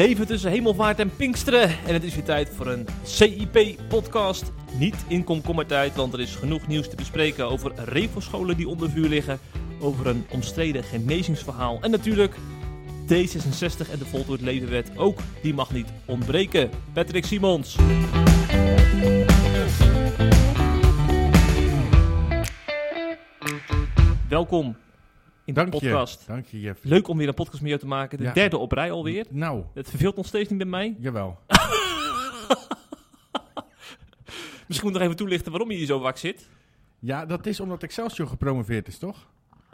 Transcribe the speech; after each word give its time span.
Leven 0.00 0.26
tussen 0.26 0.50
hemelvaart 0.50 0.98
en 0.98 1.16
pinksteren. 1.16 1.68
En 1.86 1.92
het 1.92 2.04
is 2.04 2.14
weer 2.14 2.24
tijd 2.24 2.48
voor 2.56 2.66
een 2.66 2.86
CIP-podcast. 3.04 4.52
Niet 4.78 4.94
in 5.08 5.24
komkommertijd, 5.24 5.94
want 5.94 6.12
er 6.12 6.20
is 6.20 6.34
genoeg 6.34 6.66
nieuws 6.66 6.88
te 6.88 6.96
bespreken 6.96 7.50
over 7.50 7.72
refoscholen 7.84 8.56
die 8.56 8.68
onder 8.68 8.90
vuur 8.90 9.08
liggen. 9.08 9.38
Over 9.80 10.06
een 10.06 10.24
omstreden 10.30 10.84
genezingsverhaal. 10.84 11.78
En 11.80 11.90
natuurlijk 11.90 12.34
D66 13.06 13.90
en 13.90 13.98
de 13.98 14.06
Voltooid 14.10 14.40
Levenwet. 14.40 14.90
Ook 14.96 15.18
die 15.42 15.54
mag 15.54 15.72
niet 15.72 15.88
ontbreken. 16.04 16.70
Patrick 16.92 17.24
Simons. 17.24 17.76
Welkom 24.28 24.76
in 25.58 25.64
de 25.64 25.70
Dank 25.70 25.82
je. 25.82 26.16
Dank 26.26 26.46
je, 26.46 26.60
Jeff. 26.60 26.84
Leuk 26.84 27.08
om 27.08 27.16
weer 27.18 27.28
een 27.28 27.34
podcast 27.34 27.60
met 27.60 27.68
jou 27.68 27.80
te 27.80 27.86
maken. 27.88 28.18
De 28.18 28.24
Ja. 28.24 28.32
derde 28.32 28.58
op 28.58 28.72
rij 28.72 28.90
alweer. 28.90 29.26
Nou, 29.30 29.64
Het 29.74 29.88
verveelt 29.90 30.16
nog 30.16 30.26
steeds 30.26 30.48
niet 30.48 30.58
met 30.58 30.68
mij. 30.68 30.96
jawel. 30.98 31.38
Misschien 34.66 34.88
moet 34.90 35.00
ik 35.00 35.02
nog 35.02 35.02
even 35.02 35.16
toelichten 35.16 35.50
waarom 35.50 35.70
je 35.70 35.76
hier 35.76 35.86
zo 35.86 35.98
wak 36.00 36.16
zit. 36.16 36.48
Ja, 36.98 37.26
dat 37.26 37.46
is 37.46 37.60
omdat 37.60 37.82
Excelsior 37.82 38.28
gepromoveerd 38.28 38.88
is, 38.88 38.98
toch? 38.98 39.26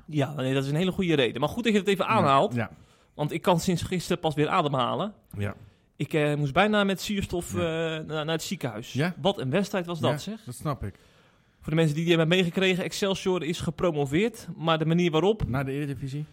Ja, 0.06 0.32
nee, 0.34 0.54
dat 0.54 0.64
is 0.64 0.70
een 0.70 0.76
hele 0.76 0.92
goede 0.92 1.14
reden. 1.14 1.40
Maar 1.40 1.48
goed 1.48 1.64
dat 1.64 1.72
je 1.72 1.78
het 1.78 1.88
even 1.88 2.06
aanhaalt. 2.06 2.54
Ja. 2.54 2.70
Want 3.14 3.32
ik 3.32 3.42
kan 3.42 3.60
sinds 3.60 3.82
gisteren 3.82 4.18
pas 4.20 4.34
weer 4.34 4.48
ademhalen. 4.48 5.12
Ja. 5.38 5.54
Ik 5.96 6.12
eh, 6.12 6.34
moest 6.34 6.52
bijna 6.52 6.84
met 6.84 7.00
zuurstof 7.00 7.52
Ja. 7.52 7.58
eh, 7.58 8.04
naar, 8.06 8.24
naar 8.24 8.34
het 8.34 8.42
ziekenhuis. 8.42 8.92
Ja? 8.92 9.14
Wat 9.20 9.38
een 9.38 9.50
wedstrijd 9.50 9.86
was 9.86 10.00
dat, 10.00 10.20
zeg. 10.22 10.40
Dat 10.44 10.54
snap 10.54 10.84
ik. 10.84 10.94
Voor 11.66 11.74
de 11.74 11.80
mensen 11.80 11.96
die 12.00 12.06
die 12.06 12.16
hebben 12.16 12.36
meegekregen, 12.36 12.84
Excelsior 12.84 13.42
is 13.44 13.60
gepromoveerd. 13.60 14.48
Maar 14.56 14.78
de 14.78 14.86
manier 14.86 15.10
waarop, 15.10 15.48
Na 15.48 15.64
de 15.64 15.72
Eredivisie? 15.72 16.24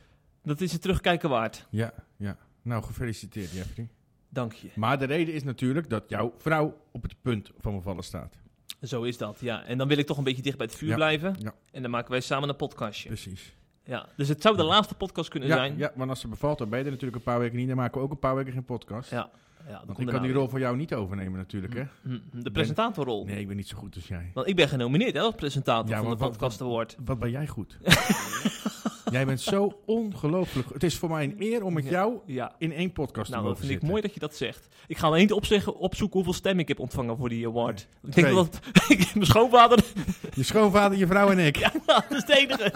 dat 0.44 0.62
is 0.62 0.72
het 0.72 0.82
terugkijken 0.82 1.30
waard. 1.30 1.68
Ja, 1.70 1.94
ja. 2.18 2.38
Nou, 2.62 2.84
gefeliciteerd, 2.84 3.52
Jeffrey. 3.52 3.88
Dank 4.30 4.54
je. 4.54 4.68
Maar 4.76 5.00
de 5.00 5.06
reden 5.06 5.34
is 5.34 5.44
natuurlijk 5.44 5.90
dat 5.90 6.04
jouw 6.08 6.34
vrouw 6.38 6.78
op 6.92 7.04
het 7.04 7.16
punt 7.22 7.52
van 7.58 7.72
mijn 7.72 7.84
vallen 7.84 8.04
staat. 8.04 8.36
Zo 8.82 9.04
is 9.04 9.18
dat, 9.18 9.40
ja. 9.40 9.64
En 9.66 9.78
dan 9.78 9.88
wil 9.88 9.98
ik 9.98 10.06
toch 10.06 10.18
een 10.18 10.24
beetje 10.24 10.42
dicht 10.42 10.58
bij 10.58 10.66
het 10.66 10.76
vuur 10.76 10.90
Ja, 10.90 10.96
blijven. 10.96 11.36
ja. 11.40 11.54
En 11.72 11.82
dan 11.82 11.92
maken 11.92 12.12
wij 12.12 12.22
samen 12.22 12.50
een 12.50 12.56
podcastje. 12.56 13.08
Precies. 13.08 13.56
Ja. 13.84 14.08
Dus 14.18 14.28
het 14.28 14.42
zou 14.42 14.58
de 14.58 14.64
laatste 14.64 14.96
podcast 14.96 15.30
kunnen 15.30 15.50
zijn. 15.50 15.78
ja, 15.78 15.92
want 15.96 16.10
als 16.10 16.20
ze 16.20 16.28
bevalt, 16.28 16.58
dan 16.58 16.70
ben 16.70 16.80
je 16.80 16.86
er 16.86 16.92
natuurlijk 16.92 17.18
een 17.18 17.24
paar 17.32 17.40
weken 17.40 17.58
niet. 17.58 17.68
Dan 17.68 17.78
maken 17.78 17.98
we 17.98 18.04
ook 18.06 18.12
een 18.12 18.20
paar 18.20 18.36
weken 18.36 18.54
geen 18.54 18.66
podcast. 18.66 19.10
Ja. 19.10 19.30
Ja, 19.68 19.82
Want 19.86 20.00
ik 20.00 20.06
kan 20.06 20.22
die 20.22 20.30
nou 20.30 20.34
rol 20.34 20.48
voor 20.50 20.60
jou 20.60 20.78
niet 20.78 20.94
overnemen 20.94 21.38
natuurlijk, 21.38 21.74
hè? 21.74 21.84
weer. 22.02 22.22
Hm, 22.32 22.42
De 22.44 22.52
presentatorrol. 22.52 23.26
Nee, 23.26 23.40
ik 23.40 23.48
ben 23.48 23.56
niet 23.56 23.68
zo 23.68 23.78
goed 23.78 23.96
als 23.96 24.08
jij. 24.08 24.32
Want 24.34 24.48
ik 24.48 24.56
ben 24.56 24.68
genomineerd 24.70 25.14
hè, 25.14 25.20
als 25.22 25.36
presentator 25.36 25.90
Ja, 25.90 26.02
van 26.02 26.10
de 26.10 26.16
wat- 26.18 26.30
Podcast 26.32 26.62
Award. 26.62 26.96
Wat 27.06 27.20
ben 27.20 27.32
jij 27.32 27.48
goed? 27.48 27.78
jij 29.12 29.26
bent 29.26 29.42
zo 29.42 29.82
ongelooflijk. 29.86 30.68
Het 30.74 30.84
is 30.84 30.98
voor 30.98 31.10
mij 31.10 31.24
een 31.24 31.36
eer 31.40 31.64
om 31.64 31.74
met 31.74 31.90
jou 31.90 32.18
Ja. 32.26 32.56
in 32.58 32.72
één 32.72 32.92
podcast 32.92 33.30
Nou, 33.32 33.42
te 33.44 33.48
dat 33.50 33.58
mogen 33.58 33.58
vind 33.58 33.64
ik 33.64 33.70
zitten. 33.72 33.88
mooi 33.90 34.02
dat 34.02 34.14
je 34.14 34.20
dat 34.20 34.36
zegt. 34.36 34.68
Ik 34.88 34.98
ga 34.98 35.08
alleen 35.08 35.32
opzeggen, 35.32 35.78
opzoeken 35.78 36.16
hoeveel 36.16 36.34
stem 36.34 36.60
ik 36.60 36.68
heb 36.68 36.80
ontvangen 36.80 37.18
voor 37.18 37.30
die 37.30 37.48
award. 37.48 37.88
Ik 38.04 38.16
denk 38.16 38.36
dat 38.36 38.60
mijn 39.14 39.26
schoonvader, 39.26 39.80
Je 40.36 40.44
schoonvader, 40.44 40.98
je 40.98 41.08
vrouw 41.08 41.30
en 41.30 41.40
ik. 41.40 41.56
ja, 41.58 41.72
dat 41.86 42.06
is 42.10 42.26
de 42.26 42.38
enige. 42.38 42.74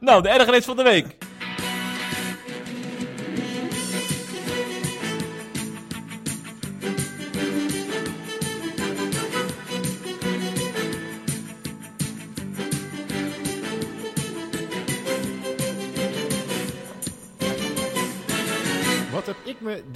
nou, 0.00 0.22
de 0.22 0.28
ergernis 0.28 0.64
van 0.64 0.76
de 0.76 0.82
week. 0.82 1.16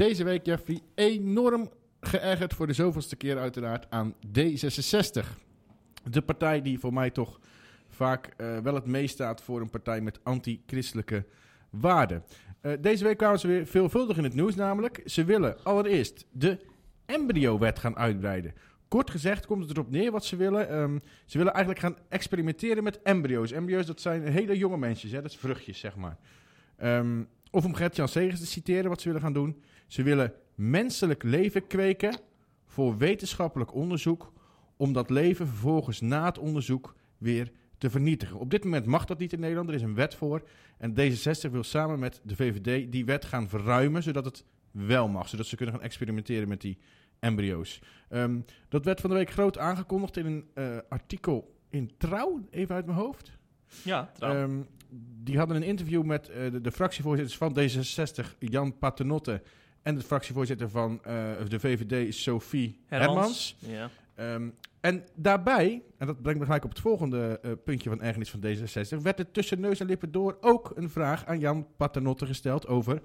Deze 0.05 0.25
week, 0.25 0.47
Jeffrey, 0.47 0.81
enorm 0.95 1.71
geërgerd 2.01 2.55
voor 2.55 2.67
de 2.67 2.73
zoveelste 2.73 3.17
keer 3.17 3.39
uiteraard 3.39 3.87
aan 3.91 4.15
D66. 4.27 5.27
De 6.11 6.23
partij 6.25 6.63
die 6.63 6.79
voor 6.79 6.93
mij 6.93 7.11
toch 7.11 7.41
vaak 7.89 8.27
eh, 8.37 8.59
wel 8.59 8.75
het 8.75 8.87
meest 8.87 9.15
staat 9.15 9.43
voor 9.43 9.61
een 9.61 9.71
partij 9.71 10.01
met 10.01 10.21
anti-christelijke 10.23 11.25
waarden. 11.71 12.25
Eh, 12.61 12.73
deze 12.81 13.05
week 13.05 13.17
kwamen 13.17 13.39
ze 13.39 13.47
weer 13.47 13.67
veelvuldig 13.67 14.17
in 14.17 14.25
het 14.25 14.35
nieuws 14.35 14.55
namelijk. 14.55 15.03
Ze 15.05 15.25
willen 15.25 15.57
allereerst 15.63 16.27
de 16.31 16.59
embryo-wet 17.07 17.79
gaan 17.79 17.97
uitbreiden. 17.97 18.55
Kort 18.89 19.11
gezegd 19.11 19.47
komt 19.47 19.63
het 19.63 19.71
erop 19.71 19.91
neer 19.91 20.11
wat 20.11 20.25
ze 20.25 20.37
willen. 20.37 20.69
Ehm, 20.69 20.99
ze 21.27 21.39
willen 21.39 21.53
eigenlijk 21.53 21.85
gaan 21.85 21.97
experimenteren 22.09 22.83
met 22.83 23.03
embryo's. 23.03 23.53
Embryo's, 23.53 23.87
dat 23.87 24.01
zijn 24.01 24.27
hele 24.27 24.59
jonge 24.59 24.79
mensjes, 24.79 25.11
hè? 25.11 25.23
dat 25.23 25.31
is 25.31 25.37
vruchtjes, 25.37 25.79
zeg 25.79 25.97
maar. 25.97 26.19
Ehm, 26.77 27.23
of 27.51 27.65
om 27.65 27.75
Gert-Jan 27.75 28.09
Segers 28.09 28.41
te 28.41 28.47
citeren 28.47 28.89
wat 28.89 29.01
ze 29.01 29.07
willen 29.07 29.23
gaan 29.23 29.33
doen. 29.33 29.63
Ze 29.87 30.03
willen 30.03 30.33
menselijk 30.55 31.23
leven 31.23 31.67
kweken 31.67 32.19
voor 32.67 32.97
wetenschappelijk 32.97 33.75
onderzoek... 33.75 34.33
om 34.77 34.93
dat 34.93 35.11
leven 35.11 35.47
vervolgens 35.47 36.01
na 36.01 36.25
het 36.25 36.39
onderzoek 36.39 36.95
weer 37.19 37.51
te 37.79 37.91
vernietigen. 37.91 38.39
Op 38.39 38.51
dit 38.51 38.65
moment 38.65 38.87
mag 38.87 39.05
dat 39.05 39.19
niet 39.19 39.33
in 39.33 39.41
Nederland, 39.41 39.69
er 39.69 39.75
is 39.75 39.83
een 39.83 39.95
wet 39.95 40.15
voor. 40.15 40.49
En 40.79 40.95
D66 40.95 41.51
wil 41.51 41.63
samen 41.63 41.99
met 41.99 42.21
de 42.25 42.37
VVD 42.37 42.93
die 42.93 43.05
wet 43.05 43.25
gaan 43.25 43.49
verruimen... 43.49 44.03
zodat 44.03 44.25
het 44.25 44.45
wel 44.71 45.09
mag, 45.09 45.29
zodat 45.29 45.47
ze 45.47 45.57
kunnen 45.57 45.75
gaan 45.75 45.85
experimenteren 45.85 46.49
met 46.49 46.61
die 46.61 46.79
embryo's. 47.19 47.81
Ehm, 48.09 48.41
dat 48.69 48.85
werd 48.85 49.01
van 49.01 49.11
de 49.11 49.17
week 49.17 49.31
groot 49.31 49.59
aangekondigd 49.59 50.17
in 50.17 50.27
een 50.27 50.49
eh, 50.55 50.77
artikel 50.89 51.55
in 51.71 51.91
Trouw, 51.97 52.47
even 52.51 52.75
uit 52.75 52.87
mijn 52.87 52.99
hoofd. 52.99 53.33
Ja, 53.83 54.11
trouwens. 54.15 54.53
Ehm, 54.53 54.63
die 55.23 55.39
hadden 55.39 55.57
een 55.57 55.63
interview 55.63 56.03
met 56.03 56.29
eh, 56.29 56.51
de, 56.51 56.61
de 56.61 56.73
fractievoorzitters 56.73 57.37
van 57.37 57.59
D66, 57.59 58.39
Jan 58.39 58.79
Paternotte, 58.79 59.43
en 59.85 59.95
de 59.95 60.03
fractievoorzitter 60.03 60.71
van 60.71 61.05
eh, 61.05 61.15
de 61.49 61.61
VVD, 61.61 62.15
Sophie 62.15 62.81
Hermans. 62.87 63.57
Ja. 63.59 63.91
Ehm, 64.15 64.49
en 64.81 65.05
daarbij, 65.15 65.83
en 65.99 66.07
dat 66.07 66.23
brengt 66.23 66.39
me 66.39 66.45
gelijk 66.45 66.65
op 66.65 66.71
het 66.71 66.81
volgende 66.81 67.41
eh, 67.43 67.51
puntje 67.65 67.89
van 67.89 68.03
ergernis 68.03 68.31
van 68.31 68.41
D66, 68.41 69.03
werd 69.03 69.19
er 69.19 69.31
tussen 69.31 69.61
neus 69.61 69.81
en 69.81 69.87
lippen 69.87 70.13
door 70.13 70.37
ook 70.41 70.73
een 70.75 70.91
vraag 70.91 71.27
aan 71.27 71.39
Jan 71.39 71.67
Paternotte 71.77 72.27
gesteld 72.27 72.67
over 72.67 73.03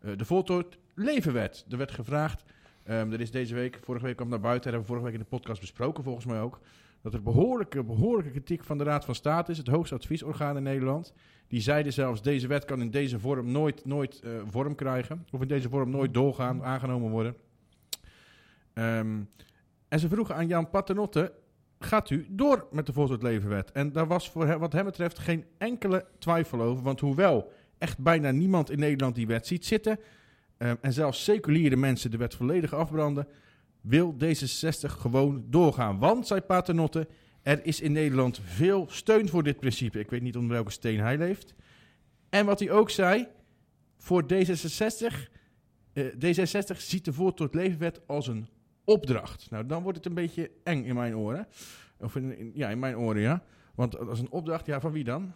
eh, 0.00 0.10
de 0.16 0.24
voltooid 0.24 0.78
levenwet. 0.94 1.66
Er 1.70 1.76
werd 1.76 1.90
gevraagd, 1.92 2.44
ehm 2.84 3.12
er 3.12 3.20
is 3.20 3.30
deze 3.30 3.54
week, 3.54 3.78
vorige 3.82 4.04
week 4.04 4.16
kwam 4.16 4.28
naar 4.28 4.40
buiten, 4.40 4.70
dat 4.70 4.72
hebben 4.72 4.80
we 4.80 4.86
vorige 4.86 5.04
week 5.04 5.14
in 5.14 5.28
de 5.30 5.36
podcast 5.36 5.60
besproken 5.60 6.04
volgens 6.04 6.26
mij 6.26 6.40
ook, 6.40 6.60
dat 7.06 7.14
er 7.14 7.22
behoorlijke, 7.22 7.84
behoorlijke 7.84 8.30
kritiek 8.30 8.64
van 8.64 8.78
de 8.78 8.84
Raad 8.84 9.04
van 9.04 9.14
State 9.14 9.50
is, 9.50 9.58
het 9.58 9.66
hoogste 9.66 9.94
adviesorgaan 9.94 10.56
in 10.56 10.62
Nederland. 10.62 11.12
Die 11.48 11.60
zeiden 11.60 11.92
zelfs, 11.92 12.22
deze 12.22 12.46
wet 12.46 12.64
kan 12.64 12.80
in 12.80 12.90
deze 12.90 13.18
vorm 13.18 13.50
nooit, 13.50 13.84
nooit 13.84 14.20
eh, 14.20 14.30
vorm 14.46 14.74
krijgen, 14.74 15.26
of 15.32 15.40
in 15.40 15.48
deze 15.48 15.68
vorm 15.68 15.90
nooit 15.90 16.14
doorgaan, 16.14 16.64
aangenomen 16.64 17.10
worden. 17.10 17.36
Ehm, 18.72 19.20
en 19.88 19.98
ze 19.98 20.08
vroegen 20.08 20.34
aan 20.34 20.46
Jan 20.46 20.70
Paternotte, 20.70 21.32
gaat 21.78 22.10
u 22.10 22.26
door 22.30 22.66
met 22.70 22.86
de 22.86 23.18
levenwet? 23.20 23.72
En 23.72 23.92
daar 23.92 24.06
was 24.06 24.30
voor 24.30 24.58
wat 24.58 24.72
hem 24.72 24.84
betreft 24.84 25.18
geen 25.18 25.44
enkele 25.58 26.06
twijfel 26.18 26.60
over, 26.60 26.82
want 26.82 27.00
hoewel 27.00 27.52
echt 27.78 27.98
bijna 27.98 28.30
niemand 28.30 28.70
in 28.70 28.78
Nederland 28.78 29.14
die 29.14 29.26
wet 29.26 29.46
ziet 29.46 29.66
zitten, 29.66 29.98
ehm, 30.56 30.74
en 30.80 30.92
zelfs 30.92 31.24
seculiere 31.24 31.76
mensen 31.76 32.10
de 32.10 32.16
wet 32.16 32.34
volledig 32.34 32.74
afbranden, 32.74 33.28
wil 33.86 34.14
D66 34.24 34.90
gewoon 34.98 35.44
doorgaan. 35.48 35.98
Want, 35.98 36.26
zei 36.26 36.40
Paternotte, 36.40 37.08
er 37.42 37.66
is 37.66 37.80
in 37.80 37.92
Nederland 37.92 38.40
veel 38.44 38.86
steun 38.90 39.28
voor 39.28 39.42
dit 39.42 39.60
principe. 39.60 39.98
Ik 39.98 40.10
weet 40.10 40.22
niet 40.22 40.36
onder 40.36 40.50
welke 40.52 40.70
steen 40.70 41.00
hij 41.00 41.18
leeft. 41.18 41.54
En 42.28 42.46
wat 42.46 42.58
hij 42.58 42.70
ook 42.70 42.90
zei, 42.90 43.26
voor 43.98 44.22
D66, 44.22 45.14
eh, 45.92 46.04
D66 46.04 46.76
ziet 46.76 47.04
de 47.04 47.12
voltooid 47.12 47.54
levenwet 47.54 48.00
als 48.06 48.26
een 48.26 48.48
opdracht. 48.84 49.50
Nou, 49.50 49.66
dan 49.66 49.82
wordt 49.82 49.98
het 49.98 50.06
een 50.06 50.14
beetje 50.14 50.50
eng 50.64 50.84
in 50.84 50.94
mijn 50.94 51.16
oren. 51.16 51.46
Of 51.98 52.16
in, 52.16 52.38
in- 52.38 52.50
ja, 52.54 52.68
in 52.68 52.78
mijn 52.78 52.96
oren, 52.96 53.20
ja. 53.22 53.42
Want 53.74 53.98
als 53.98 54.18
een 54.20 54.30
opdracht, 54.30 54.66
ja, 54.66 54.80
van 54.80 54.92
wie 54.92 55.04
dan? 55.04 55.32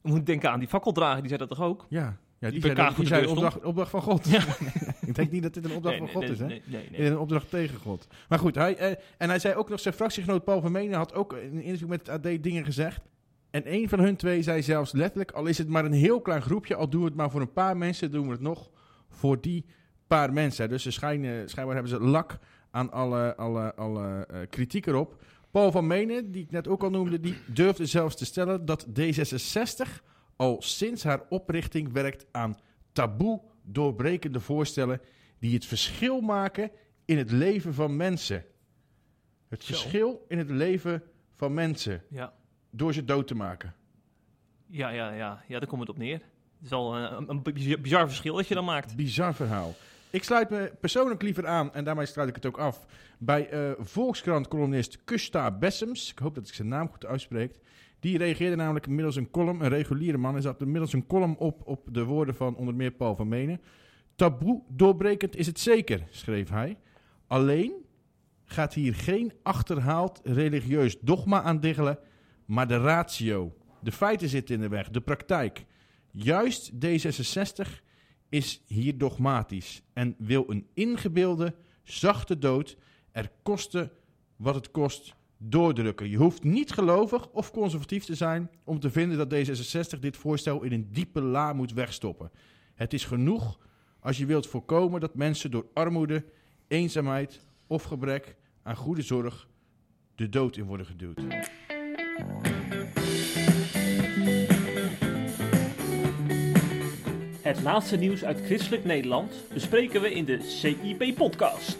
We 0.00 0.08
moeten 0.08 0.24
denken 0.24 0.50
aan 0.50 0.58
die 0.58 0.68
fakkeldrager, 0.68 1.18
die 1.20 1.28
zei 1.28 1.38
dat 1.38 1.48
toch 1.48 1.66
ook? 1.66 1.86
Ja, 1.88 2.00
ja 2.38 2.50
Die 2.50 2.60
die, 2.60 2.74
zei, 2.74 2.94
die 2.96 3.06
zei 3.06 3.26
opdracht, 3.26 3.64
opdracht 3.64 3.90
van 3.90 4.02
God. 4.02 4.26
ik 5.06 5.14
denk 5.14 5.30
niet 5.30 5.42
dat 5.42 5.54
dit 5.54 5.64
een 5.64 5.74
opdracht 5.74 5.98
Nee, 5.98 6.08
van 6.08 6.14
God 6.14 6.22
nee, 6.22 6.32
is, 6.32 6.38
hè? 6.38 6.46
nee, 6.46 6.62
nee, 6.64 6.88
nee. 6.90 7.00
In 7.00 7.12
een 7.12 7.18
opdracht 7.18 7.50
tegen 7.50 7.78
God. 7.78 8.06
Maar 8.28 8.38
goed, 8.38 8.54
hij, 8.54 8.76
eh, 8.76 8.90
en 9.18 9.28
hij 9.28 9.38
zei 9.38 9.54
ook 9.54 9.68
nog, 9.68 9.80
zijn 9.80 9.94
fractiegenoot 9.94 10.44
Paul 10.44 10.60
van 10.60 10.72
Menen 10.72 10.96
had 10.96 11.14
ook 11.14 11.32
in 11.32 11.56
een 11.56 11.62
interview 11.62 11.88
met 11.88 12.06
het 12.06 12.26
AD 12.26 12.42
dingen 12.42 12.64
gezegd. 12.64 13.00
En 13.50 13.72
een 13.72 13.88
van 13.88 13.98
hun 13.98 14.16
twee 14.16 14.42
zei 14.42 14.62
zelfs 14.62 14.92
letterlijk, 14.92 15.30
al 15.30 15.46
is 15.46 15.58
het 15.58 15.68
maar 15.68 15.84
een 15.84 15.92
heel 15.92 16.20
klein 16.20 16.42
groepje, 16.42 16.74
al 16.74 16.88
doen 16.88 17.00
we 17.00 17.06
het 17.06 17.16
maar 17.16 17.30
voor 17.30 17.40
een 17.40 17.52
paar 17.52 17.76
mensen, 17.76 18.10
doen 18.10 18.26
we 18.26 18.32
het 18.32 18.40
nog 18.40 18.70
voor 19.08 19.40
die 19.40 19.64
paar 20.06 20.32
mensen. 20.32 20.68
Dus 20.68 20.82
ze 20.82 20.90
schijnen, 20.90 21.48
schijnbaar 21.48 21.74
hebben 21.74 21.92
ze 21.92 22.00
lak 22.00 22.38
aan 22.70 22.92
alle, 22.92 23.36
alle, 23.36 23.74
alle 23.74 24.26
eh, 24.26 24.38
kritiek 24.50 24.86
erop. 24.86 25.22
Paul 25.50 25.70
van 25.70 25.86
Menen, 25.86 26.30
die 26.32 26.42
ik 26.42 26.50
net 26.50 26.68
ook 26.68 26.82
al 26.82 26.90
noemde, 26.90 27.20
die 27.20 27.36
durfde 27.46 27.86
zelfs 27.86 28.16
te 28.16 28.24
stellen 28.24 28.64
dat 28.64 28.86
D66 29.00 30.02
al 30.36 30.56
sinds 30.58 31.04
haar 31.04 31.22
oprichting 31.28 31.92
werkt 31.92 32.26
aan 32.30 32.56
taboe 32.92 33.40
doorbrekende 33.66 34.40
voorstellen 34.40 35.00
die 35.38 35.54
het 35.54 35.64
verschil 35.66 36.20
maken 36.20 36.70
in 37.04 37.18
het 37.18 37.30
leven 37.30 37.74
van 37.74 37.96
mensen. 37.96 38.44
Het 39.48 39.64
Zo. 39.64 39.72
verschil 39.74 40.24
in 40.28 40.38
het 40.38 40.50
leven 40.50 41.02
van 41.34 41.54
mensen 41.54 42.02
Ja. 42.08 42.32
door 42.70 42.92
ze 42.94 43.04
dood 43.04 43.26
te 43.26 43.34
maken. 43.34 43.74
Ja, 44.66 44.88
ja, 44.88 45.12
ja, 45.12 45.42
ja, 45.48 45.58
daar 45.58 45.68
komt 45.68 45.80
het 45.80 45.90
op 45.90 45.98
neer. 45.98 46.14
Het 46.56 46.64
is 46.64 46.70
wel 46.70 46.96
eh, 46.96 47.16
een, 47.18 47.28
een 47.28 47.42
bizar, 47.82 48.06
verschil 48.08 48.34
dat 48.36 48.48
je 48.48 48.54
dan 48.54 48.64
maakt. 48.64 48.96
Bizar 48.96 49.34
verhaal. 49.34 49.74
Ik 50.10 50.24
sluit 50.24 50.50
me 50.50 50.72
persoonlijk 50.80 51.22
liever 51.22 51.46
aan, 51.46 51.74
en 51.74 51.84
daarmee 51.84 52.06
sluit 52.06 52.28
ik 52.28 52.34
het 52.34 52.46
ook 52.46 52.58
af, 52.58 52.86
bij 53.18 53.48
eh, 53.48 53.72
Volkskrant-columnist 53.78 55.04
Kusta 55.04 55.50
Bessems. 55.50 56.10
Ik 56.10 56.18
hoop 56.18 56.34
dat 56.34 56.48
ik 56.48 56.54
zijn 56.54 56.68
naam 56.68 56.88
goed 56.88 57.06
uitspreek. 57.06 57.58
Die 58.06 58.18
reageerde 58.18 58.56
namelijk 58.56 58.88
middels 58.88 59.16
een 59.16 59.30
column, 59.30 59.60
een 59.60 59.68
reguliere 59.68 60.16
man, 60.16 60.36
is 60.36 60.42
dat 60.42 60.60
middels 60.60 60.92
een 60.92 61.06
column 61.06 61.36
op, 61.36 61.62
op 61.64 61.88
de 61.92 62.04
woorden 62.04 62.34
van 62.34 62.56
onder 62.56 62.74
meer 62.74 62.90
Paul 62.90 63.16
van 63.16 63.28
Menen. 63.28 63.60
Taboe 64.14 64.62
doorbrekend 64.68 65.36
is 65.36 65.46
het 65.46 65.60
zeker, 65.60 66.06
schreef 66.10 66.48
hij. 66.48 66.78
Alleen 67.26 67.72
gaat 68.44 68.74
hier 68.74 68.94
geen 68.94 69.32
achterhaald 69.42 70.20
religieus 70.24 71.00
dogma 71.00 71.42
aan 71.42 71.60
diggelen, 71.60 71.98
maar 72.44 72.68
de 72.68 72.78
ratio. 72.78 73.56
De 73.80 73.92
feiten 73.92 74.28
zitten 74.28 74.54
in 74.54 74.60
de 74.60 74.68
weg, 74.68 74.90
de 74.90 75.00
praktijk. 75.00 75.64
Juist 76.10 76.72
D66 76.72 77.82
is 78.28 78.62
hier 78.66 78.98
dogmatisch 78.98 79.82
en 79.92 80.14
wil 80.18 80.44
een 80.48 80.66
ingebeelde, 80.74 81.54
zachte 81.82 82.38
dood 82.38 82.76
er 83.12 83.30
koste 83.42 83.92
wat 84.36 84.54
het 84.54 84.70
kost 84.70 85.16
doordrukken. 85.38 86.10
Je 86.10 86.16
hoeft 86.16 86.42
niet 86.42 86.72
gelovig 86.72 87.28
of 87.28 87.50
conservatief 87.50 88.04
te 88.04 88.14
zijn 88.14 88.50
om 88.64 88.80
te 88.80 88.90
vinden 88.90 89.28
dat 89.28 89.34
D66 89.34 89.98
dit 90.00 90.16
voorstel 90.16 90.62
in 90.62 90.72
een 90.72 90.88
diepe 90.92 91.20
la 91.20 91.52
moet 91.52 91.72
wegstoppen. 91.72 92.30
Het 92.74 92.92
is 92.92 93.04
genoeg 93.04 93.58
als 94.00 94.18
je 94.18 94.26
wilt 94.26 94.46
voorkomen 94.46 95.00
dat 95.00 95.14
mensen 95.14 95.50
door 95.50 95.66
armoede, 95.72 96.24
eenzaamheid 96.68 97.40
of 97.66 97.82
gebrek 97.82 98.36
aan 98.62 98.76
goede 98.76 99.02
zorg 99.02 99.48
de 100.14 100.28
dood 100.28 100.56
in 100.56 100.64
worden 100.64 100.86
geduwd. 100.86 101.20
Het 107.42 107.62
laatste 107.62 107.96
nieuws 107.96 108.24
uit 108.24 108.40
christelijk 108.40 108.84
Nederland 108.84 109.32
bespreken 109.52 110.00
we 110.00 110.12
in 110.12 110.24
de 110.24 110.42
CIP-podcast. 110.42 111.78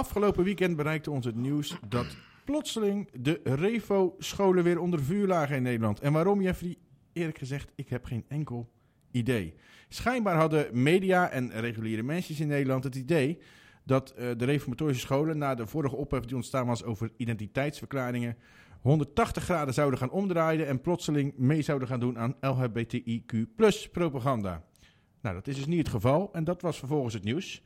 Afgelopen 0.00 0.44
weekend 0.44 0.76
bereikte 0.76 1.10
ons 1.10 1.24
het 1.24 1.34
nieuws 1.34 1.76
dat 1.88 2.16
plotseling 2.44 3.08
de 3.12 3.40
Revo-scholen 3.44 4.64
weer 4.64 4.80
onder 4.80 5.02
vuur 5.02 5.26
lagen 5.26 5.56
in 5.56 5.62
Nederland. 5.62 6.00
En 6.00 6.12
waarom, 6.12 6.42
Jeffrey? 6.42 6.76
Eerlijk 7.12 7.38
gezegd, 7.38 7.72
ik 7.74 7.88
heb 7.88 8.04
geen 8.04 8.24
enkel 8.28 8.70
idee. 9.10 9.54
Schijnbaar 9.88 10.36
hadden 10.36 10.82
media 10.82 11.30
en 11.30 11.50
reguliere 11.50 12.02
mensen 12.02 12.38
in 12.38 12.48
Nederland 12.48 12.84
het 12.84 12.94
idee 12.94 13.38
dat 13.84 14.14
uh, 14.18 14.30
de 14.36 14.44
reformatorische 14.44 15.06
scholen 15.06 15.38
na 15.38 15.54
de 15.54 15.66
vorige 15.66 15.96
ophef 15.96 16.24
die 16.24 16.36
ontstaan 16.36 16.66
was 16.66 16.84
over 16.84 17.10
identiteitsverklaringen 17.16 18.36
180 18.80 19.42
graden 19.42 19.74
zouden 19.74 19.98
gaan 19.98 20.10
omdraaien 20.10 20.66
en 20.66 20.80
plotseling 20.80 21.32
mee 21.36 21.62
zouden 21.62 21.88
gaan 21.88 22.00
doen 22.00 22.18
aan 22.18 22.36
LHBTIQ 22.40 23.54
propaganda. 23.92 24.64
Nou, 25.20 25.34
dat 25.34 25.46
is 25.46 25.56
dus 25.56 25.66
niet 25.66 25.78
het 25.78 25.88
geval 25.88 26.32
en 26.32 26.44
dat 26.44 26.62
was 26.62 26.78
vervolgens 26.78 27.14
het 27.14 27.24
nieuws. 27.24 27.62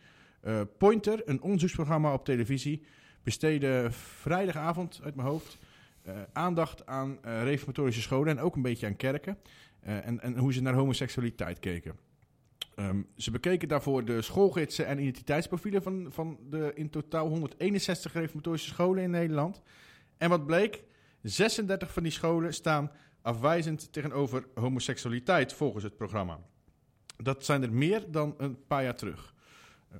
Uh, 0.47 0.61
Pointer, 0.79 1.23
een 1.25 1.43
onderzoeksprogramma 1.43 2.13
op 2.13 2.25
televisie, 2.25 2.83
besteedde 3.23 3.89
vrijdagavond 3.91 5.01
uit 5.03 5.15
mijn 5.15 5.29
hoofd 5.29 5.59
uh, 6.07 6.15
aandacht 6.33 6.87
aan 6.87 7.19
uh, 7.25 7.43
reformatorische 7.43 8.03
scholen 8.03 8.37
en 8.37 8.43
ook 8.43 8.57
een 8.57 8.63
beetje 8.63 8.87
aan 8.87 8.97
kerken. 8.97 9.39
En, 9.81 10.21
en, 10.21 10.39
hoe 10.39 10.53
ze 10.53 10.63
naar 10.63 10.75
homoseksualiteit 10.75 11.59
keken. 11.59 11.97
Um, 12.77 13.07
ze 13.17 13.31
bekeken 13.31 13.69
daarvoor 13.69 14.05
de 14.05 14.23
schoolgidsen 14.23 14.87
en 14.87 14.99
identiteitsprofielen 14.99 15.83
van, 15.83 16.07
van 16.11 16.39
de 16.51 16.73
in 16.75 16.91
totaal 16.91 17.29
161 17.29 18.13
reformatorische 18.13 18.69
scholen 18.69 19.03
in 19.03 19.11
Nederland. 19.11 19.63
En 20.17 20.29
wat 20.29 20.47
bleek? 20.47 20.83
36 21.23 21.93
van 21.93 22.03
die 22.03 22.13
scholen 22.13 22.55
staan 22.55 22.91
afwijzend 23.23 23.93
tegenover 23.93 24.45
homoseksualiteit 24.55 25.53
volgens 25.53 25.85
het 25.85 25.97
programma. 25.97 26.39
Dat 27.17 27.45
zijn 27.45 27.63
er 27.63 27.73
meer 27.73 28.11
dan 28.11 28.35
een 28.39 28.67
paar 28.67 28.83
jaar 28.83 28.97
terug. 28.97 29.34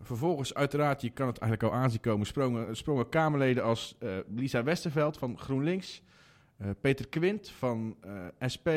Vervolgens, 0.03 0.55
uiteraard, 0.55 1.03
je 1.03 1.11
kan 1.11 1.27
het 1.27 1.39
eigenlijk 1.39 1.73
al 1.73 1.79
aanzien 1.81 2.01
komen, 2.01 2.27
sprongen, 2.27 2.77
sprongen 2.77 3.09
Kamerleden 3.09 3.65
als 3.65 3.97
uh, 4.01 4.11
Lisa 4.35 4.63
Westerveld 4.63 5.19
van 5.19 5.39
GroenLinks, 5.39 6.03
uh, 6.59 6.69
Peter 6.81 7.09
Quint 7.09 7.51
van 7.51 7.97
SP, 8.53 8.69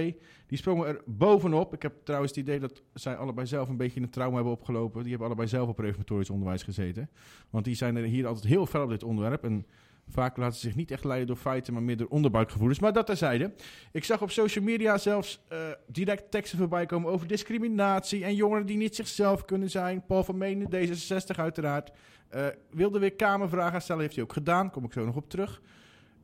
die 0.48 0.58
sprongen 0.58 0.88
er 0.88 1.02
bovenop. 1.06 1.74
Ik 1.74 1.82
heb 1.82 1.94
trouwens 2.04 2.36
het 2.36 2.42
idee 2.42 2.60
dat 2.60 2.82
zij 2.94 3.16
allebei 3.16 3.48
zelf 3.48 3.70
een 3.70 3.78
beetje 3.78 4.02
een 4.02 4.10
trauma 4.10 4.36
hebben 4.36 4.54
opgelopen. 4.54 5.00
Die 5.02 5.10
hebben 5.10 5.28
allebei 5.28 5.48
zelf 5.48 5.70
op 5.70 5.80
reformatorisch 5.80 6.30
onderwijs 6.30 6.64
gezeten. 6.64 7.10
Want 7.50 7.66
die 7.66 7.76
zijn 7.76 7.96
er 7.96 8.04
hier 8.04 8.28
altijd 8.28 8.46
heel 8.46 8.66
fel 8.66 8.84
op 8.84 8.90
dit 8.90 9.04
onderwerp. 9.04 9.44
En 9.44 9.66
vaak 10.10 10.38
laten 10.38 10.60
ze 10.60 10.68
zich 10.68 10.76
niet 10.76 10.92
echt 10.92 11.04
leiden 11.04 11.28
door 11.28 11.36
feiten, 11.36 11.74
maar 11.74 11.84
meer 11.84 11.98
door 11.98 12.08
onderbuikgevoelens. 12.08 12.80
Maar 12.80 12.94
dat 12.94 13.06
terzijde. 13.06 13.54
Ik 13.92 14.04
zag 14.04 14.22
op 14.22 14.32
social 14.32 14.64
media 14.64 14.98
zelfs 14.98 15.46
uh, 15.52 15.60
direct 15.88 16.32
teksten 16.32 16.58
voorbij 16.58 16.86
komen 16.86 17.12
over 17.12 17.28
discriminatie 17.28 18.24
en 18.24 18.36
jongeren 18.36 18.66
die 18.66 18.78
niet 18.78 18.96
zichzelf 18.96 19.46
kunnen 19.46 19.70
zijn. 19.70 20.06
Paul 20.06 20.24
van 20.24 20.38
Menen, 20.38 20.70
D66 20.70 21.36
uiteraard. 21.36 21.92
Uh, 22.36 22.46
wilde 22.70 23.00
weer 23.00 23.14
Kamervragen 23.14 23.82
stellen, 23.82 24.02
heeft 24.02 24.16
hij 24.16 24.24
ook 24.24 24.34
gedaan. 24.34 24.72
Kom 24.72 24.84
ik 24.84 24.94
zo 24.94 25.06
nog 25.06 25.16
op 25.16 25.30
terug. 25.30 25.62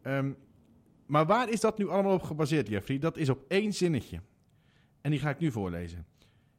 Um, 0.04 0.38
maar 1.06 1.26
waar 1.26 1.50
is 1.50 1.60
dat 1.60 1.78
nu 1.78 1.90
allemaal 1.90 2.14
op 2.14 2.24
gebaseerd, 2.24 2.68
Jeffrey? 2.68 3.00
Dat 3.00 3.18
is 3.18 3.30
op 3.30 3.46
één 3.48 3.74
zinnetje. 3.74 4.20
En 5.02 5.12
die 5.12 5.20
ga 5.20 5.30
ik 5.30 5.40
nu 5.40 5.52
voorlezen. 5.52 6.06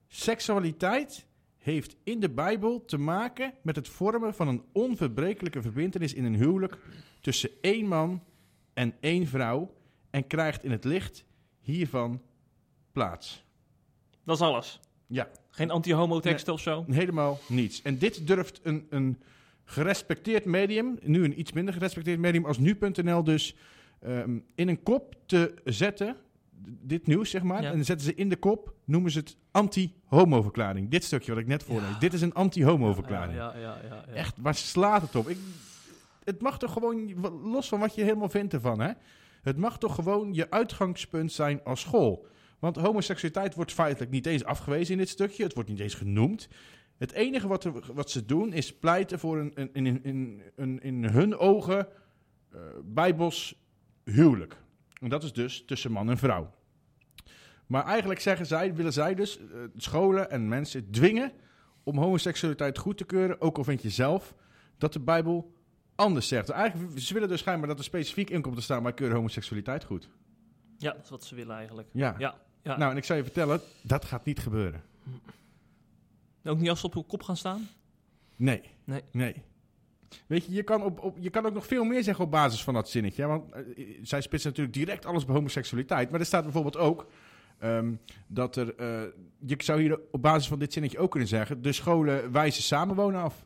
Seksualiteit 0.07 1.27
heeft 1.59 1.97
in 2.05 2.21
de 2.21 2.31
Bijbel 2.31 2.85
te 2.85 2.99
maken 2.99 3.55
met 3.63 3.77
het 3.77 3.89
vormen 3.89 4.35
van 4.35 4.49
een 4.49 4.63
onverbrekelijke 4.73 5.63
verbindenis 5.63 6.15
in 6.15 6.25
een 6.25 6.35
huwelijk 6.35 6.79
tussen 7.25 7.51
één 7.61 7.87
man 7.87 8.23
en 8.75 8.95
één 9.01 9.27
vrouw 9.27 9.75
en 10.11 10.27
krijgt 10.27 10.65
in 10.65 10.71
het 10.71 10.85
licht 10.85 11.25
hiervan 11.61 12.23
plaats. 12.93 13.45
Dat 14.25 14.37
is 14.37 14.43
alles. 14.43 14.81
Ja. 15.07 15.29
Geen 15.51 15.71
anti-homo-teksten 15.71 16.47
nee, 16.47 16.55
of 16.55 16.61
zo? 16.61 16.93
Helemaal 16.93 17.39
niets. 17.49 17.83
En 17.83 17.99
dit 17.99 18.27
durft 18.27 18.61
een, 18.63 18.87
een 18.91 19.23
gerespecteerd 19.65 20.45
medium, 20.45 20.99
nu 21.03 21.25
een 21.25 21.41
iets 21.41 21.53
minder 21.53 21.75
gerespecteerd 21.75 22.19
medium 22.19 22.45
als 22.45 22.59
nu.nl 22.59 23.25
dus, 23.25 23.57
um, 24.07 24.45
in 24.55 24.69
een 24.69 24.83
kop 24.83 25.15
te 25.27 25.55
zetten 25.65 26.17
dit 26.67 27.07
nieuws, 27.07 27.31
zeg 27.31 27.43
maar. 27.43 27.63
Ja. 27.63 27.69
En 27.69 27.75
dan 27.75 27.85
zetten 27.85 28.07
ze 28.07 28.15
in 28.15 28.29
de 28.29 28.37
kop, 28.37 28.75
noemen 28.85 29.11
ze 29.11 29.19
het 29.19 29.37
anti-homo-verklaring. 29.51 30.91
Dit 30.91 31.05
stukje 31.05 31.33
wat 31.33 31.41
ik 31.41 31.47
net 31.47 31.63
voorlees. 31.63 31.91
Ja. 31.91 31.99
Dit 31.99 32.13
is 32.13 32.21
een 32.21 32.35
anti-homo-verklaring. 32.35 33.37
Ja, 33.37 33.57
ja, 33.57 34.05
Echt, 34.15 34.37
waar 34.39 34.55
slaat 34.55 35.03
het 35.03 35.17
op? 35.17 35.29
Ik, 35.29 35.39
het 36.25 36.43
mag 36.43 36.59
toch 36.59 36.73
gewoon, 36.73 37.15
los 37.53 37.69
van 37.69 37.81
wat 37.81 37.95
je 37.95 38.03
helemaal 38.03 38.29
vindt 38.29 38.53
ervan, 38.53 38.81
hè? 38.81 38.93
Het 39.43 39.57
mag 39.57 39.79
toch 39.79 39.95
gewoon 39.95 40.35
je 40.35 40.51
uitgangspunt 40.51 41.33
zijn 41.33 41.61
als 41.65 41.81
school. 41.81 42.27
Want 42.59 42.77
homoseksualiteit 42.77 43.55
wordt 43.55 43.73
feitelijk 43.73 44.11
niet 44.11 44.27
eens 44.27 44.45
afgewezen 44.45 44.93
in 44.93 44.99
dit 44.99 45.09
stukje. 45.09 45.43
Het 45.43 45.55
wordt 45.55 45.69
niet 45.69 45.81
eens 45.81 45.95
genoemd. 45.95 46.49
Het 46.97 47.13
enige 47.13 47.49
wat, 47.49 47.65
er, 47.65 47.73
wat 47.95 48.11
ze 48.11 48.25
doen 48.25 48.53
is 48.53 48.75
pleiten 48.75 49.19
voor 49.19 49.39
een, 49.39 49.71
in, 49.73 50.81
in, 50.81 51.05
hun 51.05 51.37
ogen 51.37 51.89
uh, 52.55 52.61
bijbels 52.85 53.63
huwelijk. 54.05 54.57
En 55.01 55.09
dat 55.09 55.23
is 55.23 55.33
dus 55.33 55.65
tussen 55.65 55.93
man 55.93 56.11
en 56.11 56.19
vrouw. 56.19 56.55
Maar 57.67 57.85
eigenlijk 57.85 58.21
zeggen 58.21 58.47
zij, 58.47 58.75
willen 58.75 58.93
zij 58.93 59.15
dus 59.15 59.39
uh, 59.39 59.47
scholen 59.77 60.31
en 60.31 60.49
mensen 60.49 60.91
dwingen 60.91 61.33
om 61.83 61.99
homoseksualiteit 61.99 62.79
goed 62.79 62.97
te 62.97 63.05
keuren, 63.05 63.41
ook 63.41 63.57
al 63.59 63.65
vind 63.65 63.83
je 63.83 63.91
zelf 63.91 64.35
dat 64.79 64.93
de 64.93 65.01
Bijbel 65.01 65.54
anders 65.95 66.29
zegt. 66.29 66.49
Eigenlijk, 66.49 67.01
ze 67.01 67.15
willen 67.15 67.29
dus 67.29 67.41
schijnbaar 67.41 67.69
dat 67.69 67.79
er 67.79 67.85
specifiek 67.85 68.31
in 68.31 68.43
komt 68.43 68.57
te 68.57 68.63
staan, 68.63 68.83
maar 68.83 68.93
keuren 68.93 69.17
homoseksualiteit 69.17 69.85
goed. 69.85 70.09
Ja, 70.79 70.93
dat 70.93 71.05
is 71.05 71.11
wat 71.11 71.25
ze 71.25 71.35
willen 71.35 71.57
eigenlijk. 71.57 71.89
Ja. 71.93 72.15
ja, 72.19 72.35
ja. 72.63 72.77
Nou, 72.77 72.91
en 72.91 72.97
ik 72.97 73.05
zou 73.05 73.19
je 73.19 73.25
vertellen, 73.25 73.61
dat 73.83 74.05
gaat 74.05 74.25
niet 74.25 74.39
gebeuren. 74.39 74.83
Ook 76.45 76.59
niet 76.59 76.69
als 76.69 76.81
ze 76.81 76.87
op 76.87 76.95
uw 76.95 77.03
kop 77.03 77.23
gaan 77.23 77.37
staan? 77.37 77.69
Nee. 78.37 78.63
Nee. 78.85 79.03
Nee. 79.11 79.43
Weet 80.27 80.45
je, 80.45 80.53
je 80.53 80.63
kan, 80.63 80.83
op, 80.83 81.01
op, 81.01 81.17
je 81.21 81.31
kan 81.31 81.47
ook 81.47 81.55
nog 81.55 81.67
veel 81.67 81.85
meer 81.85 82.03
zeggen 82.03 82.25
op 82.25 82.31
basis 82.31 82.65
van 82.65 82.75
dat 82.75 82.89
zinnetje. 82.89 83.27
Want 83.27 83.55
uh, 83.57 83.99
zij 84.03 84.21
spitsen 84.21 84.51
natuurlijk 84.51 84.77
direct 84.77 85.07
alles 85.07 85.25
bij 85.25 85.35
homoseksualiteit. 85.35 86.11
Maar 86.11 86.21
er 86.21 86.27
staat 86.27 86.43
bijvoorbeeld 86.43 86.77
ook 86.77 87.07
um, 87.63 88.01
dat 88.27 88.57
er... 88.57 88.67
Uh, 88.81 89.03
je 89.47 89.57
zou 89.59 89.81
hier 89.81 90.01
op 90.11 90.23
basis 90.23 90.49
van 90.49 90.59
dit 90.59 90.73
zinnetje 90.73 90.99
ook 90.99 91.11
kunnen 91.11 91.29
zeggen... 91.29 91.63
de 91.63 91.73
scholen 91.73 92.33
wijzen 92.33 92.63
samenwonen 92.63 93.23
af. 93.23 93.45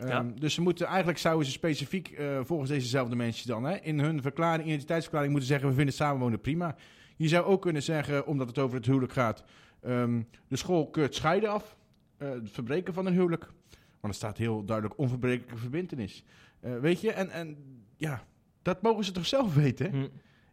Um, 0.00 0.08
ja. 0.08 0.22
Dus 0.22 0.54
ze 0.54 0.60
moeten, 0.60 0.86
eigenlijk 0.86 1.18
zouden 1.18 1.46
ze 1.46 1.52
specifiek 1.52 2.10
uh, 2.10 2.40
volgens 2.42 2.70
dezezelfde 2.70 3.16
mensen 3.16 3.48
dan... 3.48 3.64
Hè, 3.64 3.76
in 3.76 4.00
hun 4.00 4.22
verklaring, 4.22 4.68
identiteitsverklaring 4.68 5.32
moeten 5.32 5.50
zeggen... 5.50 5.68
we 5.68 5.74
vinden 5.74 5.94
samenwonen 5.94 6.40
prima. 6.40 6.76
Je 7.16 7.28
zou 7.28 7.44
ook 7.44 7.62
kunnen 7.62 7.82
zeggen, 7.82 8.26
omdat 8.26 8.46
het 8.46 8.58
over 8.58 8.76
het 8.76 8.86
huwelijk 8.86 9.12
gaat... 9.12 9.44
Um, 9.86 10.28
de 10.48 10.56
school 10.56 10.90
keurt 10.90 11.14
scheiden 11.14 11.50
af. 11.50 11.76
het 12.16 12.50
verbreken 12.50 12.94
van 12.94 13.06
een 13.06 13.12
huwelijk. 13.12 13.52
Want 14.00 14.12
er 14.12 14.14
staat 14.14 14.38
heel 14.38 14.64
duidelijk 14.64 14.98
onverbrekelijke 14.98 15.56
verbindenis. 15.56 16.24
Uh, 16.60 16.78
weet 16.78 17.00
je, 17.00 17.12
en, 17.12 17.30
en 17.30 17.56
ja, 17.96 18.24
dat 18.62 18.82
mogen 18.82 19.04
ze 19.04 19.12
toch 19.12 19.26
zelf 19.26 19.54
weten? 19.54 19.90
Hm. 19.90 20.06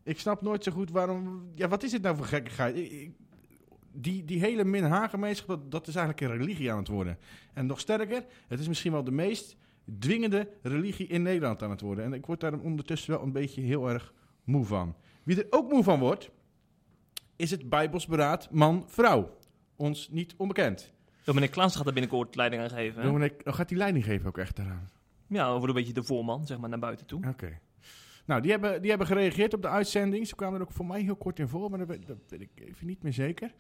Ik 0.04 0.20
snap 0.20 0.42
nooit 0.42 0.64
zo 0.64 0.72
goed 0.72 0.92
waarom... 0.92 1.52
Ja, 1.56 1.68
wat 1.68 1.84
is 1.84 1.92
dit 1.92 2.02
nou 2.02 2.16
voor 2.16 2.26
gekkigheid? 2.26 2.76
Ik, 2.76 2.92
ik, 2.92 3.12
die, 3.96 4.26
die 4.26 4.40
hele 4.40 4.64
minhagemeenschap, 4.64 5.48
dat, 5.48 5.72
dat 5.72 5.88
is 5.88 5.96
eigenlijk 5.96 6.26
een 6.26 6.38
religie 6.38 6.72
aan 6.72 6.78
het 6.78 6.88
worden. 6.88 7.18
En 7.54 7.66
nog 7.66 7.80
sterker, 7.80 8.26
het 8.48 8.60
is 8.60 8.68
misschien 8.68 8.92
wel 8.92 9.04
de 9.04 9.12
meest 9.12 9.58
dwingende 10.00 10.50
religie 10.62 11.08
in 11.08 11.22
Nederland 11.22 11.64
aan 11.64 11.70
het 11.70 11.82
worden. 11.82 12.06
En 12.06 12.14
ik 12.14 12.26
word 12.26 12.40
daar 12.40 12.60
ondertussen 12.60 13.12
wel 13.12 13.24
een 13.24 13.32
beetje 13.32 13.62
heel 13.62 13.90
erg 13.90 14.14
moe 14.44 14.66
van. 14.66 14.96
Wie 15.24 15.38
er 15.38 15.48
ook 15.50 15.72
moe 15.72 15.84
van 15.84 16.00
wordt, 16.00 16.30
is 17.36 17.52
het 17.52 17.70
Bijbelsberaad 17.70 18.52
man-vrouw. 18.52 19.38
Ons 19.76 20.10
niet 20.10 20.34
onbekend. 20.38 20.94
Dominic 21.24 21.52
Klaas 21.52 21.76
gaat 21.76 21.88
er 21.88 21.94
binnenkort 21.94 22.36
leiding 22.36 22.62
aan 22.62 22.70
geven. 22.70 23.04
Dominic, 23.04 23.42
oh, 23.44 23.54
gaat 23.54 23.70
die 23.70 23.78
leiding 23.78 24.06
geven 24.06 24.28
ook 24.28 24.38
echt 24.38 24.56
daaraan? 24.56 24.90
Ja, 25.28 25.48
over 25.48 25.70
een 25.70 25.76
beetje 25.76 25.94
de 25.94 26.04
voorman, 26.04 26.46
zeg 26.46 26.58
maar, 26.58 26.70
naar 26.70 26.80
buiten 26.80 27.06
toe. 27.06 27.28
Oké. 27.28 27.60
Nou, 28.26 28.42
die 28.42 28.52
hebben, 28.52 28.82
die 28.82 28.90
hebben 28.90 29.08
gereageerd 29.08 29.54
op 29.54 29.62
de 29.62 29.68
uitzending. 29.68 30.28
Ze 30.28 30.36
kwamen 30.36 30.60
er 30.60 30.66
ook 30.66 30.72
voor 30.72 30.86
mij 30.86 31.02
heel 31.02 31.16
kort 31.16 31.40
in 31.40 31.48
voor, 31.48 31.70
maar 31.70 31.86
dat 31.86 32.08
dat 32.08 32.18
weet 32.28 32.42
ik 32.42 32.50
even 32.56 32.88
niet 32.88 33.04
meer 33.04 33.14
zeker. 33.14 33.54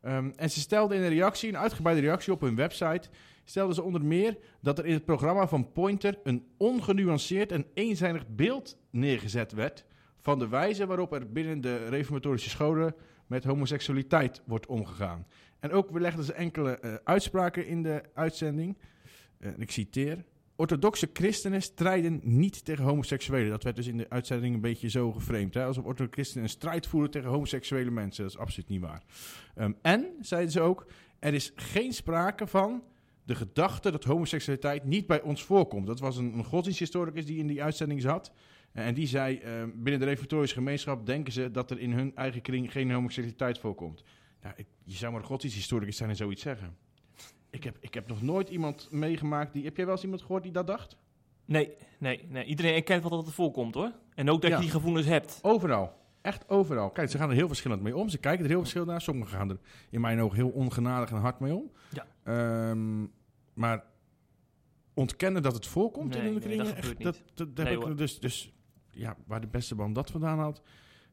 Ehm, 0.00 0.30
en 0.36 0.50
ze 0.50 0.60
stelden 0.60 0.96
in 0.96 1.02
een 1.02 1.08
reactie, 1.08 1.48
een 1.48 1.56
uitgebreide 1.56 2.00
reactie 2.02 2.32
op 2.32 2.40
hun 2.40 2.56
website, 2.56 3.08
stelden 3.44 3.74
ze 3.74 3.82
onder 3.82 4.04
meer 4.04 4.38
dat 4.60 4.78
er 4.78 4.86
in 4.86 4.92
het 4.92 5.04
programma 5.04 5.48
van 5.48 5.72
Pointer 5.72 6.18
een 6.22 6.46
ongenuanceerd 6.56 7.52
en 7.52 7.66
eenzijdig 7.74 8.28
beeld 8.28 8.78
neergezet 8.90 9.52
werd 9.52 9.84
van 10.20 10.38
de 10.38 10.48
wijze 10.48 10.86
waarop 10.86 11.12
er 11.12 11.32
binnen 11.32 11.60
de 11.60 11.88
reformatorische 11.88 12.50
scholen 12.50 12.94
met 13.26 13.44
homoseksualiteit 13.44 14.42
wordt 14.44 14.66
omgegaan. 14.66 15.26
En 15.60 15.72
ook 15.72 15.98
legden 15.98 16.24
ze 16.24 16.32
enkele 16.32 16.78
eh, 16.78 16.94
uitspraken 17.04 17.66
in 17.66 17.82
de 17.82 18.02
uitzending. 18.14 18.78
Eh, 19.38 19.50
ik 19.58 19.70
citeer. 19.70 20.24
Orthodoxe 20.60 21.10
christenen 21.12 21.62
strijden 21.62 22.20
niet 22.22 22.64
tegen 22.64 22.84
homoseksuelen. 22.84 23.50
Dat 23.50 23.62
werd 23.62 23.76
dus 23.76 23.86
in 23.86 23.96
de 23.96 24.06
uitzending 24.08 24.54
een 24.54 24.60
beetje 24.60 24.90
zo 24.90 25.12
geframed. 25.12 25.54
Hè? 25.54 25.64
Alsof 25.64 25.84
orthodoxe 25.84 26.14
christenen 26.14 26.44
een 26.44 26.50
strijd 26.50 26.86
voeren 26.86 27.10
tegen 27.10 27.30
homoseksuele 27.30 27.90
mensen. 27.90 28.22
Dat 28.22 28.32
is 28.32 28.38
absoluut 28.38 28.68
niet 28.68 28.80
waar. 28.80 29.02
Ehm, 29.54 29.72
en, 29.82 30.06
zeiden 30.20 30.50
ze 30.50 30.60
ook, 30.60 30.86
er 31.18 31.34
is 31.34 31.52
geen 31.54 31.92
sprake 31.92 32.46
van 32.46 32.82
de 33.24 33.34
gedachte 33.34 33.90
dat 33.90 34.04
homoseksualiteit 34.04 34.84
niet 34.84 35.06
bij 35.06 35.22
ons 35.22 35.44
voorkomt. 35.44 35.86
Dat 35.86 36.00
was 36.00 36.16
een, 36.16 36.32
een 36.38 36.44
godsdiensthistoricus 36.44 37.26
die 37.26 37.38
in 37.38 37.46
die 37.46 37.62
uitzending 37.62 38.00
zat. 38.00 38.32
Eh, 38.72 38.86
En 38.86 38.94
die 38.94 39.06
zei, 39.06 39.36
eh, 39.36 39.52
binnen 39.74 40.00
de 40.00 40.06
reformatorische 40.06 40.56
gemeenschap 40.56 41.06
denken 41.06 41.32
ze 41.32 41.50
dat 41.50 41.70
er 41.70 41.78
in 41.78 41.92
hun 41.92 42.16
eigen 42.16 42.42
kring 42.42 42.72
geen 42.72 42.90
homoseksualiteit 42.90 43.58
voorkomt. 43.58 44.04
Nou, 44.42 44.54
ik, 44.56 44.66
je 44.84 44.96
zou 44.96 45.12
maar 45.12 45.20
een 45.20 45.26
godsdiensthistoricus 45.26 45.96
zijn 45.96 46.10
en 46.10 46.16
zoiets 46.16 46.42
zeggen. 46.42 46.76
Ik 47.50 47.64
heb, 47.64 47.76
ik 47.80 47.94
heb 47.94 48.08
nog 48.08 48.22
nooit 48.22 48.48
iemand 48.48 48.88
meegemaakt 48.90 49.52
die... 49.52 49.64
Heb 49.64 49.76
jij 49.76 49.84
wel 49.84 49.94
eens 49.94 50.04
iemand 50.04 50.22
gehoord 50.22 50.42
die 50.42 50.52
dat 50.52 50.66
dacht? 50.66 50.96
Nee, 51.44 51.76
nee, 51.98 52.26
nee. 52.28 52.44
Iedereen 52.44 52.74
erkent 52.74 53.00
wel 53.02 53.10
dat 53.10 53.26
het 53.26 53.34
voorkomt, 53.34 53.74
hoor. 53.74 53.92
En 54.14 54.30
ook 54.30 54.40
dat 54.42 54.50
Ja. 54.50 54.56
je 54.56 54.62
die 54.62 54.70
gevoelens 54.70 55.06
hebt. 55.06 55.38
Overal. 55.42 55.98
Echt 56.22 56.48
overal. 56.48 56.90
Kijk, 56.90 57.10
ze 57.10 57.18
gaan 57.18 57.28
er 57.30 57.34
heel 57.34 57.46
verschillend 57.46 57.82
mee 57.82 57.96
om. 57.96 58.08
Ze 58.08 58.18
kijken 58.18 58.44
er 58.44 58.50
heel 58.50 58.58
verschillend 58.60 58.90
naar. 58.90 59.00
Sommigen 59.00 59.36
gaan 59.36 59.50
er 59.50 59.58
in 59.90 60.00
mijn 60.00 60.20
ogen 60.20 60.36
heel 60.36 60.48
ongenadig 60.48 61.10
en 61.10 61.16
hard 61.16 61.40
mee 61.40 61.54
om. 61.54 61.70
Ja. 61.92 62.06
Ehm, 62.22 63.06
maar 63.54 63.84
ontkennen 64.94 65.42
dat 65.42 65.54
het 65.54 65.66
voorkomt 65.66 66.14
Nee, 66.14 66.18
in 66.18 66.24
de 66.24 66.30
nee, 66.30 66.40
kringen, 66.40 66.64
dat 66.64 66.74
gebeurt 66.74 66.96
echt, 66.96 67.02
dat, 67.02 67.22
dat, 67.34 67.56
dat 67.56 67.64
Nee, 67.64 67.78
heb 67.78 67.88
ik 67.88 67.98
dus, 67.98 68.20
dus 68.20 68.52
ja, 68.90 69.16
waar 69.26 69.40
de 69.40 69.46
beste 69.46 69.74
man 69.74 69.92
dat 69.92 70.10
vandaan 70.10 70.38
had, 70.38 70.62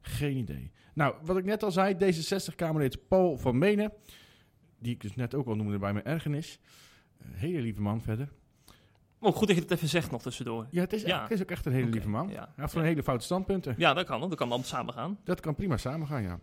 geen 0.02 0.38
idee. 0.38 0.72
Nou, 0.94 1.16
wat 1.24 1.38
ik 1.38 1.46
net 1.46 1.64
al 1.64 1.72
zei, 1.72 1.96
D66-Kamerlid 1.96 3.08
Paul 3.08 3.38
van 3.38 3.58
Menen, 3.58 3.94
die 4.80 4.94
ik 4.94 5.02
dus 5.02 5.16
net 5.16 5.36
ook 5.36 5.48
al 5.48 5.56
noemde 5.56 5.78
bij 5.78 5.94
mijn 5.94 6.06
ergernis. 6.06 6.60
Een 7.18 7.34
hele 7.34 7.62
lieve 7.62 7.82
man 7.82 8.02
verder. 8.02 8.30
Oh, 9.20 9.36
goed 9.36 9.48
dat 9.48 9.56
je 9.56 9.62
het 9.62 9.72
even 9.72 9.88
zegt 9.88 10.12
nog 10.12 10.22
tussendoor. 10.22 10.68
Ja, 10.70 10.82
het 10.82 10.94
is, 10.94 11.02
Ja. 11.02 11.22
het 11.22 11.32
is 11.32 11.42
ook 11.42 11.52
echt 11.52 11.66
een 11.66 11.72
hele 11.72 11.90
lieve 11.90 12.10
man. 12.10 12.30
ja. 12.30 12.40
Hij 12.40 12.48
heeft 12.56 12.74
van 12.74 12.82
hele 12.84 13.04
foute 13.04 13.26
standpunten. 13.26 13.76
Ja, 13.78 13.94
dat 13.94 14.06
kan. 14.06 14.20
Dat 14.20 14.36
kan 14.36 14.48
allemaal 14.48 14.66
samen 14.68 14.94
gaan. 14.94 15.20
Dat 15.24 15.40
kan 15.40 15.56
prima 15.56 15.78
samengaan, 15.78 16.22
ja. 16.24 16.40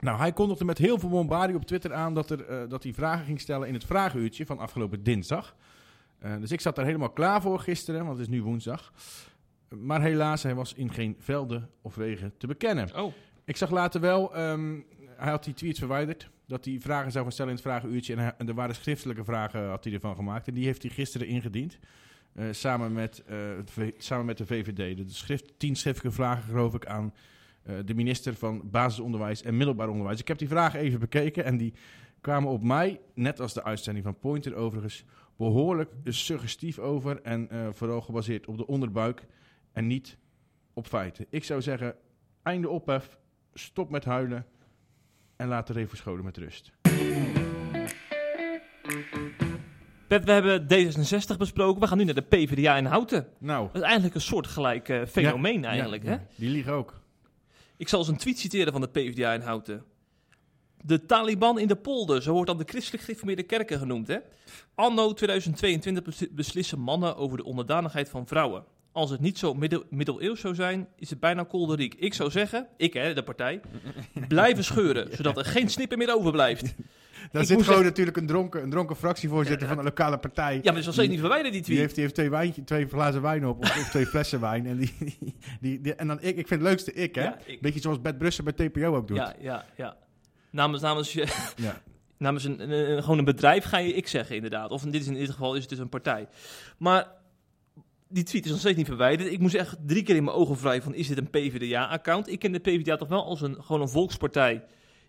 Nou, 0.00 0.18
hij 0.18 0.32
kondigde 0.32 0.64
met 0.64 0.78
heel 0.78 0.98
veel 0.98 1.08
bombardie 1.08 1.56
op 1.56 1.64
Twitter 1.64 1.94
aan 1.94 2.14
dat, 2.14 2.30
er, 2.30 2.44
eh, 2.44 2.68
dat 2.68 2.82
hij 2.82 2.92
vragen 2.94 3.24
ging 3.24 3.40
stellen 3.40 3.68
in 3.68 3.74
het 3.74 3.84
vragenuurtje 3.84 4.46
van 4.46 4.58
afgelopen 4.58 5.02
dinsdag. 5.02 5.56
Eh, 6.18 6.36
dus 6.40 6.50
ik 6.52 6.60
zat 6.60 6.76
daar 6.76 6.84
helemaal 6.84 7.10
klaar 7.10 7.42
voor 7.42 7.58
gisteren, 7.60 8.04
want 8.04 8.18
het 8.18 8.26
is 8.28 8.32
nu 8.34 8.42
woensdag. 8.42 8.92
Maar 9.68 10.00
helaas, 10.02 10.42
hij 10.42 10.54
was 10.54 10.72
in 10.74 10.92
geen 10.92 11.16
velden 11.18 11.70
of 11.82 11.94
wegen 11.94 12.32
te 12.38 12.46
bekennen. 12.46 12.96
Oh, 13.02 13.12
Ik 13.44 13.56
zag 13.56 13.70
later 13.70 14.00
wel, 14.00 14.34
ehm, 14.34 14.78
hij 15.16 15.30
had 15.30 15.44
die 15.44 15.54
tweets 15.54 15.78
verwijderd, 15.78 16.30
dat 16.48 16.64
hij 16.64 16.80
vragen 16.80 17.12
zou 17.12 17.24
gaan 17.24 17.32
stellen 17.32 17.50
in 17.50 17.56
het 17.56 17.66
vragenuurtje. 17.66 18.14
En, 18.14 18.48
er 18.48 18.54
waren 18.54 18.74
schriftelijke 18.74 19.24
vragen, 19.24 19.68
had 19.68 19.84
hij 19.84 19.92
ervan 19.92 20.14
gemaakt. 20.14 20.48
En 20.48 20.54
die 20.54 20.64
heeft 20.64 20.82
hij 20.82 20.90
gisteren 20.90 21.26
ingediend, 21.26 21.78
eh, 22.32 22.44
samen, 22.50 22.92
met, 22.92 23.22
eh, 23.26 23.88
samen 23.98 24.26
met 24.26 24.38
de 24.38 24.46
VVD. 24.46 24.96
De 24.96 25.04
schrift, 25.06 25.58
tien 25.58 25.76
schriftelijke 25.76 26.16
vragen, 26.16 26.42
geloof 26.42 26.74
ik, 26.74 26.86
aan 26.86 27.14
eh, 27.62 27.74
de 27.84 27.94
minister 27.94 28.34
van 28.34 28.70
Basisonderwijs 28.70 29.42
en 29.42 29.56
Middelbaar 29.56 29.88
Onderwijs. 29.88 30.20
Ik 30.20 30.28
heb 30.28 30.38
die 30.38 30.48
vragen 30.48 30.80
even 30.80 31.00
bekeken 31.00 31.44
en 31.44 31.56
die 31.56 31.74
kwamen 32.20 32.50
op 32.50 32.62
mij, 32.62 33.00
net 33.14 33.40
als 33.40 33.54
de 33.54 33.64
uitzending 33.64 34.04
van 34.04 34.18
Pointer 34.18 34.54
overigens, 34.54 35.04
behoorlijk 35.36 35.90
suggestief 36.04 36.78
over. 36.78 37.22
En 37.22 37.48
vooral 37.72 38.00
gebaseerd 38.00 38.46
op 38.46 38.56
de 38.56 38.66
onderbuik 38.66 39.26
en 39.72 39.86
niet 39.86 40.16
op 40.72 40.86
feiten. 40.86 41.26
Ik 41.30 41.44
zou 41.44 41.62
zeggen, 41.62 41.94
einde 42.42 42.68
ophef, 42.68 43.18
stop 43.54 43.90
met 43.90 44.04
huilen 44.04 44.46
en 45.38 45.48
laat 45.48 45.66
de 45.66 45.72
Revo-scholen 45.72 46.24
met 46.24 46.36
rust. 46.36 46.72
Pet, 50.08 50.24
we 50.24 50.32
hebben 50.32 50.62
D66 50.62 51.36
besproken. 51.38 51.80
We 51.80 51.86
gaan 51.86 51.98
nu 51.98 52.04
naar 52.04 52.14
de 52.14 52.20
PvdA 52.22 52.76
in 52.76 52.84
Houten. 52.84 53.26
Nou, 53.38 53.66
Dat 53.66 53.74
is 53.76 53.82
eigenlijk 53.82 54.14
een 54.14 54.20
soortgelijk 54.20 54.88
eh 54.88 55.00
fenomeen 55.06 55.60
ja, 55.62 55.68
eigenlijk, 55.68 56.02
ja, 56.02 56.10
hè? 56.10 56.16
die 56.34 56.50
liegen 56.50 56.72
ook. 56.72 57.00
Ik 57.76 57.88
zal 57.88 57.98
eens 57.98 58.08
een 58.08 58.16
tweet 58.16 58.38
citeren 58.38 58.72
van 58.72 58.80
de 58.80 58.88
PvdA 58.88 59.32
in 59.32 59.40
Houten. 59.40 59.84
De 60.80 61.06
Taliban 61.06 61.58
in 61.58 61.68
de 61.68 61.76
polder, 61.76 62.22
zo 62.22 62.32
wordt 62.32 62.46
dan 62.46 62.58
de 62.58 62.64
christelijk 62.66 63.04
gereformeerde 63.04 63.42
kerken 63.42 63.78
genoemd. 63.78 64.08
Hè? 64.08 64.18
Anno 64.74 65.12
2022 65.12 66.04
bes- 66.04 66.30
beslissen 66.30 66.78
mannen 66.78 67.16
over 67.16 67.36
de 67.36 67.44
onderdanigheid 67.44 68.08
van 68.08 68.26
vrouwen. 68.26 68.64
Als 68.98 69.10
het 69.10 69.20
niet 69.20 69.38
zo 69.38 69.54
middel, 69.54 69.84
middeleeuws 69.90 70.40
zou 70.40 70.54
zijn, 70.54 70.88
is 70.96 71.10
het 71.10 71.20
bijna 71.20 71.44
kolderiek. 71.44 71.94
Ik 71.94 72.14
zou 72.14 72.30
zeggen, 72.30 72.66
ik 72.76 72.92
hè, 72.92 73.14
de 73.14 73.22
partij, 73.22 73.60
blijven 74.28 74.64
scheuren, 74.64 75.08
zodat 75.16 75.36
er 75.38 75.44
geen 75.44 75.68
snipper 75.68 75.98
meer 75.98 76.14
overblijft. 76.16 76.74
Daar 77.32 77.42
Ik 77.42 77.48
zit 77.48 77.62
gewoon 77.62 77.84
natuurlijk 77.84 78.16
een 78.16 78.26
dronken, 78.26 78.62
een 78.62 78.70
dronken 78.70 78.96
fractievoorzitter 78.96 79.68
van 79.68 79.78
een 79.78 79.84
lokale 79.84 80.18
partij. 80.18 80.52
Ja, 80.54 80.60
maar 80.62 80.64
dat 80.64 80.76
is 80.76 80.84
nog 80.84 80.94
steeds 80.94 81.08
niet 81.10 81.20
verwijderd, 81.20 81.52
die 81.52 81.62
Die 81.62 81.70
tweet. 81.70 81.78
heeft, 81.78 81.94
die 81.94 82.02
heeft 82.02 82.14
twee, 82.14 82.30
wijntje, 82.30 82.64
twee 82.64 82.86
glazen 82.88 83.22
wijn 83.22 83.46
op, 83.46 83.58
of, 83.62 83.76
of 83.78 83.88
twee 83.90 84.06
flessen 84.06 84.40
wijn. 84.40 84.66
En, 84.66 84.76
die, 84.78 84.94
die, 85.60 85.80
die- 85.80 85.94
en 85.94 86.06
dan 86.06 86.16
ik, 86.20 86.36
ik 86.36 86.48
vind 86.48 86.60
het 86.60 86.62
leukste 86.70 86.92
ik, 86.92 87.14
hè? 87.14 87.22
Ja, 87.22 87.38
ik- 87.44 87.60
Beetje 87.60 87.80
zoals 87.80 88.00
Bert 88.00 88.18
Brussen 88.18 88.44
bij 88.44 88.52
TPO 88.52 88.96
ook 88.96 89.08
doet. 89.08 89.16
Ja, 89.16 89.34
ja, 89.40 89.64
ja. 89.76 89.96
Namens, 90.50 90.82
namens, 90.82 91.12
je, 91.12 91.26
Ja. 91.56 91.80
namens 92.18 92.44
een, 92.44 92.60
een- 92.60 92.90
een- 92.90 93.02
gewoon 93.02 93.18
een 93.18 93.24
bedrijf 93.24 93.64
ga 93.64 93.78
je 93.78 93.92
ik 93.94 94.08
zeggen, 94.08 94.34
inderdaad. 94.36 94.70
Of 94.70 94.84
in 94.84 94.90
dit, 94.90 95.00
is 95.00 95.06
in 95.06 95.14
dit 95.14 95.30
geval 95.30 95.54
is 95.54 95.60
het 95.60 95.70
dus 95.70 95.78
een 95.78 95.88
partij. 95.88 96.28
Maar 96.78 97.16
die 98.08 98.22
tweet 98.22 98.44
is 98.44 98.50
nog 98.50 98.60
steeds 98.60 98.76
niet 98.76 98.86
verwijderd. 98.86 99.32
Ik 99.32 99.38
moest 99.40 99.54
echt 99.54 99.76
drie 99.86 100.02
keer 100.02 100.16
in 100.16 100.24
mijn 100.24 100.36
ogen 100.36 100.56
wrijven 100.56 100.82
van, 100.82 100.94
is 100.94 101.08
dit 101.08 101.18
een 101.18 101.30
PvdA-account? 101.30 102.28
Ik 102.28 102.38
ken 102.38 102.52
de 102.52 102.58
PvdA 102.58 102.96
toch 102.96 103.08
wel 103.08 103.24
als 103.24 103.40
een, 103.40 103.62
gewoon 103.62 103.80
een 103.80 103.88
volkspartij 103.88 104.64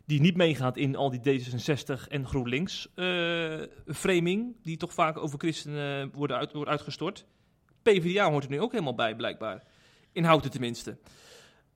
die 0.06 0.22
niet 0.22 0.36
meegaat 0.36 0.78
in 0.78 0.96
al 0.96 1.10
die 1.10 1.20
D66 1.42 2.08
en 2.08 2.28
GroenLinks 2.28 2.88
eh, 2.96 3.62
framing, 3.88 4.56
die 4.64 4.78
toch 4.78 4.94
vaak 4.94 5.18
over 5.18 5.40
christenen 5.40 6.12
worden, 6.14 6.38
uit, 6.38 6.54
wordt 6.54 6.70
uitgestort. 6.70 7.26
PvdA 7.82 8.30
hoort 8.32 8.44
er 8.44 8.50
nu 8.50 8.60
ook 8.62 8.72
helemaal 8.72 8.96
bij, 8.96 9.16
blijkbaar. 9.16 9.64
In 10.12 10.24
Houten 10.24 10.52
tenminste. 10.52 10.98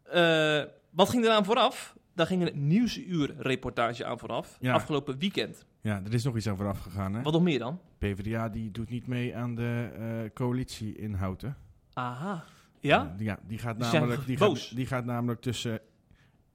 Eh, 0.04 0.64
wat 0.90 1.10
ging 1.10 1.24
eraan 1.24 1.46
vooraf? 1.46 1.96
Daar 2.16 2.28
ging 2.28 2.48
een 2.48 2.68
nieuwsuur-reportage 2.68 4.06
aan 4.06 4.20
vooraf, 4.20 4.58
Ja. 4.60 4.74
afgelopen 4.74 5.18
weekend. 5.20 5.66
Ja, 5.84 6.02
er 6.06 6.14
is 6.14 6.24
nog 6.24 6.36
iets 6.36 6.48
aan 6.50 6.58
vooraf 6.58 6.80
gegaan, 6.80 7.14
hè? 7.14 7.22
Wat 7.22 7.34
nog 7.34 7.42
meer 7.42 7.60
dan? 7.60 7.80
PvdA 7.98 8.50
die 8.50 8.72
doet 8.72 8.90
niet 8.90 9.08
mee 9.08 9.36
aan 9.36 9.56
de 9.56 9.90
eh, 9.98 10.34
coalitie 10.34 10.96
in 10.96 11.14
Houten. 11.14 11.56
Aha. 11.94 12.44
Ja? 12.80 13.04
Eh, 13.12 13.18
die- 13.18 13.26
ja, 13.26 13.40
die 13.48 13.58
gaat 13.58 13.80
Die 13.80 13.92
namelijk, 13.92 14.26
die 14.26 14.38
gaat, 14.38 14.76
die 14.76 14.86
gaat 14.86 15.06
namelijk 15.06 15.42
tussen 15.42 15.80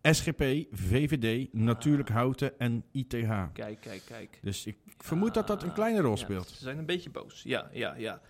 SGP, 0.02 0.42
VVD, 0.70 1.52
Natuurlijk 1.52 2.08
Houten 2.08 2.58
en 2.58 2.84
ITH. 2.92 3.12
Kijk, 3.52 3.80
kijk, 3.80 4.02
kijk. 4.06 4.38
Dus 4.42 4.66
ik 4.66 4.76
vermoed 4.98 5.34
dat 5.34 5.46
dat 5.46 5.62
een 5.62 5.72
kleine 5.72 6.00
rol 6.00 6.10
Ja, 6.10 6.16
speelt. 6.16 6.48
ze 6.48 6.62
zijn 6.62 6.78
een 6.78 6.86
beetje 6.86 7.10
boos. 7.10 7.42
Ja, 7.42 7.68
ja, 7.72 7.94
ja. 7.96 8.20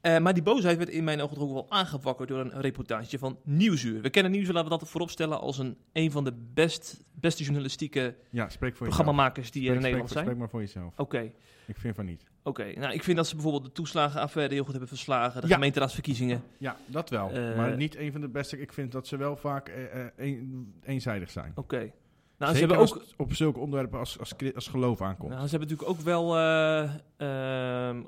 Eh, 0.00 0.18
maar 0.18 0.34
die 0.34 0.42
boosheid 0.42 0.76
werd 0.76 0.88
in 0.90 1.04
mijn 1.04 1.20
ogen 1.20 1.34
toch 1.36 1.44
ook 1.44 1.52
wel 1.52 1.66
aangewakkerd 1.70 2.28
door 2.28 2.40
een 2.40 2.60
reportage 2.60 3.18
van 3.18 3.38
Nieuwsuur. 3.44 4.00
We 4.02 4.10
kennen 4.10 4.32
Nieuwsuur, 4.32 4.54
laten 4.54 4.70
we 4.70 4.78
dat 4.78 4.88
vooropstellen, 4.88 5.40
als 5.40 5.58
een, 5.58 5.76
een 5.92 6.10
van 6.10 6.24
de 6.24 6.32
best, 6.54 7.02
beste 7.12 7.42
journalistieke 7.42 8.14
Ja, 8.30 8.48
spreek 8.48 8.58
voor 8.58 8.86
jezelf. 8.86 8.88
programmamakers 8.88 9.50
die 9.50 9.68
er 9.68 9.74
in 9.74 9.80
Nederland 9.80 10.08
spreek, 10.10 10.12
zijn. 10.12 10.24
Spreek 10.24 10.38
maar 10.38 10.48
voor 10.48 10.60
jezelf. 10.60 10.92
Oké, 10.96 11.32
Ik 11.66 11.76
vind 11.78 11.94
van 11.94 12.04
niet. 12.04 12.24
oké. 12.42 12.72
Nou, 12.78 12.92
ik 12.94 13.02
vind 13.02 13.16
dat 13.16 13.26
ze 13.26 13.34
bijvoorbeeld 13.34 13.64
de 13.64 13.72
toeslagenaffaire 13.72 14.52
heel 14.54 14.62
goed 14.62 14.70
hebben 14.72 14.88
verslagen. 14.88 15.40
De 15.40 15.46
Ja. 15.48 15.54
gemeenteraadsverkiezingen. 15.54 16.42
Ja, 16.58 16.76
dat 16.86 17.10
wel. 17.10 17.30
Eh, 17.30 17.56
maar 17.56 17.76
niet 17.76 17.96
een 17.96 18.12
van 18.12 18.20
de 18.20 18.28
beste. 18.28 18.60
Ik 18.60 18.72
vind 18.72 18.92
dat 18.92 19.06
ze 19.06 19.16
wel 19.16 19.36
vaak 19.36 19.68
eh, 19.68 20.04
een- 20.16 20.74
eenzijdig 20.82 21.30
zijn. 21.30 21.52
Oké. 21.54 21.90
Nou, 22.38 22.52
ze 22.52 22.58
hebben 22.58 22.78
ook 22.78 23.02
op 23.16 23.34
zulke 23.34 23.58
onderwerpen 23.58 23.98
als, 23.98 24.18
als, 24.18 24.34
als 24.54 24.68
geloof 24.68 25.00
aankomt. 25.00 25.30
Nou, 25.30 25.44
ze 25.48 25.50
hebben 25.50 25.68
natuurlijk 25.68 25.98
ook 25.98 26.04
wel 26.04 26.36
eh, 26.36 26.82
ehm, 27.16 28.02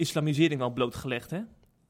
islamisering 0.00 0.60
wel 0.60 0.70
blootgelegd, 0.72 1.30
hè? 1.30 1.38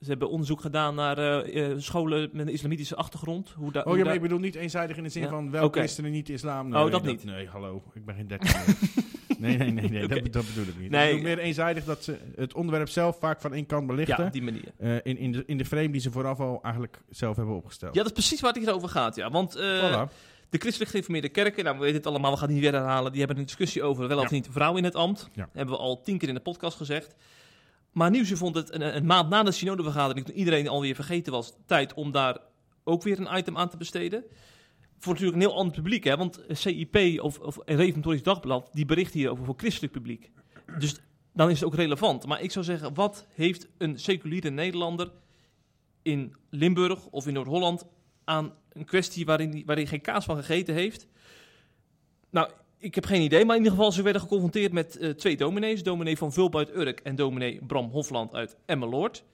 Ze 0.00 0.08
hebben 0.08 0.30
onderzoek 0.30 0.60
gedaan 0.60 0.94
naar 0.94 1.18
eh, 1.18 1.70
eh, 1.70 1.78
scholen 1.78 2.28
met 2.32 2.46
een 2.46 2.52
islamitische 2.52 2.96
achtergrond. 2.96 3.50
Hoe 3.56 3.66
Oh 3.66 3.72
ja, 3.74 3.82
da- 3.98 4.04
maar 4.04 4.14
ik 4.14 4.20
bedoel 4.20 4.38
niet 4.38 4.54
eenzijdig 4.54 4.96
in 4.96 5.02
de 5.02 5.08
zin 5.08 5.22
Ja. 5.22 5.28
van 5.28 5.50
wel 5.50 5.64
Oké. 5.64 5.78
christenen, 5.78 6.10
niet 6.10 6.28
islam. 6.28 6.74
Oh, 6.76 6.90
dat 6.90 7.02
niet. 7.04 7.24
Nee, 7.24 7.46
hallo. 7.48 7.82
Ik 7.94 8.04
ben 8.04 8.14
geen 8.14 8.26
meer. 8.26 8.38
Nee, 9.38 9.56
nee, 9.56 9.70
nee, 9.70 9.88
nee 9.90 10.06
dat, 10.08 10.32
dat 10.32 10.46
bedoel 10.46 10.64
ik 10.66 10.78
niet. 10.78 10.90
Nee. 10.90 11.08
Ik 11.10 11.16
bedoel 11.16 11.34
meer 11.34 11.38
eenzijdig 11.44 11.84
dat 11.84 12.04
ze 12.04 12.16
het 12.36 12.54
onderwerp 12.54 12.88
zelf 12.88 13.18
vaak 13.18 13.40
van 13.40 13.54
één 13.54 13.66
kant 13.66 13.86
belichten. 13.86 14.16
ja, 14.18 14.26
op 14.26 14.32
die 14.32 14.42
manier. 14.42 14.64
eh, 14.78 14.94
in, 15.02 15.18
in, 15.18 15.32
de, 15.32 15.42
in 15.46 15.58
de 15.58 15.64
frame 15.64 15.90
die 15.90 16.00
ze 16.00 16.10
vooraf 16.10 16.40
al 16.40 16.58
eigenlijk 16.62 17.00
zelf 17.10 17.36
hebben 17.36 17.54
opgesteld. 17.54 17.94
Ja, 17.94 18.02
dat 18.02 18.06
is 18.12 18.18
precies 18.18 18.40
waar 18.40 18.52
het 18.52 18.62
hier 18.64 18.74
over 18.74 18.88
gaat. 18.88 19.16
Ja. 19.16 19.30
Want 19.30 19.56
Voilà. 19.56 20.12
de 20.50 20.58
christelijk 20.58 20.90
gereformeerde 20.90 21.28
kerken, 21.28 21.64
nou, 21.64 21.76
we 21.76 21.82
weten 21.82 21.96
het 21.96 22.06
allemaal, 22.06 22.30
we 22.30 22.36
gaan 22.36 22.46
het 22.46 22.56
niet 22.56 22.64
weer 22.70 22.80
herhalen. 22.80 23.10
Die 23.10 23.18
hebben 23.20 23.38
een 23.38 23.44
discussie 23.44 23.82
over 23.82 24.08
wel 24.08 24.16
Ja. 24.18 24.22
of 24.24 24.30
niet 24.30 24.48
vrouw 24.50 24.76
in 24.76 24.84
het 24.84 24.94
ambt. 24.94 25.28
Ja. 25.32 25.48
Hebben 25.52 25.74
we 25.74 25.80
al 25.80 26.00
tien 26.02 26.18
keer 26.18 26.28
in 26.28 26.34
de 26.34 26.40
podcast 26.40 26.76
gezegd. 26.76 27.14
Maar 27.92 28.10
Nieuwsje 28.10 28.36
vond 28.36 28.54
het 28.54 28.74
een, 28.74 28.96
een 28.96 29.06
maand 29.06 29.28
na 29.28 29.42
de 29.42 29.52
synodevergadering, 29.52 30.26
toen 30.26 30.36
iedereen 30.36 30.68
alweer 30.68 30.94
vergeten 30.94 31.32
was, 31.32 31.52
tijd 31.66 31.94
om 31.94 32.12
daar 32.12 32.38
ook 32.84 33.02
weer 33.02 33.20
een 33.20 33.38
item 33.38 33.56
aan 33.56 33.68
te 33.68 33.76
besteden. 33.76 34.24
Voor 34.98 35.12
natuurlijk 35.12 35.42
een 35.42 35.48
heel 35.48 35.58
ander 35.58 35.74
publiek, 35.74 36.04
hè? 36.04 36.16
want 36.16 36.40
CIP 36.48 37.20
of, 37.22 37.38
of 37.38 37.58
Reformatorisch 37.64 38.22
Dagblad, 38.22 38.68
die 38.72 38.84
bericht 38.84 39.12
hier 39.12 39.30
over 39.30 39.44
voor 39.44 39.54
christelijk 39.56 39.92
publiek. 39.92 40.30
Dus 40.78 40.96
dan 41.32 41.50
is 41.50 41.60
het 41.60 41.68
ook 41.68 41.74
relevant. 41.74 42.26
Maar 42.26 42.42
ik 42.42 42.50
zou 42.50 42.64
zeggen, 42.64 42.94
wat 42.94 43.26
heeft 43.34 43.68
een 43.78 43.98
seculiere 43.98 44.50
Nederlander 44.50 45.12
in 46.02 46.34
Limburg 46.50 47.06
of 47.06 47.26
in 47.26 47.32
Noord-Holland 47.32 47.84
aan 48.24 48.52
een 48.72 48.84
kwestie 48.84 49.24
waarin, 49.24 49.62
waarin 49.66 49.86
geen 49.86 50.00
kaas 50.00 50.24
van 50.24 50.36
gegeten 50.36 50.74
heeft? 50.74 51.06
Nou, 52.30 52.50
ik 52.80 52.94
heb 52.94 53.04
geen 53.04 53.22
idee, 53.22 53.44
maar 53.44 53.56
in 53.56 53.62
ieder 53.62 53.76
geval, 53.76 53.92
ze 53.92 54.02
werden 54.02 54.22
geconfronteerd 54.22 54.72
met 54.72 54.96
eh, 54.96 55.10
twee 55.10 55.36
dominees. 55.36 55.82
Dominee 55.82 56.16
Van 56.16 56.32
Vulpen 56.32 56.58
uit 56.58 56.74
Urk 56.76 57.00
en 57.00 57.16
dominee 57.16 57.60
Bram 57.66 57.90
Hofland 57.90 58.34
uit 58.34 58.56
Emmeloord. 58.66 59.24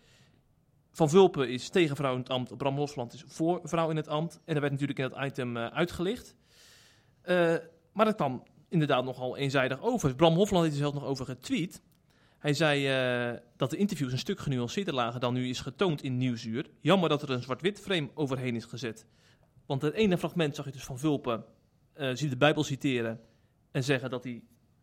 Van 0.93 1.09
Vulpen 1.09 1.49
is 1.49 1.69
tegen 1.69 1.97
vrouw 1.97 2.13
in 2.13 2.19
het 2.19 2.29
ambt, 2.29 2.57
Bram 2.57 2.77
Hofland 2.77 3.13
is 3.13 3.25
voor 3.27 3.61
vrouw 3.63 3.91
in 3.91 3.97
het 3.97 4.09
ambt. 4.09 4.35
En 4.35 4.53
dat 4.53 4.59
werd 4.59 4.73
natuurlijk 4.73 4.99
in 4.99 5.09
dat 5.09 5.25
item 5.25 5.57
eh, 5.57 5.67
uitgelicht. 5.67 6.37
Eh, 7.23 7.55
maar 7.93 8.05
dat 8.05 8.15
kwam 8.15 8.43
inderdaad 8.69 9.05
nogal 9.05 9.37
eenzijdig 9.37 9.83
over. 9.83 10.15
Bram 10.15 10.35
Hofland 10.35 10.65
heeft 10.65 10.77
er 10.77 10.83
zelfs 10.83 10.99
nog 10.99 11.09
over 11.09 11.25
getweet. 11.25 11.83
Hij 12.39 12.55
zei 12.55 13.41
dat 13.57 13.71
de 13.71 13.77
interviews 13.77 14.13
een 14.13 14.19
stuk 14.19 14.41
genuanceerder 14.41 14.95
lagen 14.95 15.21
dan 15.21 15.35
nu 15.35 15.49
is 15.49 15.61
getoond 15.61 16.03
in 16.03 16.17
Nieuwsuur. 16.17 16.71
Jammer 16.81 17.09
dat 17.09 17.23
er 17.23 17.31
een 17.31 17.43
zwart-wit 17.43 17.81
frame 17.81 18.11
overheen 18.15 18.57
is 18.57 18.65
gezet. 18.65 19.07
Want 19.67 19.83
het 19.83 19.95
ene 19.95 20.19
fragment 20.19 20.55
zag 20.55 20.65
je 20.65 20.71
dus 20.71 20.85
van 20.85 20.99
Vulpen 20.99 21.45
zie 22.13 22.29
de 22.29 22.37
Bijbel 22.37 22.65
citeren 22.65 23.21
en 23.77 23.85
zeggen 23.85 24.11
dat 24.11 24.25
hij 24.25 24.43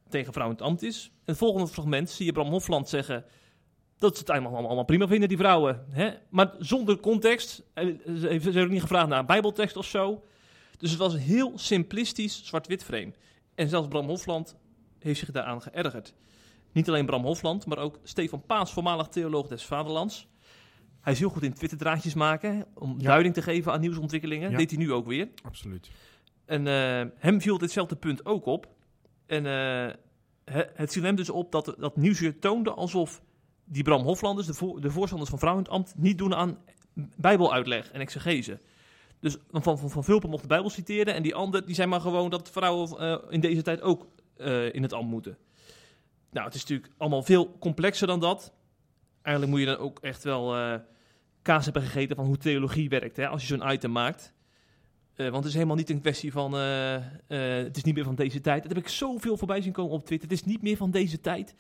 tegen 0.10 0.34
vrouw 0.34 0.46
in 0.46 0.52
het 0.52 0.62
ambt 0.62 0.82
is. 0.82 1.12
En 1.14 1.22
het 1.26 1.38
volgende 1.38 1.68
fragment 1.68 2.10
zie 2.10 2.26
je 2.26 2.32
Bram 2.32 2.50
Hofland 2.50 2.90
zeggen 2.90 3.26
dat 3.98 4.14
ze 4.14 4.20
het 4.20 4.30
allemaal, 4.30 4.56
allemaal 4.56 4.84
prima 4.84 5.08
vinden, 5.08 5.30
die 5.30 5.38
vrouwen. 5.38 5.86
Hè? 5.90 6.12
Maar 6.30 6.54
zonder 6.60 7.00
context. 7.00 7.64
Ze 7.76 8.28
hebben 8.30 8.64
ook 8.64 8.70
niet 8.70 8.82
gevraagd 8.82 9.08
naar 9.08 9.20
een 9.20 9.26
bijbeltekst 9.26 9.76
of 9.76 9.86
zo. 9.86 10.24
Dus 10.78 10.90
het 10.90 11.00
was 11.00 11.14
een 11.14 11.20
heel 11.20 11.52
simplistisch 11.56 12.46
zwart-wit 12.46 12.84
frame. 12.84 13.14
En 13.56 13.70
zelfs 13.70 13.88
Bram 13.88 14.08
Hofland 14.08 14.56
heeft 15.00 15.20
zich 15.20 15.32
daaraan 15.32 15.62
geërgerd. 15.62 16.14
Niet 16.72 16.88
alleen 16.88 17.06
Bram 17.06 17.24
Hofland, 17.24 17.66
maar 17.66 17.78
ook 17.78 18.00
Stefan 18.04 18.46
Paas, 18.46 18.74
voormalig 18.74 19.08
theoloog 19.08 19.48
des 19.48 19.66
Vaderlands. 19.66 20.28
Hij 21.02 21.14
is 21.14 21.20
heel 21.20 21.30
goed 21.30 21.44
in 21.44 21.54
Twitter-draadjes 21.54 22.14
maken, 22.14 22.66
om 22.74 22.96
Ja. 22.98 23.08
duiding 23.08 23.34
te 23.34 23.42
geven 23.42 23.72
aan 23.72 23.80
nieuwsontwikkelingen. 23.82 24.52
Ja. 24.52 24.58
Deed 24.58 24.70
hij 24.70 24.80
nu 24.80 24.92
ook 24.92 25.06
weer. 25.06 25.28
Absoluut. 25.44 25.90
En 26.46 26.68
eh, 26.68 27.10
hem 27.18 27.42
viel 27.42 27.58
ditzelfde 27.58 27.96
punt 27.96 28.26
ook 28.26 28.46
op. 28.46 28.73
En 29.34 29.46
eh, 29.46 29.94
he- 30.54 30.70
het 30.74 30.92
viel 30.92 31.04
hem 31.04 31.16
dus 31.16 31.30
op 31.30 31.52
dat, 31.52 31.76
dat 31.78 31.96
Nieuwsuur 31.96 32.40
toonde 32.40 32.72
alsof 32.72 33.22
die 33.64 33.84
Bram 33.84 34.04
Hoflanders, 34.04 34.48
de, 34.48 34.54
voor, 34.54 34.82
de 34.82 34.92
voorstanders 34.92 35.30
van 35.30 35.68
Ambt, 35.68 35.94
niet 35.98 36.18
doen 36.18 36.36
aan 36.36 36.58
bijbeluitleg 37.16 37.92
en 37.92 38.00
exegese. 38.00 38.60
Dus 39.20 39.38
Van, 39.52 39.78
van, 39.78 39.90
van 39.90 40.04
Vulpen 40.04 40.30
mocht 40.30 40.42
de 40.42 40.48
Bijbel 40.48 40.70
citeren 40.70 41.14
en 41.14 41.24
die 41.24 41.36
ander 41.36 41.66
die 41.66 41.76
zei 41.76 41.88
maar 41.88 42.02
gewoon 42.02 42.30
dat 42.30 42.50
vrouwen 42.50 42.98
eh, 43.00 43.18
in 43.30 43.40
deze 43.40 43.62
tijd 43.62 43.82
ook 43.82 44.08
eh, 44.38 44.74
in 44.74 44.82
het 44.82 44.94
ambt 44.94 45.12
moeten. 45.12 45.38
Nou, 46.32 46.46
het 46.46 46.56
is 46.56 46.62
natuurlijk 46.62 46.94
allemaal 46.98 47.24
veel 47.24 47.58
complexer 47.60 48.08
dan 48.08 48.20
dat. 48.20 48.54
Eigenlijk 49.22 49.56
moet 49.56 49.68
je 49.68 49.76
dan 49.76 49.86
ook 49.86 50.00
echt 50.00 50.24
wel 50.24 50.56
kaas 51.42 51.64
hebben 51.64 51.82
gegeten 51.84 52.16
van 52.16 52.26
hoe 52.26 52.38
theologie 52.38 52.90
werkt, 52.90 53.18
hè, 53.18 53.28
als 53.28 53.48
je 53.48 53.58
zo'n 53.58 53.72
item 53.72 53.92
maakt. 53.92 54.33
Eh, 55.16 55.26
want 55.26 55.36
het 55.36 55.46
is 55.46 55.54
helemaal 55.54 55.76
niet 55.76 55.90
een 55.90 56.02
kwestie 56.02 56.32
van. 56.32 56.54
eh, 56.56 56.96
eh, 56.96 57.04
het 57.64 57.78
is 57.78 57.84
niet 57.84 57.96
meer 57.96 58.04
van 58.04 58.16
deze 58.16 58.42
tijd. 58.42 58.64
Dat 58.64 58.74
heb 58.74 58.84
ik 58.84 58.90
zoveel 58.90 59.38
voorbij 59.38 59.62
zien 59.62 59.72
komen 59.72 59.92
op 59.92 60.06
Twitter. 60.06 60.30
Het 60.30 60.38
is 60.40 60.46
niet 60.46 60.62
meer 60.62 60.78
van 60.78 60.92
deze 60.92 61.20
tijd. 61.22 61.56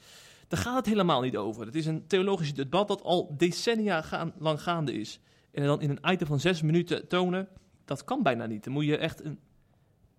Daar 0.48 0.60
gaat 0.60 0.76
het 0.76 0.86
helemaal 0.86 1.22
niet 1.22 1.38
over. 1.38 1.66
Het 1.66 1.76
is 1.76 1.86
een 1.86 2.08
theologisch 2.08 2.54
debat 2.54 2.88
dat 2.88 3.02
al 3.04 3.34
decennia 3.38 4.02
gaan, 4.02 4.34
lang 4.38 4.62
gaande 4.62 4.94
is. 4.94 5.20
En 5.52 5.64
dan 5.66 5.82
in 5.82 5.90
een 5.90 6.12
item 6.12 6.28
van 6.28 6.40
zes 6.40 6.62
minuten 6.62 7.08
tonen. 7.08 7.48
Dat 7.86 8.04
kan 8.04 8.24
bijna 8.24 8.46
niet. 8.46 8.64
Dan 8.64 8.74
moet 8.74 8.86
je 8.86 8.98
echt 8.98 9.24
een, 9.24 9.40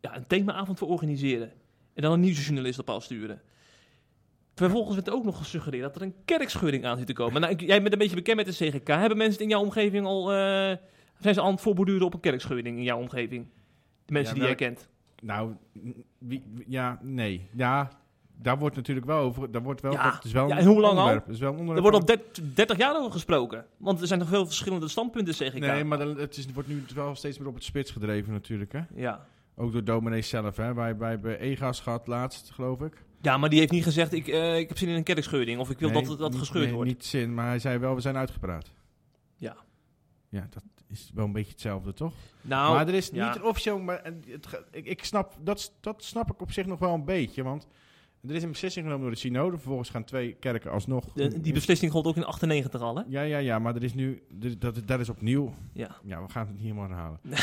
ja, 0.01 0.17
een 0.17 0.27
themaavond 0.27 0.79
voor 0.79 0.89
organiseren. 0.89 1.53
En 1.95 2.03
dan 2.03 2.13
een 2.13 2.21
nieuwsjournalist 2.21 2.79
op 2.79 2.91
afsturen. 2.91 3.41
Vervolgens 4.55 4.95
werd 4.95 5.11
ook 5.11 5.25
nog 5.25 5.37
gesuggereerd 5.39 5.83
dat 5.83 5.97
er 5.97 6.03
een 6.03 6.15
kerkscheuring 6.25 6.85
aan 6.85 6.97
zit 6.99 7.07
te 7.07 7.13
komen. 7.13 7.41
Nou, 7.41 7.53
ik- 7.53 7.61
jij 7.61 7.81
bent 7.81 7.93
een 7.93 7.99
beetje 7.99 8.15
bekend 8.17 8.37
met 8.37 8.47
de 8.47 8.53
CGK. 8.71 8.87
Hebben 8.89 9.19
mensen 9.19 9.43
in 9.43 9.49
jouw 9.49 9.61
omgeving 9.63 10.07
al... 10.07 10.31
zijn 11.25 11.35
ze 11.35 11.43
aan 11.43 11.51
het 11.53 11.61
voorborduren 11.61 12.07
op 12.07 12.15
een 12.15 12.21
kerkscheuring 12.21 12.77
in 12.77 12.83
jouw 12.83 12.99
omgeving? 12.99 13.47
De 14.05 14.13
mensen 14.13 14.37
Ja, 14.37 14.41
die 14.47 14.49
jij 14.57 14.59
welk- 14.69 14.77
kent. 14.77 14.89
Nou, 15.23 15.53
wie, 16.19 16.43
ja, 16.67 16.99
nee. 17.03 17.49
Ja, 17.53 17.89
daar 18.37 18.59
wordt 18.59 18.77
natuurlijk 18.77 19.07
wel 19.07 19.19
over. 19.19 19.51
Daar 19.51 19.63
wordt 19.63 19.81
wel, 19.81 19.93
Ja. 19.93 20.11
dat 20.11 20.25
is 20.25 20.33
wel 20.33 20.49
Ja, 20.49 20.59
en 20.59 20.65
hoe 20.67 20.81
lang 20.81 20.93
al? 20.93 20.99
onderwerp. 20.99 21.25
Dat 21.27 21.35
is 21.35 21.41
wel 21.41 21.53
een 21.59 21.69
Er 21.69 21.81
wordt 21.83 21.97
al 21.97 22.05
30, 22.05 22.45
30 22.55 22.77
jaar 22.79 22.97
over 22.99 23.13
gesproken. 23.13 23.67
Want 23.77 24.01
er 24.01 24.07
zijn 24.07 24.19
nog 24.19 24.29
veel 24.29 24.47
verschillende 24.47 24.89
standpunten, 24.89 25.35
zeg 25.35 25.55
ik. 25.55 25.61
Nee, 25.61 25.85
maar 25.85 25.99
het 26.01 26.37
is, 26.37 26.47
wordt 26.53 26.69
nu 26.69 26.83
wel 26.95 27.15
steeds 27.15 27.39
meer 27.39 27.49
op 27.49 27.55
het 27.55 27.65
spits 27.65 27.91
gedreven 27.91 28.33
natuurlijk. 28.33 28.73
Hè? 28.73 28.81
Ja. 28.95 29.27
Ook 29.57 29.73
door 29.73 29.85
dominees 29.85 30.29
zelf. 30.29 30.57
Hè? 30.57 30.75
Wij, 30.75 30.97
wij 30.97 31.11
hebben 31.11 31.41
EGA's 31.41 31.81
gehad 31.81 32.07
laatst, 32.07 32.51
geloof 32.51 32.81
ik. 32.81 33.05
ja, 33.23 33.37
maar 33.37 33.49
die 33.51 33.59
heeft 33.59 33.71
niet 33.73 33.85
gezegd, 33.85 34.13
ik, 34.13 34.29
eh, 34.29 34.59
ik 34.59 34.69
heb 34.69 34.79
zin 34.79 34.89
in 34.89 34.95
een 34.95 35.03
kerkscheuring. 35.03 35.61
Of 35.61 35.71
ik 35.71 35.79
wil 35.79 35.91
Nee, 35.91 36.05
dat 36.05 36.19
dat 36.19 36.31
niet- 36.31 36.39
gescheurd 36.39 36.65
nee, 36.65 36.75
wordt. 36.75 36.89
Niet 36.91 37.05
zin, 37.05 37.35
maar 37.35 37.47
hij 37.47 37.59
zei 37.59 37.79
wel, 37.79 37.95
we 37.95 38.01
zijn 38.01 38.17
uitgepraat. 38.17 38.71
Ja. 39.37 39.57
Ja, 40.29 40.47
dat 40.51 40.63
is 40.95 41.11
wel 41.15 41.25
een 41.25 41.33
beetje 41.33 41.51
hetzelfde, 41.53 41.93
toch? 41.93 42.13
Nou, 42.41 42.75
maar 42.75 42.89
er 42.89 42.95
is 42.95 43.11
niet 43.11 43.41
officieel... 43.43 43.79
Maar 43.79 44.03
en 44.03 44.23
het, 44.29 44.47
ik, 44.71 44.87
ik 44.87 45.05
snap, 45.05 45.37
dat, 45.41 45.73
dat 45.81 46.05
snap 46.05 46.31
ik 46.33 46.41
op 46.41 46.53
zich 46.53 46.67
nog 46.67 46.79
wel 46.79 46.95
een 46.95 47.05
beetje, 47.05 47.43
want... 47.43 47.69
Er 48.29 48.35
is 48.35 48.43
een 48.43 48.51
beslissing 48.51 48.85
genomen 48.85 49.05
door 49.07 49.15
de 49.15 49.21
synode. 49.21 49.57
Vervolgens 49.57 49.91
gaan 49.91 50.05
twee 50.05 50.33
kerken 50.35 50.71
alsnog... 50.71 51.13
de- 51.13 51.41
die 51.41 51.53
beslissing 51.53 51.93
gold 51.93 52.07
ook 52.07 52.17
in 52.17 52.25
98 52.25 52.81
al, 52.81 52.97
hè? 52.97 53.03
Ja, 53.09 53.23
ja, 53.23 53.39
ja, 53.39 53.59
maar 53.59 53.75
er 53.75 53.83
is 53.83 53.95
nu... 53.95 54.23
er- 54.43 54.59
Dat, 54.59 54.81
dat 54.87 55.01
is 55.01 55.09
opnieuw... 55.09 55.55
Ja. 55.73 55.97
Ja, 56.05 56.23
we 56.23 56.29
gaan 56.31 56.43
het 56.47 56.53
niet 56.55 56.63
helemaal 56.63 56.89
herhalen. 56.89 57.21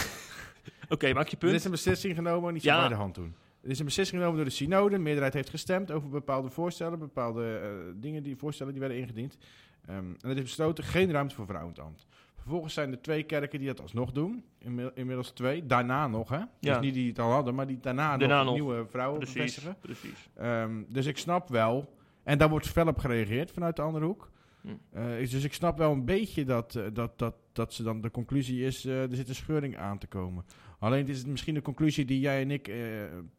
Oké, 0.90 1.14
maak 1.14 1.28
je 1.28 1.38
Er 1.40 1.44
is 1.48 1.52
punt. 1.52 1.66
een 1.66 1.72
beslissing 1.72 2.16
genomen, 2.16 2.54
niet 2.54 2.62
zo 2.64 2.70
Ja. 2.70 2.80
bij 2.80 2.88
de 2.90 2.96
hand 2.96 3.16
doen. 3.16 3.36
Er 3.62 3.70
is 3.70 3.80
een 3.80 3.86
beslissing 3.86 4.18
genomen 4.20 4.40
door 4.40 4.50
de 4.50 4.56
synode. 4.56 4.96
De 4.96 5.02
meerderheid 5.02 5.34
heeft 5.34 5.50
gestemd 5.50 5.92
over 5.92 6.10
bepaalde 6.10 6.50
voorstellen, 6.50 7.00
bepaalde 7.00 7.58
eh, 7.64 7.70
dingen 8.02 8.24
die 8.24 8.36
voorstellen 8.38 8.72
die 8.72 8.82
werden 8.82 9.00
ingediend. 9.00 9.38
Ehm, 9.86 9.98
en 9.98 10.30
er 10.30 10.36
is 10.38 10.42
besloten 10.42 10.84
geen 10.84 11.12
ruimte 11.12 11.36
voor 11.36 11.46
vrouwen 11.46 11.74
in 11.74 11.82
het 11.82 11.88
ambt. 11.90 12.06
Vervolgens 12.42 12.74
zijn 12.74 12.92
er 12.92 13.02
twee 13.02 13.24
kerken 13.24 13.60
die 13.60 13.68
dat 13.68 13.82
alsnog 13.82 14.12
doen. 14.12 14.44
Inmi- 14.60 14.90
Inmiddels 14.94 15.32
twee. 15.32 15.66
Daarna 15.66 16.08
nog, 16.08 16.30
hè? 16.30 16.38
Ja. 16.38 16.48
Dus 16.60 16.80
niet 16.80 16.94
die 16.94 17.08
het 17.10 17.20
al 17.20 17.32
hadden, 17.32 17.56
maar 17.56 17.68
die 17.68 17.80
daarna, 17.80 18.18
Daarna 18.18 18.36
nog, 18.38 18.46
nog. 18.46 18.54
nieuwe 18.54 18.86
vrouwen 18.90 19.18
Precies, 19.20 19.36
bevestigen. 19.38 19.76
precies. 19.82 20.30
Ehm, 20.36 20.84
dus 20.88 21.06
ik 21.06 21.18
snap 21.18 21.50
wel. 21.50 21.94
En 22.24 22.38
daar 22.38 22.50
wordt 22.50 22.68
fel 22.68 22.88
op 22.88 22.98
gereageerd 22.98 23.52
vanuit 23.52 23.76
de 23.76 23.82
andere 23.82 24.06
hoek. 24.06 24.30
Hm. 24.62 24.68
Eh, 24.92 25.04
dus 25.30 25.44
ik 25.44 25.54
snap 25.54 25.78
wel 25.78 25.92
een 25.92 26.06
beetje 26.06 26.46
dat, 26.46 26.76
eh, 26.76 26.84
dat, 26.94 27.20
dat, 27.20 27.36
dat 27.54 27.74
ze 27.74 27.84
dan 27.84 28.02
de 28.02 28.12
conclusie 28.12 28.66
is, 28.66 28.86
eh, 28.86 29.02
er 29.10 29.16
zit 29.16 29.30
een 29.30 29.36
scheuring 29.36 29.78
aan 29.78 29.98
te 29.98 30.08
komen. 30.08 30.46
Alleen 30.80 31.08
is 31.08 31.18
het 31.18 31.28
misschien 31.28 31.54
de 31.54 31.62
conclusie 31.62 32.06
die 32.06 32.20
jij 32.20 32.42
en 32.42 32.52
ik 32.52 32.72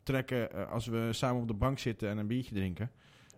trekken 0.02 0.68
als 0.70 0.86
we 0.86 1.08
samen 1.10 1.42
op 1.42 1.48
de 1.48 1.54
bank 1.54 1.78
zitten 1.78 2.08
en 2.08 2.18
een 2.18 2.26
biertje 2.26 2.54
drinken. 2.54 2.90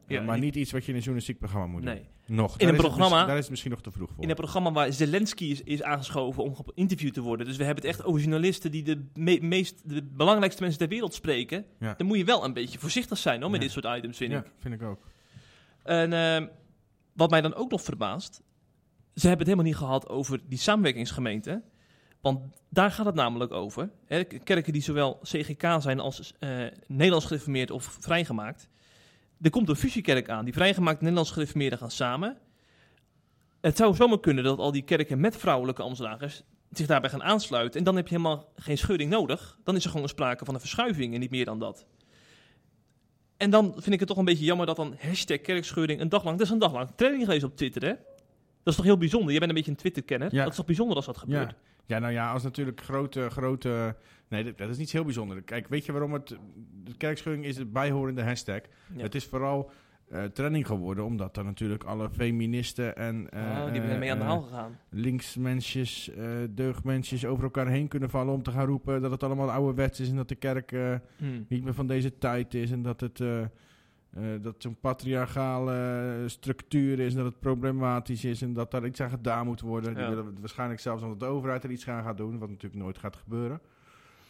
Eh, 0.06 0.16
Ja, 0.16 0.22
maar 0.22 0.38
niet 0.38 0.56
iets 0.56 0.72
wat 0.72 0.80
je 0.82 0.88
in 0.88 0.94
een 0.94 1.00
journalistiek 1.02 1.38
programma 1.38 1.66
moet 1.66 1.82
doen. 1.82 1.94
Nee. 1.94 2.08
Nog. 2.26 2.52
In 2.52 2.58
Daar 2.66 2.68
een 2.74 2.80
programma- 2.80 3.24
daar 3.26 3.34
is 3.36 3.40
het 3.40 3.50
misschien 3.50 3.70
nog 3.70 3.80
te 3.82 3.90
vroeg 3.90 4.10
voor. 4.14 4.22
In 4.22 4.28
een 4.30 4.36
programma 4.36 4.72
waar 4.72 4.92
Zelensky 4.92 5.44
is, 5.44 5.60
is 5.62 5.82
aangeschoven 5.82 6.42
om 6.42 6.54
geïnterviewd 6.56 7.14
te 7.14 7.20
worden. 7.20 7.46
Dus 7.46 7.56
we 7.56 7.64
hebben 7.64 7.84
het 7.84 7.92
echt 7.96 8.04
over 8.04 8.20
journalisten 8.20 8.70
die 8.70 8.82
de 8.82 9.04
me- 9.14 9.38
meest, 9.40 9.82
de 9.88 10.02
belangrijkste 10.02 10.62
mensen 10.62 10.78
ter 10.80 10.88
wereld 10.88 11.14
spreken. 11.14 11.64
Ja. 11.80 11.94
Dan 11.96 12.06
moet 12.06 12.16
je 12.18 12.24
wel 12.24 12.44
een 12.44 12.52
beetje 12.52 12.78
voorzichtig 12.78 13.18
zijn 13.18 13.40
hoor, 13.40 13.50
met 13.50 13.60
Ja. 13.60 13.66
dit 13.66 13.82
soort 13.82 13.96
items, 13.98 14.16
vind 14.16 14.32
ja, 14.32 14.38
ik. 14.38 14.52
vind 14.58 14.74
ik 14.74 14.82
ook. 14.82 14.98
En 15.82 16.12
ehm, 16.12 16.46
wat 17.12 17.30
mij 17.30 17.40
dan 17.40 17.54
ook 17.54 17.70
nog 17.70 17.82
verbaast, 17.82 18.34
ze 19.14 19.20
hebben 19.28 19.38
het 19.38 19.46
helemaal 19.46 19.64
niet 19.64 19.76
gehad 19.76 20.08
over 20.08 20.40
die 20.48 20.58
samenwerkingsgemeente. 20.58 21.62
Want 22.20 22.40
daar 22.70 22.90
gaat 22.90 23.06
het 23.06 23.14
namelijk 23.14 23.52
over. 23.52 23.90
Hè, 24.06 24.24
kerken 24.24 24.72
die 24.72 24.82
zowel 24.82 25.18
CGK 25.22 25.66
zijn 25.78 26.00
als 26.00 26.34
eh, 26.38 26.50
Nederlands 26.86 27.26
gereformeerd 27.26 27.70
of 27.70 27.96
vrijgemaakt. 28.00 28.68
Er 29.40 29.50
komt 29.50 29.68
een 29.68 29.76
fusiekerk 29.76 30.28
aan. 30.28 30.44
Die 30.44 30.54
vrijgemaakt 30.54 30.96
en 30.96 31.02
Nederlands 31.02 31.30
gereformeerden 31.30 31.78
gaan 31.78 31.90
samen. 31.90 32.38
Het 33.60 33.76
zou 33.76 33.94
zomaar 33.94 34.20
kunnen 34.20 34.44
dat 34.44 34.58
al 34.58 34.72
die 34.72 34.82
kerken 34.82 35.20
met 35.20 35.36
vrouwelijke 35.36 35.82
ambtsdragers 35.82 36.42
zich 36.70 36.86
daarbij 36.86 37.10
gaan 37.10 37.22
aansluiten. 37.22 37.78
En 37.78 37.84
dan 37.84 37.96
heb 37.96 38.08
je 38.08 38.14
helemaal 38.16 38.52
geen 38.56 38.78
scheuring 38.78 39.10
nodig. 39.10 39.58
Dan 39.64 39.76
is 39.76 39.84
er 39.84 39.90
gewoon 39.90 40.08
sprake 40.08 40.44
van 40.44 40.54
een 40.54 40.60
verschuiving 40.60 41.14
en 41.14 41.20
niet 41.20 41.30
meer 41.30 41.44
dan 41.44 41.58
dat. 41.58 41.86
En 43.36 43.50
dan 43.50 43.72
vind 43.72 43.92
ik 43.92 43.98
het 43.98 44.08
toch 44.08 44.18
een 44.18 44.24
beetje 44.24 44.44
jammer 44.44 44.66
dat 44.66 44.76
dan 44.76 44.96
hashtag 44.98 45.40
kerkscheuring 45.40 46.00
een 46.00 46.08
dag 46.08 46.24
lang... 46.24 46.38
Dat 46.38 46.46
is 46.46 46.52
een 46.52 46.58
dag 46.58 46.72
lang 46.72 46.90
training 46.96 47.24
geweest 47.24 47.44
op 47.44 47.56
Twitter, 47.56 47.82
hè? 47.82 47.94
Dat 48.62 48.72
is 48.72 48.76
toch 48.76 48.84
heel 48.84 48.98
bijzonder? 48.98 49.32
Je 49.32 49.38
bent 49.38 49.50
een 49.50 49.56
beetje 49.56 49.70
een 49.70 49.76
Twitter-kenner. 49.76 50.34
Ja. 50.34 50.42
Dat 50.42 50.50
is 50.50 50.56
toch 50.56 50.66
bijzonder 50.66 50.96
als 50.96 51.06
dat 51.06 51.16
gebeurt? 51.16 51.50
Ja. 51.50 51.56
Ja, 51.86 51.98
nou 51.98 52.12
ja, 52.12 52.32
als 52.32 52.42
natuurlijk 52.42 52.80
grote, 52.80 53.30
grote... 53.30 53.96
Nee, 54.28 54.44
dat, 54.44 54.58
dat 54.58 54.68
is 54.68 54.78
niet 54.78 54.90
heel 54.90 55.04
bijzonder. 55.04 55.42
Kijk, 55.42 55.68
weet 55.68 55.84
je 55.84 55.92
waarom 55.92 56.12
het... 56.12 56.36
De 56.98 57.40
is 57.40 57.56
het 57.56 57.72
bijhorende 57.72 58.22
hashtag. 58.22 58.60
Ja. 58.96 59.02
Het 59.02 59.14
is 59.14 59.24
vooral 59.24 59.70
eh, 60.08 60.24
trending 60.24 60.66
geworden, 60.66 61.04
omdat 61.04 61.36
er 61.36 61.44
natuurlijk 61.44 61.84
alle 61.84 62.10
feministen 62.10 62.96
en... 62.96 63.30
eh, 63.30 63.40
oh, 63.40 63.72
die 63.72 63.82
zijn 63.82 63.98
mee 63.98 64.10
aan 64.10 64.18
de 64.18 64.24
eh, 64.24 64.30
haal 64.30 64.42
gegaan. 64.42 64.78
linksmensjes, 64.90 66.10
deugdmensjes 66.50 67.26
over 67.26 67.44
elkaar 67.44 67.68
heen 67.68 67.88
kunnen 67.88 68.10
vallen 68.10 68.34
om 68.34 68.42
te 68.42 68.50
gaan 68.50 68.66
roepen 68.66 69.02
dat 69.02 69.10
het 69.10 69.22
allemaal 69.22 69.50
ouderwets 69.50 70.00
is 70.00 70.08
en 70.08 70.16
dat 70.16 70.28
de 70.28 70.34
kerk 70.34 70.70
Hmm. 70.70 71.46
niet 71.48 71.64
meer 71.64 71.74
van 71.74 71.86
deze 71.86 72.18
tijd 72.18 72.54
is 72.54 72.70
en 72.70 72.82
dat 72.82 73.00
het 73.00 73.20
eh, 74.14 74.22
dat 74.42 74.54
zo'n 74.58 74.76
patriarchale 74.80 76.24
structuur 76.26 77.00
is 77.00 77.14
dat 77.14 77.24
het 77.24 77.40
problematisch 77.40 78.24
is 78.24 78.42
en 78.42 78.52
dat 78.52 78.70
daar 78.70 78.86
iets 78.86 79.00
aan 79.00 79.10
gedaan 79.10 79.46
moet 79.46 79.60
worden. 79.60 79.94
Die 79.94 80.04
willen 80.04 80.40
waarschijnlijk 80.40 80.80
zelfs 80.80 81.02
dat 81.02 81.20
de 81.20 81.26
overheid 81.26 81.64
er 81.64 81.70
iets 81.70 81.88
aan 81.88 82.02
gaat 82.02 82.16
doen, 82.16 82.38
wat 82.38 82.48
natuurlijk 82.48 82.82
nooit 82.82 82.98
gaat 82.98 83.16
gebeuren. 83.16 83.60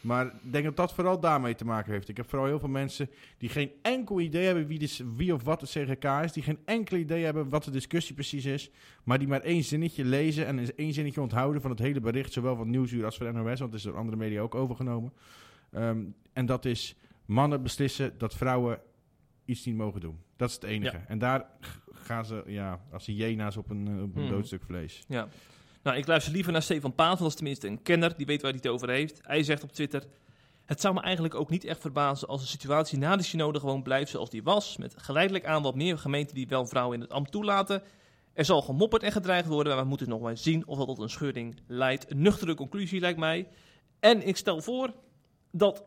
Maar 0.05 0.27
ik 0.27 0.53
denk 0.53 0.65
dat 0.65 0.77
dat 0.77 0.95
vooral 0.95 1.21
daarmee 1.21 1.55
te 1.55 1.65
maken 1.65 1.93
heeft. 1.93 2.09
Ik 2.09 2.17
heb 2.17 2.29
vooral 2.29 2.47
heel 2.47 2.59
veel 2.59 2.69
mensen 2.69 3.11
die 3.39 3.49
geen 3.49 3.71
enkel 3.83 4.21
idee 4.21 4.45
hebben 4.45 4.67
wie, 4.67 4.79
de, 4.79 5.13
wie 5.17 5.35
of 5.35 5.43
wat 5.43 5.61
het 5.61 5.71
CGK 5.71 6.05
is. 6.05 6.33
Die 6.33 6.43
geen 6.43 6.59
enkel 6.65 6.97
idee 6.97 7.25
hebben 7.25 7.49
wat 7.49 7.65
de 7.65 7.71
discussie 7.71 8.15
precies 8.15 8.45
is. 8.45 8.71
Maar 9.03 9.19
die 9.19 9.29
maar 9.29 9.41
één 9.41 9.65
zinnetje 9.65 10.05
lezen 10.05 10.47
en 10.47 10.77
één 10.77 10.93
zinnetje 10.93 11.21
onthouden 11.21 11.63
van 11.63 11.71
het 11.71 11.79
hele 11.79 12.01
bericht. 12.01 12.33
Zowel 12.33 12.57
van 12.57 12.71
Nieuwsuur 12.71 13.05
als 13.05 13.17
van 13.17 13.35
NOS, 13.35 13.45
want 13.45 13.61
het 13.61 13.75
is 13.75 13.83
door 13.83 13.97
andere 13.97 14.17
media 14.17 14.41
ook 14.41 14.55
overgenomen. 14.55 15.13
Ehm, 15.71 16.03
en 16.33 16.47
dat 16.47 16.65
is 16.65 16.97
mannen 17.25 17.63
beslissen 17.63 18.13
dat 18.19 18.35
vrouwen 18.35 18.81
iets 19.45 19.65
niet 19.65 19.77
mogen 19.77 20.01
doen. 20.01 20.19
Dat 20.37 20.49
is 20.49 20.55
het 20.55 20.65
enige. 20.65 20.97
Ja. 20.97 21.05
En 21.09 21.19
daar 21.19 21.47
gaan 21.93 22.25
ze, 22.25 22.43
ja, 22.47 22.81
als 22.93 23.07
hyena's 23.07 23.57
op 23.57 23.71
een, 23.71 23.87
eh, 23.87 24.03
op 24.03 24.17
een 24.17 24.23
Hmm. 24.23 24.31
doodstuk 24.31 24.63
vlees. 24.63 25.05
Ja. 25.09 25.29
Nou, 25.83 25.97
ik 25.97 26.07
luister 26.07 26.33
liever 26.33 26.53
naar 26.53 26.63
Stefan 26.63 26.93
want 26.97 27.19
dat 27.19 27.29
is 27.29 27.35
tenminste 27.35 27.67
een 27.69 27.83
kenner 27.83 28.17
die 28.17 28.27
weet 28.27 28.43
waar 28.43 28.51
hij 28.51 28.61
het 28.63 28.73
over 28.73 28.89
heeft. 28.91 29.21
Hij 29.23 29.43
zegt 29.43 29.63
op 29.63 29.73
Twitter: 29.73 30.05
Het 30.65 30.81
zou 30.81 30.95
me 30.95 31.01
eigenlijk 31.01 31.35
ook 31.35 31.51
niet 31.51 31.65
echt 31.65 31.81
verbazen 31.81 32.29
als 32.29 32.41
de 32.41 32.47
situatie 32.47 32.99
na 32.99 33.17
de 33.17 33.23
synode 33.23 33.61
gewoon 33.61 33.83
blijft 33.83 34.11
zoals 34.11 34.31
die 34.31 34.43
was. 34.43 34.77
Met 34.77 34.95
geleidelijk 34.97 35.45
aan 35.45 35.63
wat 35.63 35.75
meer 35.75 35.99
gemeenten 35.99 36.35
die 36.35 36.49
wel 36.49 36.67
vrouwen 36.67 36.95
in 36.97 37.01
het 37.03 37.13
ambt 37.13 37.31
toelaten. 37.31 37.83
Er 38.33 38.45
zal 38.45 38.63
gemopperd 38.63 39.03
en 39.03 39.13
gedreigd 39.13 39.49
worden, 39.49 39.75
maar 39.75 39.83
we 39.83 39.89
moeten 39.89 40.09
nog 40.09 40.21
maar 40.21 40.37
zien 40.37 40.67
of 40.67 40.79
dat 40.79 40.87
tot 40.87 40.99
een 40.99 41.09
scheuring 41.11 41.57
leidt. 41.67 42.11
Een 42.11 42.23
nuchtere 42.23 42.55
conclusie 42.55 43.01
lijkt 43.01 43.19
mij. 43.19 43.49
En 44.01 44.27
ik 44.27 44.37
stel 44.37 44.61
voor 44.63 44.93
dat 45.51 45.85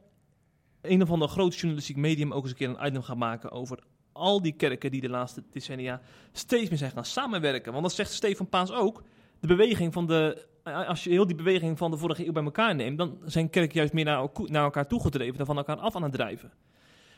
een 0.91 1.01
of 1.01 1.11
ander 1.11 1.27
groot 1.27 1.55
journalistiek 1.55 1.95
medium 1.95 2.33
ook 2.33 2.41
eens 2.41 2.51
een 2.51 2.57
keer 2.57 2.69
een 2.69 2.87
item 2.87 3.01
gaat 3.01 3.17
maken 3.17 3.51
over 3.51 3.79
al 4.17 4.41
die 4.41 4.51
kerken 4.51 4.91
die 4.91 5.01
de 5.01 5.09
laatste 5.09 5.43
decennia 5.51 6.01
steeds 6.31 6.69
meer 6.69 6.77
zijn 6.77 6.91
gaan 6.91 7.05
samenwerken. 7.05 7.71
Want 7.71 7.83
dat 7.83 7.93
zegt 7.93 8.11
Stefan 8.11 8.49
Paas 8.49 8.71
ook. 8.71 9.03
De 9.39 9.47
beweging 9.47 9.93
van 9.93 10.07
de. 10.07 10.45
Als 10.63 11.03
je 11.03 11.09
heel 11.09 11.27
die 11.27 11.35
beweging 11.35 11.77
van 11.77 11.91
de 11.91 11.97
vorige 11.97 12.25
eeuw 12.25 12.31
bij 12.31 12.43
elkaar 12.43 12.75
neemt, 12.75 12.97
dan 12.97 13.17
zijn 13.25 13.49
kerken 13.49 13.75
juist 13.75 13.93
meer 13.93 14.05
naar, 14.05 14.29
naar 14.45 14.63
elkaar 14.63 14.87
toegedreven 14.87 15.37
dan 15.37 15.45
van 15.45 15.57
elkaar 15.57 15.77
af 15.77 15.95
aan 15.95 16.03
het 16.03 16.11
drijven. 16.11 16.51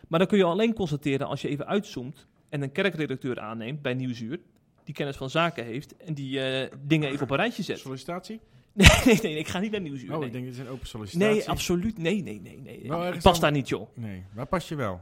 Maar 0.08 0.20
dan 0.20 0.28
kun 0.28 0.38
je 0.38 0.44
alleen 0.44 0.74
constateren 0.74 1.28
als 1.28 1.42
je 1.42 1.48
even 1.48 1.68
uitzoomt 1.68 2.28
en 2.50 2.62
een 2.62 2.72
kerkredacteur 2.72 3.40
aanneemt 3.40 3.82
bij 3.82 3.94
Nieuwsuur, 3.94 4.40
die 4.84 4.94
kennis 4.94 5.16
van 5.16 5.30
zaken 5.30 5.66
heeft 5.66 5.98
en 5.98 6.14
die 6.14 6.42
eh, 6.42 6.72
dingen 6.82 7.10
even 7.10 7.24
op 7.24 7.30
een 7.30 7.38
rijtje 7.38 7.64
zet. 7.64 7.80
Sollicitatie? 7.80 8.40
Nee, 9.06 9.06
nee, 9.06 9.20
nee, 9.22 9.38
ik 9.38 9.48
ga 9.48 9.60
niet 9.60 9.72
naar 9.72 9.82
Nieuwsuur. 9.82 10.12
Oh, 10.14 10.18
nee. 10.18 10.26
ik 10.28 10.34
denk 10.34 10.46
het 10.46 10.54
is 10.54 10.60
een 10.60 10.68
open 10.68 10.88
sollicitatie. 10.88 11.36
nee, 11.36 11.50
absoluut. 11.50 11.98
Nee, 11.98 12.22
nee, 12.24 12.42
nee. 12.42 12.62
nee. 12.62 12.88
Wel 12.88 13.08
ik 13.08 13.22
pas 13.22 13.36
aan- 13.36 13.42
daar 13.42 13.52
niet, 13.52 13.70
joh. 13.70 13.90
Nee, 13.96 14.24
waar 14.34 14.46
pas 14.48 14.68
je 14.68 14.76
wel? 14.76 15.02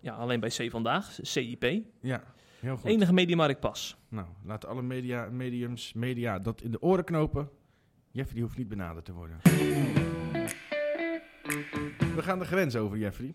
Ja, 0.00 0.14
alleen 0.14 0.40
bij 0.40 0.48
C 0.48 0.70
vandaag, 0.70 1.18
CIP. 1.22 1.82
Ja, 2.00 2.22
heel 2.60 2.76
goed. 2.76 2.90
Enige 2.90 3.12
medium 3.12 3.38
waar 3.38 3.50
ik 3.50 3.60
pas. 3.60 3.96
Nou, 4.08 4.26
laten 4.44 4.68
alle 4.68 4.82
media, 4.82 5.28
mediums, 5.30 5.92
media 5.92 6.38
dat 6.38 6.62
in 6.62 6.70
de 6.70 6.82
oren 6.82 7.04
knopen. 7.04 7.48
Jeffrey 8.10 8.34
die 8.34 8.42
hoeft 8.42 8.56
niet 8.58 8.68
benaderd 8.68 9.04
te 9.04 9.12
worden. 9.12 9.38
We 12.14 12.22
gaan 12.22 12.38
de 12.38 12.44
grens 12.44 12.76
over, 12.76 12.98
Jeffrey. 12.98 13.34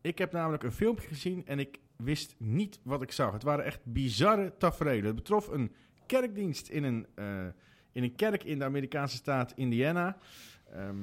Ik 0.00 0.18
heb 0.18 0.32
namelijk 0.32 0.62
een 0.62 0.72
filmpje 0.72 1.08
gezien 1.08 1.46
en 1.46 1.58
ik 1.58 1.78
wist 1.96 2.34
niet 2.38 2.80
wat 2.82 3.02
ik 3.02 3.12
zag. 3.12 3.32
Het 3.32 3.42
waren 3.42 3.64
echt 3.64 3.80
bizarre 3.84 4.52
tafereelen. 4.58 5.04
Het 5.04 5.14
betrof 5.14 5.48
een 5.48 5.72
kerkdienst 6.06 6.68
in 6.68 6.84
een, 6.84 7.06
eh, 7.14 7.46
in 7.94 8.02
een 8.02 8.14
kerk 8.14 8.44
in 8.44 8.58
de 8.58 8.64
Amerikaanse 8.64 9.16
staat 9.16 9.52
Indiana. 9.56 10.16
Ehm, 10.72 10.96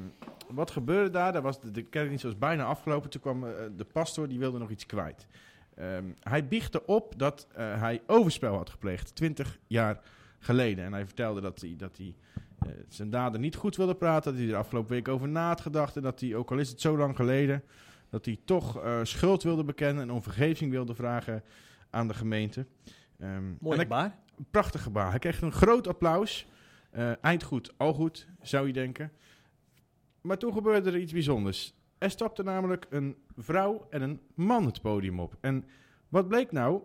wat 0.47 0.71
gebeurde 0.71 1.09
daar? 1.09 1.33
daar 1.33 1.41
was 1.41 1.61
de, 1.61 1.71
de 1.71 1.83
kerkdienst 1.83 2.23
was 2.23 2.37
bijna 2.37 2.63
afgelopen. 2.63 3.09
Toen 3.09 3.21
kwam 3.21 3.45
eh, 3.45 3.53
de 3.77 3.85
pastor, 3.85 4.27
die 4.27 4.39
wilde 4.39 4.57
nog 4.57 4.69
iets 4.69 4.85
kwijt. 4.85 5.27
Ehm, 5.75 6.05
hij 6.19 6.47
biechtte 6.47 6.85
op 6.85 7.13
dat 7.17 7.47
eh, 7.55 7.79
hij 7.79 8.01
overspel 8.07 8.55
had 8.55 8.69
gepleegd, 8.69 9.15
20 9.15 9.59
jaar 9.67 9.99
geleden. 10.39 10.85
En 10.85 10.93
hij 10.93 11.05
vertelde 11.05 11.41
dat 11.41 11.61
hij, 11.61 11.73
dat 11.77 11.97
hij 11.97 12.15
eh, 12.59 12.67
zijn 12.87 13.09
daden 13.09 13.41
niet 13.41 13.55
goed 13.55 13.75
wilde 13.75 13.95
praten, 13.95 14.31
dat 14.31 14.41
hij 14.41 14.51
er 14.51 14.57
afgelopen 14.57 14.91
week 14.91 15.07
over 15.07 15.27
na 15.27 15.47
had 15.47 15.61
gedacht. 15.61 15.95
En 15.95 16.01
dat 16.01 16.19
hij, 16.19 16.35
ook 16.35 16.51
al 16.51 16.57
is 16.57 16.69
het 16.69 16.81
zo 16.81 16.97
lang 16.97 17.15
geleden, 17.15 17.63
dat 18.09 18.25
hij 18.25 18.39
toch 18.45 18.81
schuld 19.03 19.43
wilde 19.43 19.63
bekennen 19.63 20.03
en 20.03 20.11
om 20.11 20.23
vergeving 20.23 20.71
wilde 20.71 20.95
vragen 20.95 21.43
aan 21.89 22.07
de 22.07 22.13
gemeente. 22.13 22.65
En 23.17 23.57
Mooi 23.59 23.79
gebaar. 23.79 24.17
een 24.37 24.45
prachtig 24.51 24.83
gebaar. 24.83 25.09
Hij 25.09 25.19
kreeg 25.19 25.41
een 25.41 25.51
groot 25.51 25.87
applaus. 25.87 26.47
Eh, 26.91 27.23
eind 27.23 27.43
goed, 27.43 27.73
al 27.77 27.93
goed, 27.93 28.27
zou 28.41 28.67
je 28.67 28.73
denken. 28.73 29.11
Maar 30.21 30.37
toen 30.37 30.53
gebeurde 30.53 30.91
er 30.91 30.99
iets 30.99 31.13
bijzonders. 31.13 31.73
Er 31.97 32.09
stapte 32.09 32.43
namelijk 32.43 32.87
een 32.89 33.15
vrouw 33.35 33.87
en 33.89 34.01
een 34.01 34.21
man 34.33 34.65
het 34.65 34.81
podium 34.81 35.19
op. 35.19 35.37
En 35.41 35.65
wat 36.09 36.27
bleek 36.27 36.51
nou? 36.51 36.81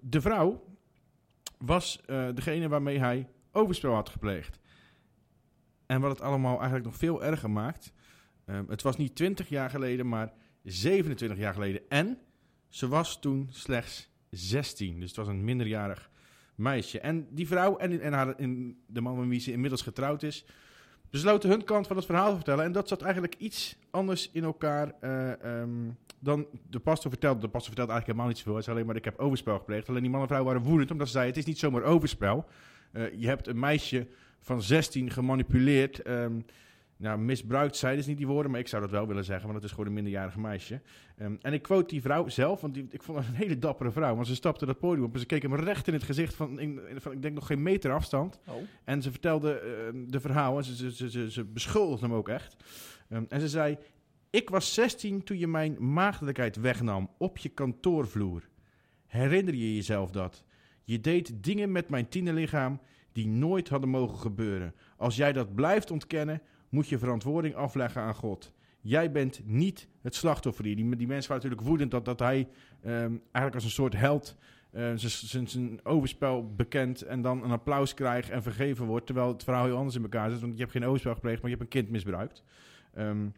De 0.00 0.20
vrouw 0.20 0.64
was 1.58 2.00
eh, 2.06 2.28
degene 2.34 2.68
waarmee 2.68 2.98
hij 2.98 3.28
overspel 3.52 3.94
had 3.94 4.08
gepleegd. 4.08 4.58
En 5.86 6.00
wat 6.00 6.10
het 6.10 6.20
allemaal 6.20 6.56
eigenlijk 6.56 6.84
nog 6.84 6.96
veel 6.96 7.24
erger 7.24 7.50
maakt. 7.50 7.92
ehm, 8.44 8.64
het 8.68 8.82
was 8.82 8.96
niet 8.96 9.14
20 9.14 9.48
jaar 9.48 9.70
geleden, 9.70 10.08
maar 10.08 10.32
27 10.62 11.38
jaar 11.38 11.54
geleden. 11.54 11.82
En 11.88 12.18
ze 12.68 12.88
was 12.88 13.20
toen 13.20 13.48
slechts 13.50 14.10
16. 14.30 15.00
Dus 15.00 15.08
het 15.08 15.16
was 15.16 15.28
een 15.28 15.44
minderjarig 15.44 16.09
meisje. 16.60 17.00
En 17.00 17.26
die 17.30 17.46
vrouw 17.46 17.76
en, 17.76 18.00
en, 18.00 18.12
haar, 18.12 18.36
de 18.86 19.00
man 19.00 19.18
met 19.18 19.28
wie 19.28 19.40
ze 19.40 19.52
inmiddels 19.52 19.82
getrouwd 19.82 20.22
is, 20.22 20.44
besloten 21.10 21.50
hun 21.50 21.64
kant 21.64 21.86
van 21.86 21.96
het 21.96 22.04
verhaal 22.04 22.28
te 22.28 22.34
vertellen. 22.34 22.64
En 22.64 22.72
dat 22.72 22.88
zat 22.88 23.02
eigenlijk 23.02 23.34
iets 23.38 23.76
anders 23.90 24.30
in 24.32 24.44
elkaar 24.44 24.92
eh, 25.00 25.44
ehm, 25.44 25.90
dan 26.18 26.46
de 26.70 26.78
pastor 26.78 27.10
vertelde. 27.10 27.40
De 27.40 27.48
pastor 27.48 27.74
vertelde 27.74 27.92
eigenlijk 27.92 28.06
helemaal 28.06 28.26
niet 28.26 28.36
zoveel. 28.36 28.54
Hij 28.54 28.62
zei 28.62 28.76
alleen 28.76 28.86
maar, 28.86 28.96
ik 28.96 29.04
heb 29.04 29.18
overspel 29.18 29.58
gepleegd. 29.58 29.88
Alleen 29.88 30.02
die 30.02 30.10
man 30.10 30.20
en 30.20 30.26
vrouw 30.26 30.44
waren 30.44 30.62
woedend, 30.62 30.90
omdat 30.90 31.06
ze 31.06 31.12
zeiden, 31.12 31.34
het 31.34 31.42
is 31.42 31.48
niet 31.48 31.58
zomaar 31.58 31.82
overspel. 31.82 32.44
Eh, 32.92 33.02
je 33.14 33.26
hebt 33.26 33.46
een 33.46 33.58
meisje 33.58 34.06
van 34.40 34.62
16 34.62 35.10
gemanipuleerd. 35.10 36.02
ehm, 36.02 36.40
nou, 37.00 37.18
misbruikt, 37.18 37.76
zeiden 37.76 38.02
ze 38.02 38.08
niet 38.08 38.18
die 38.18 38.26
woorden, 38.26 38.50
maar 38.50 38.60
ik 38.60 38.68
zou 38.68 38.82
dat 38.82 38.90
wel 38.90 39.06
willen 39.06 39.24
zeggen, 39.24 39.44
want 39.44 39.54
het 39.54 39.64
is 39.64 39.70
gewoon 39.70 39.86
een 39.86 39.92
minderjarig 39.92 40.36
meisje. 40.36 40.80
Ehm, 41.16 41.36
en 41.40 41.52
ik 41.52 41.62
quote 41.62 41.88
die 41.88 42.00
vrouw 42.00 42.28
zelf, 42.28 42.60
want 42.60 42.74
die, 42.74 42.86
ik 42.90 43.02
vond 43.02 43.18
haar 43.18 43.28
een 43.28 43.34
hele 43.34 43.58
dappere 43.58 43.90
vrouw. 43.90 44.14
Want 44.14 44.26
ze 44.26 44.34
stapte 44.34 44.66
dat 44.66 44.78
podium 44.78 45.04
op 45.04 45.14
en 45.14 45.20
ze 45.20 45.26
keek 45.26 45.42
hem 45.42 45.54
recht 45.54 45.86
in 45.86 45.92
het 45.92 46.02
gezicht 46.02 46.34
van, 46.34 46.60
in, 46.60 46.80
van 46.96 47.12
ik 47.12 47.22
denk 47.22 47.34
nog 47.34 47.46
geen 47.46 47.62
meter 47.62 47.92
afstand. 47.92 48.40
Oh. 48.46 48.54
En 48.84 49.02
ze 49.02 49.10
vertelde 49.10 49.52
eh, 49.52 50.00
de 50.06 50.20
verhaal 50.20 50.56
en 50.56 50.64
ze, 50.64 50.74
ze, 50.74 50.92
ze, 50.92 51.10
ze, 51.10 51.30
ze 51.30 51.44
beschuldigde 51.44 52.06
hem 52.06 52.14
ook 52.14 52.28
echt. 52.28 52.56
Ehm, 53.08 53.24
en 53.28 53.40
ze 53.40 53.48
zei, 53.48 53.78
ik 54.30 54.50
was 54.50 54.74
16 54.74 55.24
toen 55.24 55.38
je 55.38 55.46
mijn 55.46 55.92
maagdelijkheid 55.92 56.56
wegnam 56.56 57.10
op 57.18 57.38
je 57.38 57.48
kantoorvloer. 57.48 58.48
Herinner 59.06 59.54
je 59.54 59.74
jezelf 59.74 60.10
dat? 60.10 60.44
Je 60.84 61.00
deed 61.00 61.32
dingen 61.42 61.72
met 61.72 61.88
mijn 61.88 62.08
tienerlichaam 62.08 62.80
die 63.12 63.26
nooit 63.26 63.68
hadden 63.68 63.88
mogen 63.88 64.18
gebeuren. 64.18 64.74
Als 64.96 65.16
jij 65.16 65.32
dat 65.32 65.54
blijft 65.54 65.90
ontkennen, 65.90 66.42
moet 66.70 66.88
je 66.88 66.98
verantwoording 66.98 67.54
afleggen 67.54 68.02
aan 68.02 68.14
God. 68.14 68.52
Jij 68.80 69.12
bent 69.12 69.40
niet 69.44 69.88
het 70.02 70.14
slachtoffer 70.14 70.64
hier. 70.64 70.76
Die, 70.76 70.96
die 70.96 71.06
mensen 71.06 71.28
waren 71.28 71.42
natuurlijk 71.42 71.68
woedend 71.68 71.90
dat, 71.90 72.04
dat 72.04 72.18
hij 72.18 72.48
ehm, 72.82 73.16
eigenlijk 73.22 73.54
als 73.54 73.64
een 73.64 73.70
soort 73.70 73.96
held 73.96 74.36
eh, 74.70 74.92
zijn- 74.94 75.80
overspel 75.82 76.54
bekent 76.54 77.02
en 77.02 77.22
dan 77.22 77.44
een 77.44 77.50
applaus 77.50 77.94
krijgt 77.94 78.30
en 78.30 78.42
vergeven 78.42 78.86
wordt. 78.86 79.06
Terwijl 79.06 79.28
het 79.28 79.44
verhaal 79.44 79.64
heel 79.64 79.76
anders 79.76 79.96
in 79.96 80.02
elkaar 80.02 80.30
zit. 80.30 80.40
Want 80.40 80.52
je 80.52 80.60
hebt 80.60 80.72
geen 80.72 80.84
overspel 80.84 81.14
gepleegd, 81.14 81.42
maar 81.42 81.50
je 81.50 81.56
hebt 81.56 81.74
een 81.74 81.80
kind 81.80 81.92
misbruikt. 81.92 82.42
Ehm, 82.94 83.28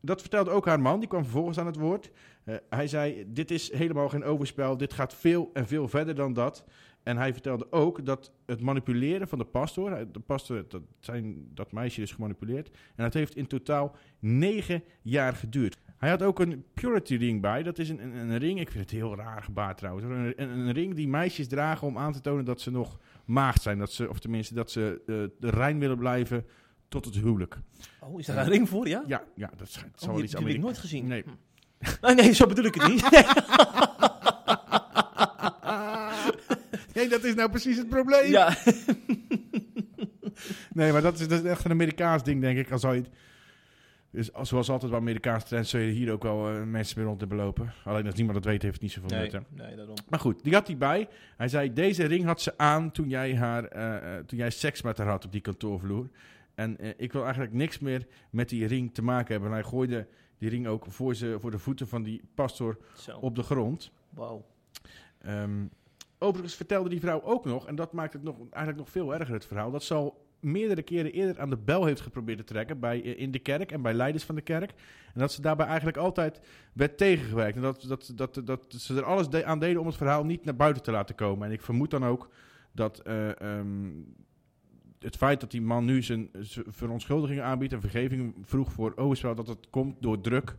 dat 0.00 0.20
vertelde 0.20 0.50
ook 0.50 0.66
haar 0.66 0.80
man, 0.80 1.00
die 1.00 1.08
kwam 1.08 1.22
vervolgens 1.22 1.58
aan 1.58 1.66
het 1.66 1.76
woord. 1.76 2.10
Eh, 2.44 2.54
hij 2.70 2.86
zei, 2.86 3.24
dit 3.26 3.50
is 3.50 3.72
helemaal 3.72 4.08
geen 4.08 4.24
overspel, 4.24 4.76
dit 4.76 4.92
gaat 4.92 5.14
veel 5.14 5.50
en 5.52 5.66
veel 5.66 5.88
verder 5.88 6.14
dan 6.14 6.32
dat. 6.32 6.64
En 7.08 7.16
hij 7.16 7.32
vertelde 7.32 7.66
ook 7.72 8.04
dat 8.04 8.32
het 8.46 8.60
manipuleren 8.60 9.28
van 9.28 9.38
de 9.38 9.44
pastor, 9.44 9.90
hij- 9.90 10.10
de 10.12 10.20
pastor, 10.20 10.64
dat, 10.68 10.82
zijn, 11.00 11.48
dat 11.54 11.72
meisje 11.72 12.02
is 12.02 12.12
gemanipuleerd. 12.12 12.68
En 12.68 13.04
dat 13.04 13.14
heeft 13.14 13.36
in 13.36 13.46
totaal 13.46 13.96
negen 14.18 14.82
jaar 15.02 15.34
geduurd. 15.34 15.76
Hij 15.96 16.10
had 16.10 16.22
ook 16.22 16.40
een 16.40 16.64
purity 16.74 17.16
ring 17.16 17.40
bij, 17.40 17.62
dat 17.62 17.78
is 17.78 17.88
een, 17.88 18.02
een, 18.02 18.14
een 18.16 18.38
ring, 18.38 18.60
ik 18.60 18.70
vind 18.70 18.84
het 18.84 18.90
heel 18.92 19.16
raar 19.16 19.42
gebaar 19.42 19.76
trouwens. 19.76 20.06
Een, 20.06 20.42
een, 20.42 20.72
ring 20.72 20.94
die 20.94 21.08
meisjes 21.08 21.48
dragen 21.48 21.86
om 21.86 21.98
aan 21.98 22.12
te 22.12 22.20
tonen 22.20 22.44
dat 22.44 22.60
ze 22.60 22.70
nog 22.70 22.98
maagd 23.24 23.62
zijn. 23.62 23.78
Dat 23.78 23.92
ze, 23.92 24.08
of 24.08 24.18
tenminste 24.18 24.54
dat 24.54 24.70
ze 24.70 25.02
eh, 25.40 25.50
rein 25.50 25.78
willen 25.78 25.98
blijven 25.98 26.46
tot 26.88 27.04
het 27.04 27.14
huwelijk. 27.14 27.58
Oh, 28.00 28.18
is 28.18 28.26
daar 28.26 28.46
een 28.46 28.52
ring 28.52 28.68
voor, 28.68 28.88
ja? 28.88 29.04
Ja, 29.06 29.24
ja 29.34 29.50
dat 29.56 29.68
schijnt. 29.68 29.92
het 29.92 30.00
Oh, 30.00 30.04
zal 30.06 30.14
wel 30.14 30.22
iets 30.24 30.34
die 30.34 30.46
heb 30.46 30.54
ik 30.54 30.60
nooit 30.60 30.78
gezien. 30.78 31.06
Nee. 31.06 31.22
Hm. 31.22 31.30
Nee, 32.00 32.14
nee, 32.14 32.32
zo 32.32 32.46
bedoel 32.46 32.64
ik 32.64 32.74
het 32.74 32.88
niet. 32.88 33.02
Dat 37.08 37.24
is 37.24 37.34
nou 37.34 37.50
precies 37.50 37.76
het 37.76 37.88
probleem. 37.88 38.30
Ja, 38.30 38.56
Nee, 40.72 40.92
maar 40.92 41.02
dat 41.02 41.18
is, 41.20 41.28
dat 41.28 41.44
is 41.44 41.50
echt 41.50 41.64
een 41.64 41.70
Amerikaans 41.70 42.22
ding, 42.24 42.40
denk 42.40 42.58
ik. 42.58 42.70
Als 42.70 42.80
zou 42.80 42.94
je 42.94 43.00
het- 43.00 43.10
dus 44.10 44.30
zoals 44.42 44.70
altijd 44.70 44.90
bij 44.90 45.00
Amerikaanse 45.00 45.46
trends 45.46 45.70
zul 45.70 45.80
je 45.80 45.90
hier 45.92 46.12
ook 46.12 46.22
wel 46.22 46.48
eh, 46.48 46.62
mensen 46.62 46.98
mee 46.98 47.06
rond 47.06 47.18
te 47.18 47.26
belopen. 47.26 47.72
Alleen 47.84 48.06
als 48.06 48.14
niemand 48.14 48.36
dat 48.36 48.44
weet, 48.52 48.62
heeft 48.62 48.74
het 48.74 48.82
niet 48.82 48.92
zoveel 48.92 49.10
nee, 49.18 49.30
nut. 49.30 49.42
nee, 49.50 49.76
daarom. 49.76 49.94
Maar 50.08 50.20
goed, 50.20 50.44
die 50.44 50.52
had 50.54 50.66
hij 50.66 50.76
bij. 50.76 51.08
Hij 51.36 51.48
zei, 51.48 51.72
deze 51.72 52.04
ring 52.06 52.24
had 52.24 52.40
ze 52.40 52.58
aan 52.58 52.90
toen 52.90 53.08
jij, 53.08 53.36
haar, 53.36 53.64
eh, 53.64 54.16
eh, 54.16 54.24
toen 54.24 54.38
jij 54.38 54.50
seks 54.50 54.82
met 54.82 54.98
haar 54.98 55.06
had 55.06 55.24
op 55.24 55.32
die 55.32 55.40
kantoorvloer. 55.40 56.08
En 56.54 56.76
ik 57.00 57.12
wil 57.12 57.22
eigenlijk 57.22 57.52
niks 57.52 57.78
meer 57.78 58.06
met 58.30 58.48
die 58.48 58.66
ring 58.66 58.94
te 58.94 59.02
maken 59.02 59.32
hebben. 59.32 59.48
En 59.50 59.54
hij 59.54 59.64
gooide 59.64 60.06
die 60.38 60.48
ring 60.48 60.66
ook 60.66 60.84
voor, 60.88 61.14
ze, 61.14 61.36
voor 61.40 61.50
de 61.50 61.58
voeten 61.58 61.88
van 61.88 62.02
die 62.02 62.22
pastor 62.34 62.78
Zo, 62.96 63.18
op 63.18 63.34
de 63.36 63.42
grond. 63.42 63.90
wauw. 64.10 64.46
Ehm, 65.18 65.64
overigens 66.18 66.54
vertelde 66.54 66.88
die 66.88 67.00
vrouw 67.00 67.22
ook 67.22 67.44
nog, 67.44 67.66
en 67.66 67.74
dat 67.74 67.92
maakt 67.92 68.12
het 68.12 68.22
nog, 68.22 68.36
eigenlijk 68.38 68.76
nog 68.76 68.90
veel 68.90 69.14
erger 69.14 69.34
het 69.34 69.46
verhaal, 69.46 69.70
dat 69.70 69.82
ze 69.82 69.94
al 69.94 70.26
meerdere 70.40 70.82
keren 70.82 71.12
eerder 71.12 71.40
aan 71.40 71.50
de 71.50 71.56
bel 71.56 71.84
heeft 71.84 72.00
geprobeerd 72.00 72.38
te 72.38 72.44
trekken 72.44 72.80
bij, 72.80 73.02
eh, 73.02 73.20
in 73.20 73.30
de 73.30 73.38
kerk 73.38 73.72
en 73.72 73.82
bij 73.82 73.94
leiders 73.94 74.24
van 74.24 74.34
de 74.34 74.40
kerk. 74.40 74.70
En 75.14 75.20
dat 75.20 75.32
ze 75.32 75.40
daarbij 75.40 75.66
eigenlijk 75.66 75.96
altijd 75.96 76.40
werd 76.72 76.98
tegengewerkt. 76.98 77.56
En 77.56 77.62
dat, 77.62 77.84
dat, 77.88 78.12
dat, 78.14 78.40
dat, 78.44 78.60
ze 78.68 78.96
er 78.96 79.04
alles 79.04 79.42
aan 79.42 79.58
deden 79.58 79.80
om 79.80 79.86
het 79.86 79.96
verhaal 79.96 80.24
niet 80.24 80.44
naar 80.44 80.56
buiten 80.56 80.82
te 80.82 80.90
laten 80.90 81.14
komen. 81.14 81.46
En 81.46 81.52
ik 81.52 81.62
vermoed 81.62 81.90
dan 81.90 82.04
ook 82.04 82.30
dat 82.72 82.98
eh, 82.98 83.40
ehm, 83.40 83.90
het 84.98 85.16
feit 85.16 85.40
dat 85.40 85.50
die 85.50 85.62
man 85.62 85.84
nu 85.84 86.02
zijn, 86.02 86.30
verontschuldigingen 86.66 87.44
aanbiedt 87.44 87.72
en 87.72 87.80
vergeving 87.80 88.34
vroeg 88.42 88.72
voor 88.72 88.92
Oosterwel, 88.96 89.34
dat 89.34 89.46
het 89.46 89.70
komt 89.70 89.96
door 90.00 90.20
druk 90.20 90.56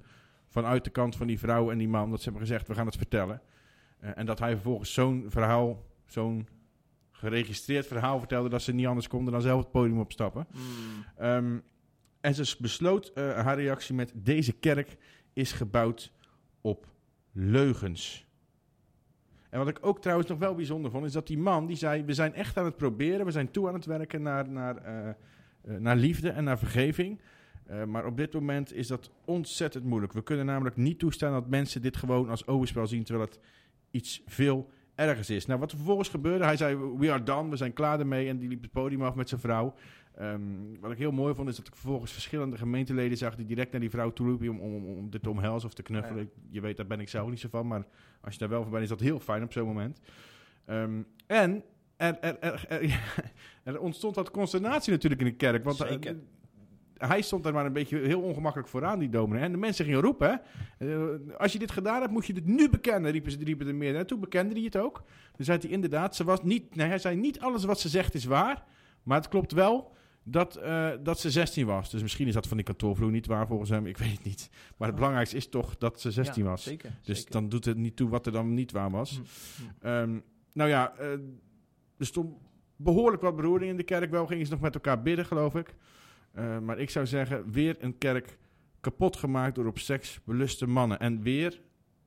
vanuit 0.48 0.84
de 0.84 0.90
kant 0.90 1.16
van 1.16 1.28
die 1.28 1.40
vrouw 1.40 1.72
en 1.72 1.78
die 1.78 1.88
man. 1.88 2.10
Dat 2.10 2.20
ze 2.20 2.30
hebben 2.30 2.48
gezegd, 2.48 2.68
we 2.68 2.74
gaan 2.74 2.86
het 2.86 2.98
vertellen. 2.98 3.42
Eh, 4.00 4.10
en 4.16 4.26
dat 4.26 4.40
hij 4.40 4.52
vervolgens 4.52 4.94
zo'n 4.94 5.26
verhaal, 5.28 5.86
zo'n 6.06 6.48
geregistreerd 7.12 7.88
verhaal 7.88 8.20
vertelde 8.20 8.50
dat 8.50 8.62
ze 8.62 8.74
niet 8.74 8.88
anders 8.88 9.08
konden 9.08 9.34
dan 9.34 9.42
zelf 9.42 9.60
het 9.60 9.72
podium 9.72 10.00
opstappen. 10.00 10.48
Mm. 11.18 11.62
En 12.22 12.36
ze 12.36 12.56
besloot 12.60 13.12
eh, 13.14 13.32
haar 13.32 13.56
reactie 13.56 13.96
met: 13.96 14.12
Deze 14.16 14.54
kerk 14.54 14.98
is 15.34 15.52
gebouwd 15.52 16.12
op 16.62 16.88
leugens. 17.32 18.28
En 19.50 19.60
wat 19.60 19.68
ik 19.68 19.78
ook 19.82 20.02
trouwens 20.02 20.30
nog 20.30 20.40
wel 20.40 20.56
bijzonder 20.56 20.92
vond, 20.92 21.06
is 21.06 21.12
dat 21.12 21.28
die 21.28 21.38
man 21.38 21.68
die 21.68 21.76
zei: 21.76 22.04
We 22.04 22.14
zijn 22.14 22.34
echt 22.34 22.58
aan 22.58 22.66
het 22.66 22.78
proberen, 22.78 23.26
we 23.26 23.32
zijn 23.32 23.52
toe 23.52 23.68
aan 23.68 23.74
het 23.74 23.86
werken 23.86 24.22
naar, 24.22 24.50
naar, 24.50 24.76
eh, 24.76 25.14
naar 25.78 25.96
liefde 25.96 26.30
en 26.30 26.44
naar 26.44 26.60
vergeving. 26.60 27.22
Maar 27.88 28.06
op 28.06 28.18
dit 28.18 28.34
moment 28.34 28.74
is 28.74 28.88
dat 28.88 29.12
ontzettend 29.26 29.84
moeilijk. 29.84 30.14
We 30.14 30.24
kunnen 30.24 30.46
namelijk 30.46 30.76
niet 30.76 31.00
toestaan 31.00 31.32
dat 31.32 31.50
mensen 31.50 31.82
dit 31.82 31.98
gewoon 31.98 32.30
als 32.30 32.48
overspel 32.48 32.88
zien, 32.88 33.04
terwijl 33.04 33.28
het 33.28 33.40
iets 33.92 34.22
veel 34.26 34.70
ergers 34.96 35.30
is. 35.30 35.46
Nou, 35.46 35.60
wat 35.60 35.72
er 35.72 35.78
vervolgens 35.78 36.10
gebeurde, 36.10 36.44
hij 36.44 36.58
zei: 36.58 36.76
We 36.98 37.12
are 37.12 37.24
done, 37.24 37.50
we 37.50 37.56
zijn 37.56 37.74
klaar 37.74 38.00
ermee. 38.00 38.28
En 38.28 38.38
die 38.38 38.50
liep 38.50 38.62
het 38.62 38.72
podium 38.72 39.02
af 39.02 39.16
met 39.16 39.30
zijn 39.30 39.42
vrouw. 39.42 39.74
Ehm, 40.16 40.42
wat 40.80 40.92
ik 40.92 40.98
heel 40.98 41.12
mooi 41.12 41.34
vond, 41.34 41.50
is 41.50 41.56
dat 41.56 41.68
ik 41.68 41.76
vervolgens 41.76 42.12
verschillende 42.12 42.58
gemeenteleden 42.58 43.18
zag 43.18 43.36
die 43.36 43.46
direct 43.46 43.72
naar 43.72 43.82
die 43.82 43.90
vrouw 43.90 44.14
toe 44.14 44.28
liepen 44.28 44.50
om, 44.50 44.60
om, 44.60 44.76
om, 44.76 44.98
om 44.98 45.10
dit 45.10 45.24
te 45.24 45.30
omhelzen 45.30 45.68
of 45.68 45.74
te 45.74 45.84
knuffelen. 45.84 46.24
Ja. 46.24 46.42
Je 46.50 46.62
weet, 46.62 46.78
daar 46.78 46.88
ben 46.88 47.00
ik 47.00 47.10
zelf 47.10 47.30
niet 47.30 47.40
zo 47.40 47.48
van, 47.52 47.68
maar 47.68 47.86
als 48.22 48.34
je 48.34 48.40
daar 48.40 48.50
wel 48.50 48.62
van 48.62 48.72
bent, 48.72 48.84
is 48.84 48.90
dat 48.90 49.00
heel 49.00 49.20
fijn 49.20 49.44
op 49.44 49.52
zo'n 49.52 49.68
moment. 49.68 50.00
Ehm, 50.66 51.02
en 51.28 51.64
er, 51.98 52.20
er, 52.20 52.40
er, 52.40 52.66
er, 52.70 53.02
er 53.74 53.80
ontstond 53.80 54.16
wat 54.16 54.32
consternatie 54.32 54.92
natuurlijk 54.92 55.22
in 55.22 55.28
de 55.28 55.36
kerk, 55.36 55.64
want 55.64 55.82
eh, 55.82 55.88
Zeker. 55.88 56.16
Hij 57.08 57.22
stond 57.22 57.44
daar 57.44 57.54
maar 57.54 57.66
een 57.66 57.74
beetje 57.74 57.98
heel 57.98 58.22
ongemakkelijk 58.22 58.70
vooraan, 58.70 59.00
die 59.00 59.10
dominee. 59.10 59.44
En 59.44 59.52
de 59.52 59.58
mensen 59.58 59.86
gingen 59.86 60.02
roepen, 60.02 60.42
eh, 60.78 60.98
als 61.38 61.54
je 61.54 61.60
dit 61.60 61.72
gedaan 61.72 62.02
hebt, 62.02 62.14
moet 62.14 62.26
je 62.26 62.34
dit 62.34 62.46
nu 62.46 62.70
bekennen, 62.70 63.12
riepen, 63.12 63.32
ze, 63.32 63.38
riepen 63.44 63.68
er 63.68 63.76
meer. 63.76 63.96
En 63.96 64.08
toen 64.08 64.20
bekende 64.20 64.54
hij 64.54 64.64
het 64.64 64.78
ook. 64.78 65.04
Dus 65.36 65.46
zei 65.46 65.60
hij 65.62 65.70
inderdaad, 65.70 66.16
ze 66.16 66.24
was 66.24 66.44
niet, 66.44 66.76
nee, 66.76 66.88
hij 66.88 67.00
zei 67.00 67.16
niet 67.16 67.40
alles 67.40 67.64
wat 67.64 67.80
ze 67.80 67.90
zegt 67.90 68.14
is 68.14 68.26
waar, 68.26 68.64
maar 69.04 69.18
het 69.18 69.28
klopt 69.28 69.52
wel 69.52 69.96
dat, 70.24 70.56
eh, 70.56 70.90
dat 71.04 71.20
ze 71.20 71.32
16 71.32 71.66
was. 71.66 71.90
Dus 71.90 72.02
misschien 72.02 72.28
is 72.28 72.34
dat 72.34 72.48
van 72.48 72.58
die 72.58 72.66
kantoorvloer 72.66 73.12
niet 73.12 73.26
waar 73.26 73.48
volgens 73.48 73.70
hem, 73.70 73.86
ik 73.86 73.98
weet 73.98 74.12
het 74.12 74.24
niet. 74.24 74.50
Maar 74.78 74.88
het 74.88 74.96
belangrijkste 74.96 75.36
is 75.36 75.50
toch 75.50 75.78
dat 75.78 76.02
ze 76.02 76.12
16 76.12 76.44
Ja, 76.44 76.50
was. 76.50 76.64
Zeker. 76.64 76.92
Dus 77.04 77.18
zeker. 77.18 77.32
dan 77.32 77.50
doet 77.50 77.66
het 77.66 77.78
niet 77.78 77.96
toe 77.96 78.10
wat 78.10 78.26
er 78.26 78.32
dan 78.32 78.54
niet 78.54 78.72
waar 78.72 78.92
was. 78.92 79.12
Hm, 79.12 79.22
hm. 79.64 79.88
Ehm, 79.88 80.20
nou 80.54 80.70
ja, 80.70 80.94
eh, 80.98 81.12
er 81.98 82.06
stond 82.06 82.38
behoorlijk 82.76 83.22
wat 83.22 83.36
beroering 83.36 83.72
in 83.72 83.78
de 83.78 83.84
kerk. 83.84 84.12
Wel 84.12 84.26
gingen 84.26 84.46
ze 84.46 84.52
nog 84.52 84.62
met 84.62 84.74
elkaar 84.74 85.02
bidden, 85.02 85.26
geloof 85.26 85.56
ik. 85.56 85.76
Eh, 86.34 86.60
maar 86.60 86.80
ik 86.80 86.90
zou 86.90 87.06
zeggen, 87.08 87.52
weer 87.52 87.76
een 87.80 87.98
kerk 87.98 88.38
kapot 88.80 89.16
gemaakt 89.18 89.56
door 89.56 89.66
op 89.66 89.80
seks 89.80 90.20
beluste 90.24 90.68
mannen. 90.68 91.00
En 91.00 91.22
weer, 91.22 91.62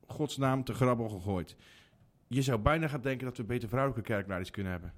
Gods 0.06 0.36
naam, 0.36 0.64
te 0.64 0.74
grabbel 0.74 1.08
gegooid. 1.08 1.56
Je 2.28 2.42
zou 2.42 2.58
bijna 2.60 2.88
gaan 2.88 3.00
denken 3.00 3.26
dat 3.26 3.36
we 3.36 3.44
beter 3.44 3.68
vrouwelijke 3.68 4.04
kerkleiders 4.12 4.50
kunnen 4.50 4.72
hebben. 4.72 4.92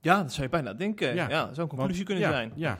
Ja, 0.00 0.22
dat 0.22 0.32
zou 0.32 0.42
je 0.42 0.48
bijna 0.48 0.74
denken. 0.74 1.14
Ja, 1.14 1.28
Ja, 1.28 1.44
dat 1.46 1.54
zou 1.54 1.68
een 1.70 1.76
conclusie 1.76 2.04
Want- 2.04 2.18
kunnen 2.18 2.24
ja, 2.28 2.30
zijn. 2.32 2.52
Ja. 2.54 2.78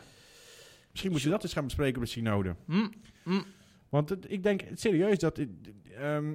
Misschien 0.90 1.10
moet 1.12 1.22
je 1.22 1.28
dat 1.28 1.42
eens 1.42 1.52
gaan 1.52 1.64
bespreken 1.64 2.00
de 2.00 2.06
synode. 2.06 2.54
Hm, 2.66 2.88
hm. 3.22 3.42
Want 3.88 4.08
het- 4.08 4.30
ik 4.30 4.42
denk 4.42 4.62
serieus 4.74 5.18
dat... 5.18 5.36
het- 5.36 5.48
ehm, 5.96 6.32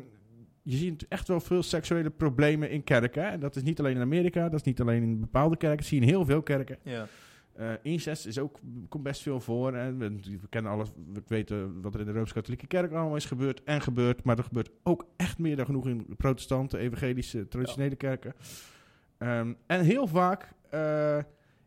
je 0.62 0.76
ziet 0.78 1.06
echt 1.08 1.28
wel 1.28 1.40
veel 1.40 1.64
seksuele 1.64 2.10
problemen 2.10 2.70
in 2.70 2.84
kerken. 2.84 3.32
En 3.32 3.40
dat 3.40 3.56
is 3.56 3.64
niet 3.64 3.80
alleen 3.80 3.96
in 3.96 4.02
Amerika, 4.02 4.44
dat 4.50 4.60
is 4.60 4.66
niet 4.66 4.82
alleen 4.82 5.02
in 5.04 5.20
bepaalde 5.20 5.58
kerken. 5.58 5.78
Dat 5.80 5.88
zie 5.88 5.98
je 6.00 6.04
in 6.06 6.12
heel 6.12 6.26
veel 6.26 6.42
kerken. 6.42 6.78
Ja. 6.84 7.08
Eh, 7.56 7.74
incest 7.82 8.26
is 8.26 8.40
ook, 8.40 8.60
komt 8.90 9.04
best 9.04 9.22
veel 9.22 9.40
voor. 9.40 9.76
Hè? 9.76 9.96
We, 9.96 10.10
we 10.42 10.48
kennen 10.50 10.72
alles, 10.72 10.90
we 11.14 11.22
weten 11.28 11.82
wat 11.82 11.94
er 11.94 12.00
in 12.00 12.06
de 12.06 12.12
Rooms-Katholieke 12.12 12.68
Kerk 12.68 12.92
allemaal 12.92 13.16
is 13.16 13.26
gebeurd 13.26 13.64
en 13.64 13.82
gebeurt. 13.82 14.24
Maar 14.24 14.38
er 14.38 14.44
gebeurt 14.44 14.70
ook 14.84 15.06
echt 15.16 15.38
meer 15.38 15.56
dan 15.56 15.66
genoeg 15.66 15.88
in 15.88 16.06
protestanten, 16.18 16.80
evangelische, 16.80 17.48
traditionele 17.48 17.96
kerken. 17.96 18.34
Ehm, 19.18 19.54
en 19.68 19.82
heel 19.82 20.08
vaak 20.08 20.54
eh, 20.70 21.18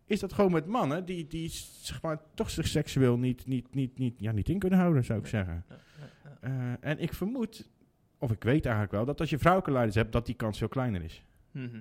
is 0.07 0.21
dat 0.21 0.33
gewoon 0.33 0.53
met 0.53 0.67
mannen 0.67 1.05
die, 1.05 1.27
die 1.27 1.49
zeg 1.83 2.03
maar, 2.03 2.21
toch 2.35 2.51
zich 2.51 2.67
seksueel 2.67 3.19
niet, 3.19 3.47
niet, 3.47 3.75
niet, 3.75 3.99
niet, 3.99 4.15
ja, 4.21 4.33
niet 4.33 4.49
in 4.49 4.59
kunnen 4.59 4.79
houden, 4.79 5.05
zou 5.05 5.19
ik 5.19 5.27
zeggen. 5.27 5.65
Ja, 5.69 5.77
ja, 5.99 6.11
ja. 6.25 6.37
Eh, 6.41 6.91
en 6.91 6.99
ik 6.99 7.15
vermoed, 7.15 7.71
of 8.19 8.31
ik 8.31 8.43
weet 8.43 8.65
eigenlijk 8.65 8.95
wel, 8.95 9.05
dat 9.05 9.21
als 9.21 9.31
je 9.31 9.39
vrouwelijke 9.39 9.75
leiders 9.75 9.97
hebt, 9.97 10.13
dat 10.13 10.27
die 10.27 10.35
kans 10.35 10.59
veel 10.59 10.69
kleiner 10.69 11.03
is. 11.03 11.25
Mhm. 11.51 11.81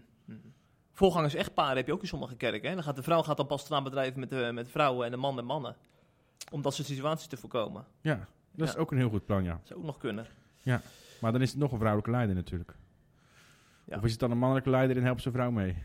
Voorgangers 0.97 1.33
echtparen 1.35 1.75
heb 1.75 1.85
je 1.85 1.93
ook 1.93 2.01
in 2.01 2.07
sommige 2.07 2.35
kerken. 2.35 2.69
Hè? 2.69 2.75
Dan 2.75 2.83
gaat 2.83 2.95
de 2.95 3.03
vrouw 3.03 3.21
gaat 3.23 3.37
dan 3.37 3.47
pas 3.47 3.71
aan 3.71 3.83
bedrijven 3.83 4.19
met 4.19 4.29
de, 4.29 4.51
met 4.53 4.69
vrouwen 4.69 5.05
en 5.05 5.11
de 5.11 5.17
man 5.17 5.35
met 5.35 5.45
mannen. 5.45 5.75
Om 6.51 6.61
dat 6.61 6.73
soort 6.73 6.87
situaties 6.87 7.27
te 7.27 7.37
voorkomen. 7.37 7.85
Ja, 8.01 8.27
dat 8.51 8.67
is 8.67 8.73
Ja. 8.73 8.79
ook 8.79 8.91
een 8.91 8.97
heel 8.97 9.09
goed 9.09 9.25
plan, 9.25 9.43
ja. 9.43 9.51
Dat 9.53 9.67
zou 9.67 9.79
ook 9.79 9.85
nog 9.85 9.97
kunnen. 9.97 10.27
Maar 11.21 11.31
dan 11.31 11.41
is 11.41 11.49
het 11.49 11.59
nog 11.59 11.71
een 11.71 11.77
vrouwelijke 11.77 12.11
leider 12.11 12.35
natuurlijk. 12.35 12.75
Ja. 13.83 13.97
Of 13.97 14.03
is 14.03 14.11
het 14.11 14.19
dan 14.19 14.31
een 14.31 14.37
mannelijke 14.37 14.69
leider 14.69 14.97
en 14.97 15.03
helpt 15.03 15.21
zijn 15.21 15.33
vrouw 15.33 15.51
mee? 15.51 15.83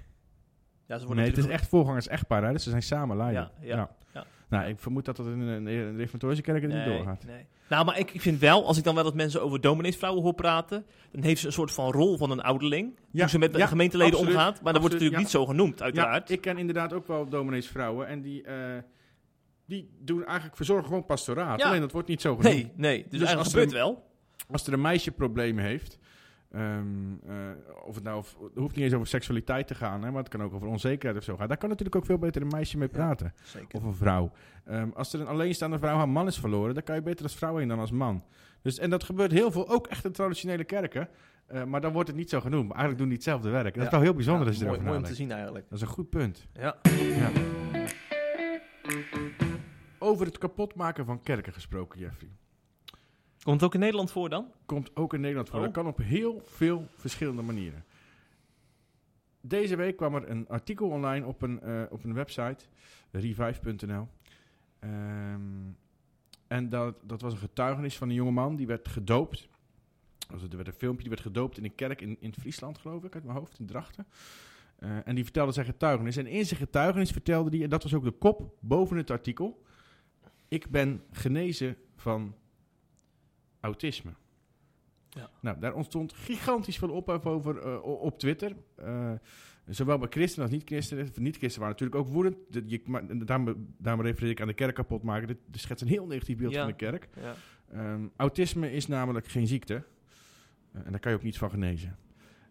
Ja, 0.87 0.99
ze 0.99 1.07
worden 1.07 1.25
Nee, 1.25 1.35
het 1.35 1.45
is 1.45 1.51
echt 1.51 1.69
voorgangers 1.69 2.09
echtpaar, 2.09 2.45
hè? 2.45 2.53
dus 2.53 2.63
ze 2.63 2.71
zijn 2.71 2.83
samen 2.83 3.17
leider. 3.17 3.51
Ja, 3.61 3.77
ja, 3.77 3.91
ja. 4.13 4.25
Nou, 4.53 4.69
ik 4.69 4.79
vermoed 4.79 5.05
dat 5.05 5.17
dat 5.17 5.27
in 5.27 5.41
een, 5.41 5.67
een 5.67 5.97
reformatorische 5.97 6.43
kerk 6.43 6.63
er 6.63 6.69
niet 6.69 6.77
Nee, 6.77 6.97
doorgaat. 6.97 7.25
nee. 7.25 7.47
Nou, 7.69 7.85
maar 7.85 7.99
ik, 7.99 8.11
ik 8.11 8.21
vind 8.21 8.41
wel, 8.41 8.67
als 8.67 8.79
ik 8.79 8.85
dan 8.85 8.95
wel 8.95 9.05
dat 9.05 9.15
mensen 9.15 9.43
over 9.43 9.61
domineesvrouwen 9.61 10.23
hoor 10.23 10.35
praten, 10.35 10.85
dan 11.13 11.23
heeft 11.23 11.41
ze 11.41 11.47
een 11.47 11.53
soort 11.53 11.73
van 11.73 11.93
rol 11.93 12.17
van 12.17 12.31
een 12.31 12.41
ouderling. 12.41 12.99
Ja, 13.11 13.21
hoe 13.21 13.29
ze 13.29 13.39
met 13.39 13.53
de 13.53 13.59
ja, 13.59 13.67
gemeenteleden 13.67 14.13
absoluut, 14.13 14.35
omgaat. 14.35 14.63
Maar 14.63 14.73
dan 14.73 14.81
wordt 14.81 14.95
natuurlijk 14.97 15.23
niet 15.23 15.31
zo 15.33 15.47
genoemd, 15.47 15.83
uiteraard. 15.83 16.29
Ja, 16.29 16.35
ik 16.35 16.41
ken 16.41 16.59
inderdaad 16.59 16.93
ook 16.93 17.07
wel 17.07 17.29
domineesvrouwen 17.29 18.07
en 18.07 18.23
die, 18.23 18.43
eh, 18.43 18.57
die 19.67 19.91
doen 20.01 20.25
eigenlijk 20.25 20.57
verzorgen 20.57 20.87
gewoon 20.87 21.05
pastoraat. 21.05 21.63
Alleen 21.63 21.81
dat 21.81 21.93
wordt 21.93 22.09
niet 22.09 22.21
zo 22.21 22.37
genoemd. 22.37 22.55
nee, 22.55 22.73
nee. 22.77 22.97
Dus, 23.03 23.11
Dus 23.11 23.19
eigenlijk 23.21 23.49
gebeurt 23.49 23.73
wel. 23.73 24.11
Als 24.51 24.67
er 24.67 24.73
een 24.73 24.81
meisje 24.81 25.11
problemen 25.11 25.65
heeft, 25.65 25.99
ehm, 26.53 27.13
eh, 27.27 27.35
of 27.85 27.95
het 27.95 28.05
nou 28.05 28.19
of, 28.19 28.37
het 28.43 28.55
hoeft 28.55 28.75
niet 28.75 28.85
eens 28.85 28.95
over 28.95 29.07
seksualiteit 29.07 29.67
te 29.67 29.75
gaan, 29.75 30.03
hè, 30.03 30.11
maar 30.11 30.23
het 30.23 30.29
kan 30.29 30.43
ook 30.43 30.55
over 30.55 30.69
onzekerheid 30.69 31.19
of 31.19 31.25
zo 31.25 31.37
gaan. 31.37 31.49
Daar 31.49 31.57
kan 31.57 31.69
natuurlijk 31.69 31.97
ook 31.97 32.05
veel 32.05 32.19
beter 32.19 32.43
een 32.43 32.49
meisje 32.49 32.79
mee 32.79 32.89
praten. 32.89 33.35
Zeker. 33.43 33.79
Of 33.79 33.85
een 33.85 33.95
vrouw. 33.95 34.31
Ehm, 34.65 34.89
als 34.95 35.13
er 35.13 35.21
een 35.21 35.27
alleenstaande 35.27 35.79
vrouw 35.79 35.97
haar 35.97 36.09
man 36.09 36.27
is 36.27 36.39
verloren, 36.39 36.75
dan 36.75 36.83
kan 36.83 36.95
je 36.95 37.03
beter 37.03 37.25
als 37.25 37.35
vrouw 37.35 37.57
heen 37.57 37.69
dan 37.69 37.79
als 37.79 37.91
man. 37.91 38.25
Dus, 38.63 38.79
en 38.79 38.91
dat 38.91 39.05
gebeurt 39.05 39.33
heel 39.33 39.51
veel, 39.51 39.69
ook 39.69 39.87
echt 39.87 40.05
in 40.05 40.13
traditionele 40.13 40.65
kerken. 40.65 41.09
Eh, 41.47 41.65
maar 41.65 41.81
dan 41.81 41.93
wordt 41.93 42.09
het 42.09 42.17
niet 42.17 42.31
zo 42.31 42.41
genoemd. 42.41 42.69
Maar 42.69 42.77
eigenlijk 42.77 42.99
doen 42.99 43.09
die 43.09 43.17
hetzelfde 43.17 43.51
werk. 43.51 43.75
Dat 43.75 43.85
is 43.85 43.91
wel 43.91 44.01
heel 44.01 44.15
bijzonder 44.15 44.43
Ja, 44.45 44.49
als 44.49 44.59
je 44.59 44.65
mooi, 44.65 44.81
mooi 44.81 44.97
om 44.97 45.03
te 45.05 45.15
zien 45.15 45.31
eigenlijk. 45.31 45.69
Dat 45.69 45.79
is 45.79 45.85
een 45.85 45.91
goed 45.93 46.11
punt. 46.11 46.47
Ja. 46.53 46.77
Ja. 47.17 47.31
Over 49.99 50.27
het 50.27 50.39
kapotmaken 50.39 51.05
van 51.05 51.23
kerken 51.23 51.53
gesproken, 51.53 51.99
Jeffrey. 51.99 52.31
Komt 53.43 53.57
het 53.57 53.65
ook 53.65 53.75
in 53.75 53.81
Nederland 53.81 54.11
voor 54.11 54.29
dan? 54.29 54.47
Komt 54.67 54.97
ook 54.97 55.15
in 55.15 55.21
Nederland 55.21 55.49
voor. 55.49 55.59
Oh. 55.59 55.65
Dat 55.65 55.75
kan 55.75 55.87
op 55.87 55.97
heel 55.97 56.43
veel 56.45 56.87
verschillende 56.97 57.43
manieren. 57.43 57.85
Deze 59.41 59.77
week 59.77 59.97
kwam 59.97 60.15
er 60.15 60.31
een 60.31 60.49
artikel 60.49 60.89
online 60.89 61.27
op 61.27 61.43
een, 61.43 61.61
eh, 61.61 61.83
op 61.91 62.05
een 62.05 62.15
website, 62.15 62.65
revive.nl. 63.11 64.09
Ehm, 64.79 65.41
en 66.47 66.69
dat, 66.69 66.97
dat 67.03 67.21
was 67.21 67.33
een 67.33 67.39
getuigenis 67.39 67.97
van 67.97 68.09
een 68.09 68.15
jongeman 68.15 68.57
die 68.57 68.67
werd 68.67 68.89
gedoopt. 68.89 69.49
Er 70.51 70.57
werd 70.57 70.69
een 70.69 70.75
filmpje, 70.75 71.01
die 71.01 71.11
werd 71.11 71.23
gedoopt 71.23 71.59
in 71.59 71.65
een 71.65 71.75
kerk 71.75 72.01
in, 72.01 72.17
in 72.21 72.35
Friesland, 72.35 72.79
geloof 72.79 73.05
ik, 73.05 73.15
uit 73.15 73.25
mijn 73.25 73.37
hoofd, 73.37 73.59
in 73.59 73.67
Drachten. 73.67 74.07
Eh, 74.79 75.09
en 75.09 75.15
die 75.15 75.25
vertelde 75.25 75.53
zijn 75.53 75.67
getuigenis. 75.67 76.17
En 76.17 76.27
in 76.27 76.47
zijn 76.47 76.61
getuigenis 76.61 77.11
vertelde 77.11 77.51
hij, 77.51 77.65
en 77.65 77.71
dat 77.71 77.83
was 77.83 77.95
ook 77.95 78.05
de 78.05 78.11
kop 78.11 78.55
boven 78.61 78.97
het 78.97 79.11
artikel: 79.11 79.63
Ik 80.49 80.71
ben 80.71 81.03
genezen 81.11 81.77
van 81.97 82.35
autisme. 83.63 84.11
Ja. 85.09 85.31
Nou, 85.41 85.59
daar 85.61 85.75
ontstond 85.75 86.13
gigantisch 86.13 86.79
veel 86.79 86.91
ophef 86.91 87.27
over 87.27 87.59
eh, 87.59 87.83
op 87.85 88.19
Twitter. 88.19 88.53
Eh, 88.77 89.13
Zowel 89.67 89.99
bij 89.99 90.09
christenen 90.11 90.45
als 90.49 90.57
niet-christenen. 90.57 91.05
Niet-christenen 91.05 91.59
waren 91.69 91.69
natuurlijk 91.81 92.01
ook 92.01 92.09
woedend. 92.09 92.37
De- 92.51 92.63
je, 92.67 92.81
maar, 92.87 93.27
daarom, 93.27 93.67
daarom 93.79 94.05
refereer 94.05 94.31
ik 94.31 94.41
aan 94.41 94.47
de 94.47 94.55
kerk 94.55 94.75
kapot 94.75 95.03
maken. 95.03 95.27
Dit 95.27 95.37
dit 95.47 95.61
schetst 95.61 95.83
een 95.85 95.91
heel 95.91 96.07
negatief 96.07 96.37
beeld 96.39 96.53
Ja. 96.53 96.59
van 96.61 96.69
de 96.71 96.77
kerk. 96.77 97.09
Ja. 97.21 97.35
Ehm, 97.73 98.07
autisme 98.17 98.73
is 98.73 98.87
namelijk 98.87 99.27
geen 99.27 99.47
ziekte. 99.47 99.75
Eh, 100.73 100.81
en 100.85 100.91
daar 100.91 101.01
kan 101.01 101.11
je 101.11 101.17
ook 101.17 101.23
niet 101.25 101.39
van 101.39 101.51
genezen. 101.51 101.97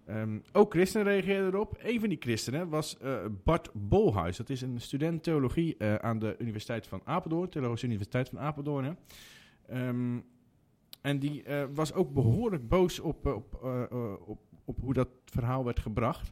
Ehm, 0.05 0.39
ook 0.51 0.71
christenen 0.73 1.07
reageerden 1.07 1.53
erop. 1.53 1.77
Een 1.81 1.99
van 1.99 2.09
die 2.09 2.17
christenen 2.21 2.69
was 2.69 2.97
Bart 3.43 3.69
Bolhuis. 3.73 4.37
Dat 4.37 4.49
is 4.49 4.61
een 4.61 4.81
student 4.81 5.23
theologie 5.23 5.83
aan 5.83 6.19
de 6.19 6.35
Universiteit 6.39 6.87
van 6.87 7.01
Apeldoorn. 7.03 7.49
Theologische 7.49 7.85
Universiteit 7.85 8.29
van 8.29 8.39
Apeldoorn. 8.39 8.85
Hè. 8.85 8.93
En 11.01 11.19
die 11.19 11.43
eh, 11.43 11.63
was 11.73 11.93
ook 11.93 12.13
behoorlijk 12.13 12.67
boos 12.67 12.99
op, 12.99 13.25
eh, 13.25 13.33
op, 13.33 13.59
eh, 13.63 14.13
op, 14.25 14.39
op 14.65 14.77
hoe 14.81 14.93
dat 14.93 15.07
verhaal 15.25 15.65
werd 15.65 15.79
gebracht. 15.79 16.31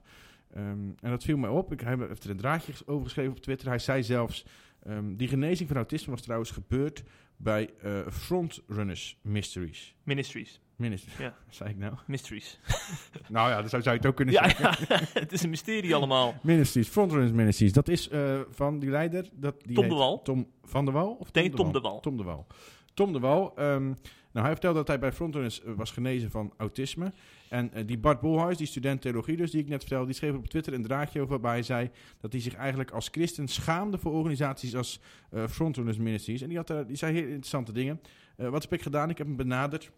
Ehm, 0.54 0.90
en 1.00 1.10
dat 1.10 1.24
viel 1.24 1.38
mij 1.38 1.50
op. 1.50 1.72
Ik, 1.72 1.82
heeft 1.82 2.24
er 2.24 2.30
een 2.30 2.38
draadje 2.38 2.74
over 2.86 3.04
geschreven 3.04 3.32
op 3.32 3.40
Twitter. 3.40 3.68
Hij 3.68 3.80
zei 3.80 4.04
zelfs... 4.04 4.46
ehm, 4.84 5.16
die 5.16 5.28
genezing 5.28 5.68
van 5.68 5.78
autisme 5.78 6.12
was 6.12 6.22
trouwens 6.22 6.52
gebeurd 6.52 7.04
bij 7.38 7.70
eh, 7.82 8.08
Frontrunners 8.12 9.20
Mysteries. 9.22 9.96
Ministries. 10.04 10.62
Ministries, 10.76 11.18
Ja. 11.18 11.36
wat 11.46 11.56
zei 11.60 11.70
ik 11.70 11.78
nou? 11.78 11.94
Mysteries. 12.08 12.60
Nou 13.30 13.50
ja, 13.50 13.62
dat 13.62 13.70
zou, 13.70 13.82
zou 13.82 13.96
je 13.96 14.02
het 14.02 14.10
ook 14.10 14.16
kunnen 14.16 14.34
Ja, 14.34 14.44
zeggen. 14.50 14.86
ja, 14.96 15.00
het 15.22 15.32
is 15.32 15.44
een 15.44 15.50
mysterie 15.50 15.96
allemaal. 15.96 16.34
Ministries, 16.44 16.88
Frontrunners 16.88 17.32
Ministries. 17.32 17.74
Dat 17.74 17.88
is 17.88 18.10
van 18.50 18.80
die 18.80 18.90
leider. 18.90 19.30
Dat, 19.34 19.56
die 19.66 19.76
Tom 19.76 19.90
de 19.90 19.96
Wal. 19.96 20.22
Tom 20.22 20.48
van 20.64 20.86
de 20.86 20.92
Wal? 20.92 21.14
Of 21.14 21.34
Nee, 21.34 21.50
Tom 21.50 21.72
de 21.72 21.80
Wal. 21.80 22.00
Tom 22.00 22.18
de 22.18 22.24
Wal. 22.24 22.46
Tom 22.46 22.48
de 22.48 22.54
Wal. 22.58 22.78
Ehm, 23.08 23.84
nou, 24.32 24.46
hij 24.46 24.52
vertelde 24.52 24.78
dat 24.78 24.88
hij 24.88 25.00
bij 25.00 25.12
Frontrunners 25.12 25.64
eh, 25.64 25.74
was 25.74 25.92
genezen 25.92 26.32
van 26.32 26.54
autisme. 26.58 27.12
En 27.50 27.74
eh, 27.74 27.88
die 27.88 27.98
Bart 27.98 28.20
Bolhuis, 28.22 28.58
die 28.58 28.68
student 28.68 29.02
theologie 29.02 29.38
dus, 29.38 29.52
die 29.52 29.62
ik 29.62 29.68
net 29.70 29.80
vertelde, 29.80 30.06
die 30.06 30.16
schreef 30.16 30.36
op 30.36 30.48
Twitter 30.48 30.74
een 30.74 30.84
draadje 30.84 31.20
over 31.20 31.32
waarbij 31.32 31.52
hij 31.52 31.64
zei 31.64 31.90
dat 32.20 32.32
hij 32.32 32.42
zich 32.42 32.56
eigenlijk 32.56 32.92
als 32.92 33.08
christen 33.12 33.48
schaamde 33.48 33.98
voor 33.98 34.12
organisaties 34.12 34.76
als 34.76 35.00
eh 35.32 35.48
Frontrunners 35.48 35.98
Ministries. 35.98 36.42
En 36.42 36.48
die, 36.48 36.58
had, 36.58 36.68
daar- 36.68 36.88
die 36.88 36.96
zei 36.96 37.14
heel 37.14 37.24
interessante 37.28 37.72
dingen. 37.72 38.02
Wat 38.36 38.62
heb 38.62 38.74
ik 38.74 38.82
gedaan? 38.82 39.10
Ik 39.10 39.18
heb 39.18 39.28
hem 39.28 39.36
benaderd 39.36 39.92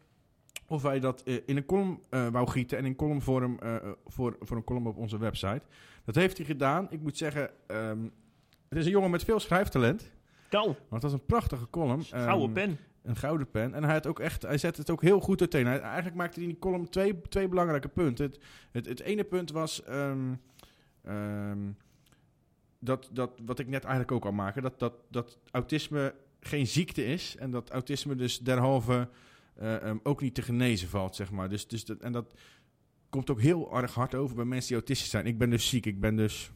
of 0.68 0.84
hij 0.84 1.00
dat 1.00 1.24
in 1.46 1.58
een 1.58 1.66
column 1.66 2.00
eh, 2.10 2.28
wou 2.28 2.48
gieten 2.48 2.78
en 2.78 2.86
in 2.86 2.96
columnvorm 2.96 3.60
eh, 3.60 3.76
voor, 4.06 4.36
voor 4.40 4.58
een 4.58 4.64
column 4.64 4.88
op 4.88 4.98
onze 4.98 5.18
website. 5.18 5.62
Dat 6.06 6.16
heeft 6.16 6.38
hij 6.38 6.46
gedaan. 6.46 6.88
Ik 6.90 7.02
moet 7.02 7.18
zeggen, 7.18 7.50
ehm, 7.68 8.00
het 8.70 8.78
is 8.78 8.86
een 8.86 8.92
jongen 8.92 9.10
met 9.12 9.24
veel 9.24 9.40
schrijftalent. 9.40 10.12
Kou. 10.50 10.68
Maar 10.68 10.76
het 10.90 11.04
was 11.04 11.14
een 11.14 11.26
prachtige 11.26 11.70
column. 11.70 12.04
Gouden 12.04 12.46
Ehm, 12.46 12.54
pen. 12.54 12.78
Een 13.04 13.16
gouden 13.16 13.50
pen. 13.52 13.74
En 13.74 13.84
hij, 13.84 13.94
had 13.94 14.08
ook 14.08 14.20
echt, 14.20 14.42
hij 14.42 14.58
zette 14.58 14.80
het 14.80 14.90
ook 14.90 15.02
heel 15.02 15.20
goed 15.20 15.40
uiteen. 15.40 15.66
Hij, 15.66 15.80
eigenlijk 15.80 16.16
maakte 16.16 16.34
hij 16.40 16.44
in 16.44 16.50
die 16.50 16.60
column 16.62 16.90
twee, 16.90 17.22
twee 17.22 17.48
belangrijke 17.48 17.88
punten. 17.88 18.26
Het, 18.26 18.40
het, 18.72 18.86
het 18.86 19.00
ene 19.00 19.24
punt 19.24 19.52
was... 19.52 19.84
ehm, 19.84 20.34
ehm, 21.04 21.60
dat, 22.80 23.10
dat, 23.12 23.32
wat 23.46 23.60
ik 23.60 23.68
net 23.68 23.84
eigenlijk 23.84 24.12
ook 24.12 24.26
al 24.26 24.32
maakte. 24.32 24.62
Dat, 24.62 24.80
dat, 24.80 24.94
dat 25.10 25.40
autisme 25.52 26.16
geen 26.40 26.68
ziekte 26.68 27.06
is. 27.06 27.36
En 27.40 27.52
dat 27.52 27.70
autisme 27.70 28.16
dus 28.16 28.40
derhalve 28.40 29.10
ehm, 29.58 29.98
ook 30.04 30.22
niet 30.22 30.36
te 30.36 30.42
genezen 30.42 30.88
valt, 30.90 31.16
zeg 31.16 31.32
maar. 31.32 31.50
Dus, 31.50 31.68
dus 31.68 31.86
dat, 31.86 32.00
en 32.00 32.12
dat 32.12 32.34
komt 33.10 33.30
ook 33.30 33.42
heel 33.42 33.78
erg 33.78 33.94
hard 33.94 34.16
over 34.16 34.36
bij 34.36 34.46
mensen 34.46 34.68
die 34.68 34.78
autistisch 34.78 35.10
zijn. 35.10 35.26
Ik 35.26 35.38
ben 35.38 35.50
dus 35.50 35.70
ziek. 35.70 35.86
Ik 35.86 36.00
ben 36.00 36.16
dus 36.16 36.52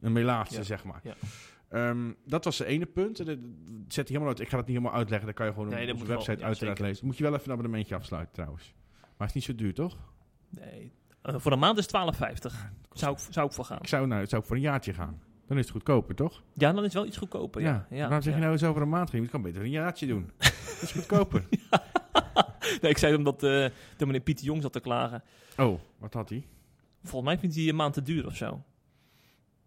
een 0.00 0.12
melaatse, 0.12 0.56
Ja, 0.56 0.62
zeg 0.62 0.84
maar. 0.84 1.00
ja. 1.02 1.14
Ehm, 1.68 2.12
dat 2.24 2.44
was 2.44 2.58
het 2.58 2.68
ene 2.68 2.86
punt. 2.86 3.26
Dat 3.26 3.38
zet 3.88 4.08
helemaal 4.08 4.28
uit. 4.28 4.40
Ik 4.40 4.48
ga 4.48 4.56
het 4.56 4.66
niet 4.66 4.76
helemaal 4.76 4.98
uitleggen. 4.98 5.26
Dat 5.26 5.36
kan 5.36 5.46
je 5.46 5.52
gewoon 5.52 5.68
Nee, 5.68 5.80
op 5.80 5.86
dat 5.86 5.94
onze 5.94 6.06
wel. 6.06 6.16
website 6.16 6.38
Ja, 6.40 6.46
uiteraard 6.46 6.78
lezen. 6.78 7.06
Moet 7.06 7.16
je 7.16 7.22
wel 7.22 7.32
even 7.32 7.44
een 7.44 7.50
abonnementje 7.52 7.94
afsluiten 7.94 8.34
trouwens. 8.34 8.74
Maar 9.00 9.26
het 9.26 9.28
is 9.28 9.34
niet 9.34 9.44
zo 9.44 9.54
duur, 9.64 9.74
toch? 9.74 9.96
Nee. 10.50 10.92
Eh, 11.22 11.34
voor 11.38 11.52
een 11.52 11.58
maand 11.58 11.78
is 11.78 11.86
12,50. 11.86 12.70
Zou 12.92 13.12
ik, 13.12 13.18
zou 13.30 13.46
ik 13.46 13.52
voor 13.52 13.64
gaan. 13.64 13.78
Ik 13.78 13.86
zou, 13.88 14.06
nou, 14.06 14.26
zou 14.26 14.40
ook 14.42 14.46
voor 14.48 14.56
een 14.56 14.62
jaartje 14.62 14.94
gaan. 14.94 15.20
Dan 15.46 15.56
is 15.56 15.62
het 15.62 15.72
goedkoper, 15.72 16.14
toch? 16.14 16.42
Ja, 16.54 16.68
dan 16.68 16.78
is 16.78 16.84
het 16.84 16.92
wel 16.92 17.06
iets 17.06 17.16
goedkoper. 17.16 17.60
Ja. 17.60 17.86
Ja. 17.90 17.96
Waarom 18.02 18.22
zeg 18.22 18.34
je 18.34 18.40
nou 18.40 18.52
eens 18.52 18.64
over 18.64 18.82
een 18.82 18.88
maand 18.88 19.10
ging? 19.10 19.24
Je 19.24 19.30
kan 19.30 19.42
beter 19.42 19.62
een 19.62 19.70
jaartje 19.70 20.06
doen. 20.06 20.30
dat 20.38 20.82
is 20.82 20.92
goedkoper. 20.92 21.44
Nee, 22.80 22.90
ik 22.90 22.98
zei 22.98 23.14
omdat 23.14 23.34
eh, 23.34 23.40
de 23.96 24.06
meneer 24.06 24.20
Pieter 24.20 24.44
Jong 24.44 24.62
zat 24.62 24.72
te 24.72 24.80
klagen. 24.80 25.22
Oh, 25.56 25.80
wat 25.98 26.14
had 26.14 26.28
hij? 26.28 26.46
Volgens 27.02 27.24
mij 27.32 27.38
vindt 27.40 27.54
hij 27.56 27.68
een 27.68 27.76
maand 27.76 27.94
te 27.94 28.02
duur 28.02 28.26
of 28.26 28.36
zo. 28.36 28.62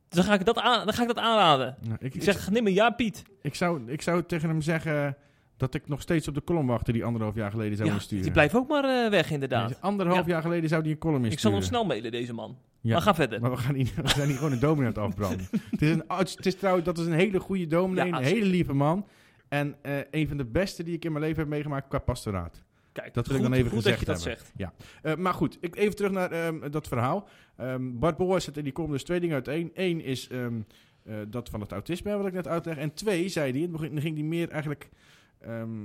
Dan 0.10 0.24
ga 0.24 0.34
ik 0.34 0.46
dat, 0.46 0.58
aan, 0.58 0.86
dan 0.86 0.94
ga 0.94 1.02
ik 1.02 1.08
dat 1.08 1.18
aanraden. 1.18 1.76
Nou, 1.82 1.98
ik, 2.00 2.16
Ik 2.16 2.24
zeg, 2.24 2.50
neem 2.50 2.68
een 2.68 2.74
jaar 2.74 2.96
Piet. 2.96 3.24
ik, 3.42 3.56
zou, 3.56 3.82
ik 3.92 4.02
zou 4.02 4.24
tegen 4.24 4.50
hem 4.50 4.62
zeggen 4.62 5.18
dat 5.58 5.74
ik 5.74 5.88
nog 5.88 6.02
steeds 6.02 6.28
op 6.28 6.34
de 6.34 6.44
column 6.44 6.68
wachtte 6.68 6.92
die 6.92 7.06
anderhalf 7.06 7.36
jaar 7.36 7.52
geleden 7.52 7.74
zou 7.76 7.84
Ja, 7.88 7.94
moeten 7.94 8.06
sturen. 8.06 8.24
die 8.24 8.34
blijft 8.34 8.56
ook 8.56 8.68
maar 8.70 8.84
eh, 9.04 9.10
weg 9.10 9.32
inderdaad. 9.32 9.70
Ja, 9.70 9.76
Anderhalf 9.80 10.20
Ja. 10.26 10.32
jaar 10.32 10.42
geleden 10.42 10.70
zou 10.70 10.84
die 10.84 10.92
een 10.92 10.98
column 10.98 11.26
Ik 11.26 11.40
zal 11.40 11.52
insturen. 11.52 11.58
hem 11.60 11.68
snel 11.68 11.86
mailen, 11.86 12.12
deze 12.12 12.34
man. 12.34 12.58
Ja. 12.82 12.94
Maar 12.94 13.02
ga 13.02 13.16
verder. 13.16 13.42
Maar 13.42 13.52
we, 13.52 13.58
gaan 13.58 13.76
niet, 13.76 13.96
we 14.02 14.08
zijn 14.08 14.28
niet 14.28 14.38
gewoon 14.38 14.52
een 14.52 14.60
dominee 14.60 14.86
aan 14.88 14.94
het 14.94 15.04
afbranden. 15.04 15.48
het, 15.72 15.82
is 15.82 15.90
een, 15.90 16.04
het 16.08 16.46
is 16.46 16.56
trouwens, 16.56 16.86
dat 16.86 16.98
is 16.98 17.06
een 17.06 17.14
hele 17.14 17.40
goede 17.40 17.68
dominee, 17.68 18.08
Ja, 18.08 18.18
een 18.18 18.24
hele 18.24 18.46
lieve 18.46 18.74
man. 18.74 19.08
En 19.50 19.76
eh, 19.82 19.94
een 20.12 20.28
van 20.28 20.38
de 20.38 20.46
beste 20.46 20.84
die 20.84 20.96
ik 20.96 21.06
in 21.06 21.12
mijn 21.12 21.24
leven 21.24 21.40
heb 21.40 21.48
meegemaakt 21.48 21.88
qua 21.88 22.00
pastoraat. 22.00 22.64
Kijk, 22.92 23.14
dat 23.14 23.28
wil 23.28 23.36
ik 23.36 23.42
dan 23.42 23.54
even 23.54 23.72
gezegd 23.72 23.84
dat 23.84 24.00
je 24.00 24.06
dat 24.06 24.24
hebben. 24.24 24.46
zegt. 24.58 24.74
Eh, 25.02 25.16
maar 25.16 25.34
goed, 25.34 25.58
ik, 25.62 25.76
even 25.76 25.96
terug 25.96 26.12
naar 26.12 26.32
ehm, 26.32 26.72
dat 26.72 26.88
verhaal. 26.88 27.28
Ehm, 27.58 28.00
Bart 28.00 28.18
Boers 28.18 28.44
zet 28.44 28.58
in 28.58 28.64
die 28.64 28.74
column 28.74 28.92
dus 28.92 29.04
twee 29.04 29.20
dingen 29.20 29.36
uiteen. 29.36 29.72
Eén 29.74 30.02
is 30.02 30.28
ehm, 30.28 30.62
eh, 31.04 31.16
dat 31.28 31.50
van 31.50 31.62
het 31.62 31.72
autisme, 31.72 32.18
wat 32.18 32.28
ik 32.28 32.34
net 32.34 32.48
uitleg. 32.48 32.78
En 32.78 32.94
twee, 32.94 33.30
zei 33.30 33.52
hij, 33.52 33.60
in 33.60 33.64
het 33.68 33.72
begin 33.72 33.92
dan 33.92 34.02
ging 34.02 34.18
hij 34.18 34.26
meer 34.26 34.50
eigenlijk... 34.50 34.90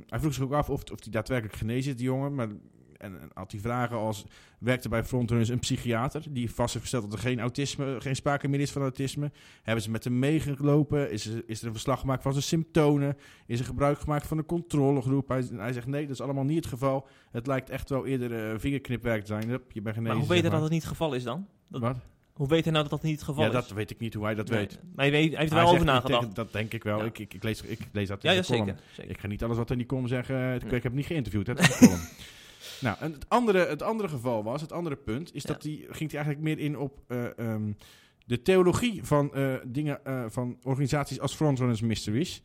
hij 0.08 0.18
vroeg 0.18 0.34
zich 0.34 0.44
ook 0.44 0.52
af 0.52 0.70
of, 0.70 0.82
of 0.82 1.02
hij 1.02 1.12
daadwerkelijk 1.12 1.56
genezen 1.56 1.90
is, 1.90 1.96
die 1.96 2.06
jongen. 2.06 2.34
Maar, 2.34 2.48
en, 2.98 3.20
en 3.20 3.30
had 3.34 3.50
hij 3.52 3.60
vragen 3.60 3.96
als... 3.96 4.24
Werkte 4.58 4.88
bij 4.88 5.04
Frontrunners 5.04 5.48
een 5.50 5.58
psychiater 5.58 6.22
die 6.30 6.50
vast 6.50 6.72
heeft 6.72 6.80
gesteld 6.84 7.02
dat 7.10 7.12
er 7.12 7.18
geen 7.28 7.40
autisme, 7.40 7.96
geen 8.00 8.16
sprake 8.16 8.48
meer 8.48 8.60
is 8.60 8.70
van 8.70 8.82
autisme. 8.82 9.30
Hebben 9.62 9.84
ze 9.84 9.90
met 9.90 10.04
hem 10.04 10.18
meegelopen? 10.18 11.10
Is 11.10 11.26
er, 11.26 11.42
is 11.46 11.60
er 11.60 11.66
een 11.66 11.72
verslag 11.72 12.00
gemaakt 12.00 12.22
van 12.22 12.32
zijn 12.32 12.44
symptomen? 12.44 13.16
Is 13.46 13.58
er 13.58 13.64
gebruik 13.64 13.98
gemaakt 14.00 14.26
van 14.26 14.38
een 14.38 14.46
controlegroep? 14.46 15.28
Hij, 15.28 15.44
hij 15.56 15.72
zegt 15.72 15.86
nee, 15.86 16.02
dat 16.02 16.10
is 16.14 16.20
allemaal 16.20 16.44
niet 16.44 16.56
het 16.56 16.66
geval. 16.66 17.06
Het 17.30 17.46
lijkt 17.46 17.70
echt 17.70 17.90
wel 17.90 18.06
eerder 18.06 18.50
eh, 18.52 18.58
vingerknipwerk 18.58 19.20
te 19.20 19.26
zijn. 19.26 19.48
Hup, 19.48 19.72
je 19.72 19.82
bent 19.82 19.94
genezen. 19.94 20.02
Maar 20.16 20.26
hoe 20.26 20.34
weet 20.34 20.42
hij 20.42 20.50
dat 20.50 20.62
het 20.62 20.70
niet 20.70 20.82
het 20.82 20.90
geval 20.90 21.14
is 21.14 21.22
dan? 21.22 21.46
Dat- 21.68 21.80
Wat? 21.80 21.96
Hoe 22.32 22.48
weet 22.48 22.62
hij 22.64 22.72
nou 22.72 22.82
dat 22.88 22.92
dat 22.92 23.02
niet 23.02 23.14
het 23.16 23.24
geval 23.24 23.42
Ja, 23.42 23.48
is? 23.48 23.54
dat 23.54 23.70
weet 23.70 23.90
ik 23.90 23.98
niet 23.98 24.14
hoe 24.14 24.24
hij 24.24 24.34
dat 24.34 24.48
Nee, 24.48 24.58
weet. 24.58 24.80
Maar 24.94 25.06
hij, 25.06 25.20
heeft 25.20 25.50
er 25.52 25.56
wel 25.58 25.68
over 25.68 25.84
nagedacht. 25.84 26.20
tegen- 26.20 26.34
dat 26.34 26.52
denk 26.52 26.72
ik 26.72 26.82
wel. 26.84 26.98
Ja. 26.98 27.04
Ik, 27.04 27.18
ik, 27.18 27.34
ik, 27.34 27.42
lees, 27.42 27.62
ik 27.62 27.78
lees 27.92 28.08
dat 28.08 28.24
in 28.24 28.30
Ja, 28.30 28.36
de 28.36 28.42
ja 28.42 28.46
column. 28.46 28.66
zeker. 28.66 28.82
zeker. 28.92 29.10
Ik 29.10 29.18
ga 29.20 29.26
niet 29.26 29.44
alles 29.44 29.56
wat 29.56 29.70
in 29.70 29.78
die 29.78 29.86
column 29.86 30.08
zeggen. 30.08 30.36
eh, 30.36 30.54
Ik, 30.54 30.62
ik 30.62 30.70
heb 30.70 30.82
hem 30.82 30.94
niet 30.94 31.06
geïnterviewd. 31.06 31.46
Hè, 31.46 31.54
nou, 32.80 32.96
en 33.00 33.12
het 33.12 33.28
andere, 33.28 33.58
het 33.66 33.82
andere 33.82 34.08
geval 34.08 34.42
was, 34.42 34.60
het 34.60 34.72
andere 34.72 34.96
punt, 34.96 35.34
is 35.34 35.42
Ja. 35.42 35.52
dat 35.52 35.62
die, 35.62 35.86
ging 35.88 36.10
hij 36.10 36.20
eigenlijk 36.24 36.40
meer 36.40 36.58
in 36.58 36.78
op 36.78 37.00
eh, 37.06 37.38
ehm, 37.38 37.72
de 38.26 38.42
theologie 38.42 39.04
van 39.04 39.34
eh, 39.34 39.54
dingen 39.66 40.04
eh, 40.04 40.24
van 40.28 40.58
organisaties 40.62 41.20
als 41.20 41.34
Frontrunners 41.34 41.80
Mysteries. 41.80 42.42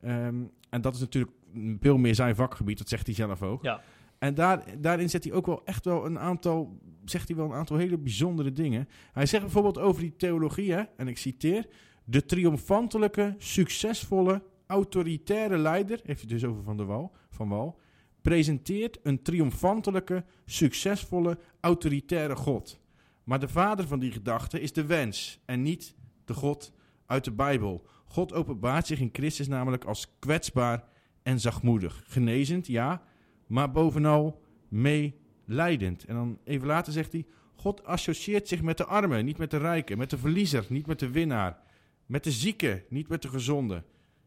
Ehm, 0.00 0.42
en 0.70 0.80
dat 0.80 0.94
is 0.94 1.00
natuurlijk 1.00 1.32
veel 1.80 1.98
meer 1.98 2.14
zijn 2.14 2.34
vakgebied, 2.34 2.78
dat 2.78 2.88
zegt 2.88 3.06
hij 3.06 3.14
zelf 3.14 3.42
ook. 3.42 3.62
Ja. 3.62 3.82
En 4.18 4.34
daar, 4.34 4.64
daarin 4.78 5.10
zet 5.10 5.24
hij 5.24 5.32
ook 5.32 5.46
wel 5.46 5.62
echt 5.64 5.84
wel 5.84 6.06
een 6.06 6.18
aantal, 6.18 6.78
zegt 7.04 7.28
hij 7.28 7.36
wel 7.36 7.46
een 7.46 7.52
aantal 7.52 7.76
hele 7.76 7.98
bijzondere 7.98 8.52
dingen. 8.52 8.88
Hij 9.12 9.26
zegt 9.26 9.42
bijvoorbeeld 9.42 9.78
over 9.78 10.00
die 10.02 10.16
theologie, 10.16 10.72
hè, 10.72 10.82
en 10.96 11.08
ik 11.08 11.18
citeer, 11.18 11.66
de 12.04 12.24
triomfantelijke, 12.24 13.34
succesvolle, 13.38 14.42
autoritaire 14.66 15.58
leider, 15.58 16.00
heeft 16.04 16.20
hij 16.20 16.28
dus 16.28 16.44
over 16.44 16.62
Van 16.62 16.76
de 16.76 16.84
Wal, 16.84 17.12
van 17.30 17.48
Wal, 17.48 17.80
presenteert 18.22 18.98
een 19.02 19.22
triomfantelijke, 19.22 20.24
succesvolle, 20.44 21.38
autoritaire 21.60 22.36
God. 22.36 22.80
Maar 23.24 23.40
de 23.40 23.48
vader 23.48 23.86
van 23.86 23.98
die 23.98 24.12
gedachte 24.12 24.60
is 24.60 24.72
de 24.72 24.86
wens 24.86 25.40
en 25.44 25.62
niet 25.62 25.94
de 26.24 26.34
God 26.34 26.72
uit 27.06 27.24
de 27.24 27.32
Bijbel. 27.32 27.86
God 28.06 28.32
openbaart 28.32 28.86
zich 28.86 29.00
in 29.00 29.10
Christus 29.12 29.48
namelijk 29.48 29.84
als 29.84 30.16
kwetsbaar 30.18 30.84
en 31.22 31.40
zachtmoedig. 31.40 32.02
Genezend, 32.06 32.66
ja, 32.66 33.02
maar 33.46 33.70
bovenal 33.70 34.42
meelijdend. 34.68 36.04
En 36.04 36.14
dan 36.14 36.38
even 36.44 36.66
later 36.66 36.92
zegt 36.92 37.12
hij: 37.12 37.26
God 37.54 37.84
associeert 37.84 38.48
zich 38.48 38.62
met 38.62 38.76
de 38.76 38.84
armen, 38.84 39.24
niet 39.24 39.38
met 39.38 39.50
de 39.50 39.56
rijken, 39.56 39.98
met 39.98 40.10
de 40.10 40.18
verliezer, 40.18 40.66
niet 40.68 40.86
met 40.86 40.98
de 40.98 41.10
winnaar, 41.10 41.58
met 42.06 42.24
de 42.24 42.32
zieke, 42.32 42.84
niet 42.88 43.08
met 43.08 43.22
de 43.22 43.28
gezonde, 43.28 43.84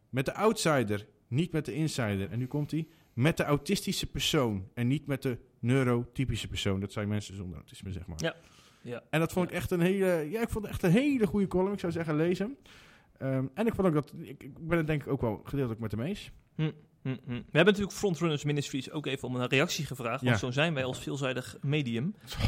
met 0.09 0.25
de 0.25 0.33
outsider, 0.33 1.07
niet 1.27 1.51
met 1.51 1.65
de 1.65 1.73
insider. 1.73 2.29
En 2.29 2.39
nu 2.39 2.47
komt 2.47 2.71
hij: 2.71 2.87
met 3.15 3.37
de 3.37 3.43
autistische 3.43 4.05
persoon 4.05 4.67
en 4.73 4.87
niet 4.87 5.07
met 5.07 5.21
de 5.21 5.37
neurotypische 5.59 6.47
persoon. 6.47 6.79
Dat 6.79 6.91
zijn 6.91 7.07
mensen 7.07 7.35
zonder 7.35 7.55
autisme, 7.57 7.91
zeg 7.91 8.07
maar. 8.07 8.17
Ja. 8.21 8.35
Ja. 8.81 9.03
En 9.09 9.19
dat 9.19 9.31
vond 9.31 9.49
ik 9.49 9.55
echt 9.55 9.71
een 9.71 9.79
hele, 9.81 10.27
ja, 10.29 10.41
ik 10.41 10.49
vond 10.49 10.63
het 10.65 10.73
echt 10.73 10.83
een 10.83 10.91
hele 10.91 11.27
goede 11.27 11.47
column. 11.47 11.73
Ik 11.73 11.79
zou 11.79 11.91
zeggen, 11.91 12.15
lees 12.15 12.39
hem. 12.39 12.57
Ehm, 13.17 13.45
en 13.53 13.67
ik 13.67 13.75
vond 13.75 13.87
ook 13.87 13.93
dat, 13.93 14.13
ik, 14.17 14.43
ik 14.43 14.67
ben 14.67 14.77
het 14.77 14.87
denk 14.87 15.01
ik 15.01 15.07
ook 15.07 15.21
wel 15.21 15.41
gedeeltelijk 15.43 15.81
met 15.81 15.91
hem 15.91 16.01
eens. 16.01 16.31
Hm, 16.55 16.71
hm. 17.01 17.15
We 17.25 17.33
hebben 17.33 17.65
natuurlijk 17.65 17.91
Frontrunners 17.91 18.43
Ministries 18.43 18.91
ook 18.91 19.05
even 19.05 19.27
om 19.27 19.35
een 19.35 19.47
reactie 19.47 19.85
gevraagd. 19.85 20.23
Want 20.23 20.33
Ja. 20.33 20.45
zo 20.45 20.51
zijn 20.51 20.73
wij 20.73 20.83
als 20.83 20.99
veelzijdig 20.99 21.57
medium. 21.61 22.15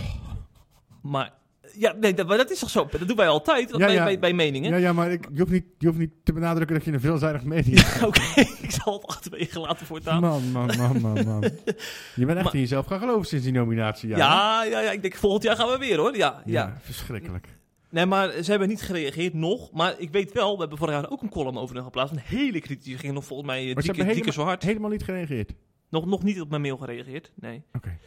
Maar 1.01 1.34
ja, 1.74 1.93
nee, 1.99 2.13
dat, 2.13 2.28
maar 2.28 2.38
dat 2.38 2.51
is 2.51 2.59
toch 2.59 2.70
zo? 2.70 2.88
Dat 2.91 3.07
doen 3.07 3.18
wij 3.18 3.28
altijd 3.28 3.70
Ja, 3.70 3.78
bij, 3.78 3.93
ja. 3.93 4.03
Bij, 4.03 4.20
bij 4.20 4.34
meningen. 4.34 4.72
Ja, 4.72 4.78
ja, 4.78 4.93
maar 4.93 5.11
ik, 5.11 5.28
je, 5.32 5.39
hoeft 5.39 5.51
niet, 5.51 5.65
je 5.78 5.88
hoeft 5.88 5.99
niet 5.99 6.11
te 6.24 6.34
benadrukken 6.34 6.76
dat 6.76 6.86
je 6.86 6.91
een 6.91 6.99
veelzijdig 6.99 7.43
media 7.43 7.84
Oké, 8.05 8.22
ik 8.61 8.72
zal 8.72 8.93
het 8.93 9.05
achterwege 9.07 9.59
laten 9.59 9.86
voortaan. 9.86 10.22
Man, 10.22 10.51
man, 10.51 10.72
man, 10.78 11.01
man, 11.01 11.26
man. 11.26 11.41
Je 12.15 12.26
bent 12.26 12.30
echt 12.38 12.43
Maar- 12.43 12.53
in 12.53 12.59
jezelf 12.59 12.86
gaan 12.86 12.99
geloven 12.99 13.26
sinds 13.28 13.43
die 13.45 13.53
nominatie. 13.53 14.09
Ja, 14.09 14.18
Ja, 14.18 14.63
ja, 14.63 14.80
ja, 14.80 14.91
ik 14.91 15.01
denk 15.01 15.15
volgend 15.15 15.43
jaar 15.43 15.55
gaan 15.55 15.70
we 15.70 15.78
weer 15.78 15.97
hoor. 15.97 16.15
Ja, 16.18 16.41
ja. 16.45 16.51
Ja, 16.61 16.78
verschrikkelijk. 16.82 17.47
Nee, 17.89 18.05
maar 18.05 18.32
ze 18.43 18.49
hebben 18.49 18.68
niet 18.68 18.82
gereageerd 18.82 19.34
nog. 19.34 19.72
Maar 19.72 19.95
ik 19.97 20.11
weet 20.11 20.32
wel, 20.32 20.53
we 20.53 20.59
hebben 20.59 20.78
vorig 20.78 20.93
jaar 20.93 21.09
ook 21.09 21.22
een 21.22 21.30
column 21.30 21.57
over 21.57 21.76
hun 21.76 21.84
geplaatst. 21.84 22.13
Een 22.13 22.22
hele 22.24 22.59
kritische, 22.59 22.97
ging 22.97 23.13
nog 23.13 23.26
volgens 23.26 23.47
mij 23.49 23.59
eh, 23.59 23.76
keer, 23.76 23.86
hebben 23.86 24.07
drie 24.07 24.22
keer 24.24 24.34
zo 24.34 24.43
hard. 24.43 24.63
Helemaal 24.63 24.89
niet 24.89 25.03
gereageerd. 25.03 25.53
Nog, 25.89 26.05
nog 26.05 26.24
niet 26.24 26.41
op 26.41 26.49
mijn 26.49 26.61
mail 26.61 26.78
gereageerd, 26.78 27.32
nee. 27.36 27.63
Oké. 27.74 27.97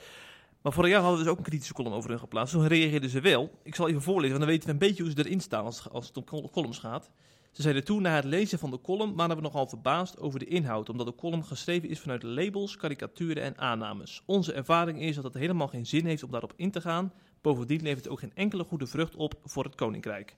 Maar 0.62 0.72
vorig 0.72 0.90
jaar 0.90 1.00
hadden 1.00 1.18
we 1.18 1.24
dus 1.24 1.32
ook 1.32 1.38
een 1.38 1.44
kritische 1.44 1.74
column 1.74 1.94
over 1.94 2.10
hun 2.10 2.18
geplaatst. 2.18 2.54
Toen 2.54 2.66
reageerden 2.66 3.10
ze 3.10 3.20
wel. 3.20 3.50
Ik 3.62 3.74
zal 3.74 3.88
even 3.88 4.02
voorlezen, 4.02 4.30
want 4.30 4.40
dan 4.40 4.50
weten 4.50 4.66
we 4.66 4.72
een 4.72 4.88
beetje 4.88 5.02
hoe 5.02 5.12
ze 5.12 5.18
erin 5.18 5.40
staan 5.40 5.64
als, 5.64 5.90
als 5.90 6.06
het 6.06 6.16
om 6.16 6.24
col- 6.24 6.50
columns 6.50 6.78
gaat. 6.78 7.10
Ze 7.50 7.62
zeiden 7.62 7.84
toen, 7.84 8.02
na 8.02 8.14
het 8.14 8.24
lezen 8.24 8.58
van 8.58 8.70
de 8.70 8.80
column 8.80 9.14
waren 9.16 9.36
we 9.36 9.42
nogal 9.42 9.66
verbaasd 9.66 10.18
over 10.18 10.38
de 10.38 10.44
inhoud, 10.44 10.88
omdat 10.88 11.06
de 11.06 11.14
column 11.14 11.44
geschreven 11.44 11.88
is 11.88 12.00
vanuit 12.00 12.22
labels, 12.22 12.76
karikaturen 12.76 13.42
en 13.42 13.58
aannames. 13.58 14.22
Onze 14.26 14.52
ervaring 14.52 15.00
is 15.00 15.14
dat 15.14 15.24
het 15.24 15.34
helemaal 15.34 15.68
geen 15.68 15.86
zin 15.86 16.06
heeft 16.06 16.22
om 16.22 16.30
daarop 16.30 16.52
in 16.56 16.70
te 16.70 16.80
gaan. 16.80 17.12
Bovendien 17.40 17.82
levert 17.82 18.04
het 18.04 18.12
ook 18.12 18.18
geen 18.18 18.34
enkele 18.34 18.64
goede 18.64 18.86
vrucht 18.86 19.16
op 19.16 19.34
voor 19.44 19.64
het 19.64 19.74
koninkrijk. 19.74 20.36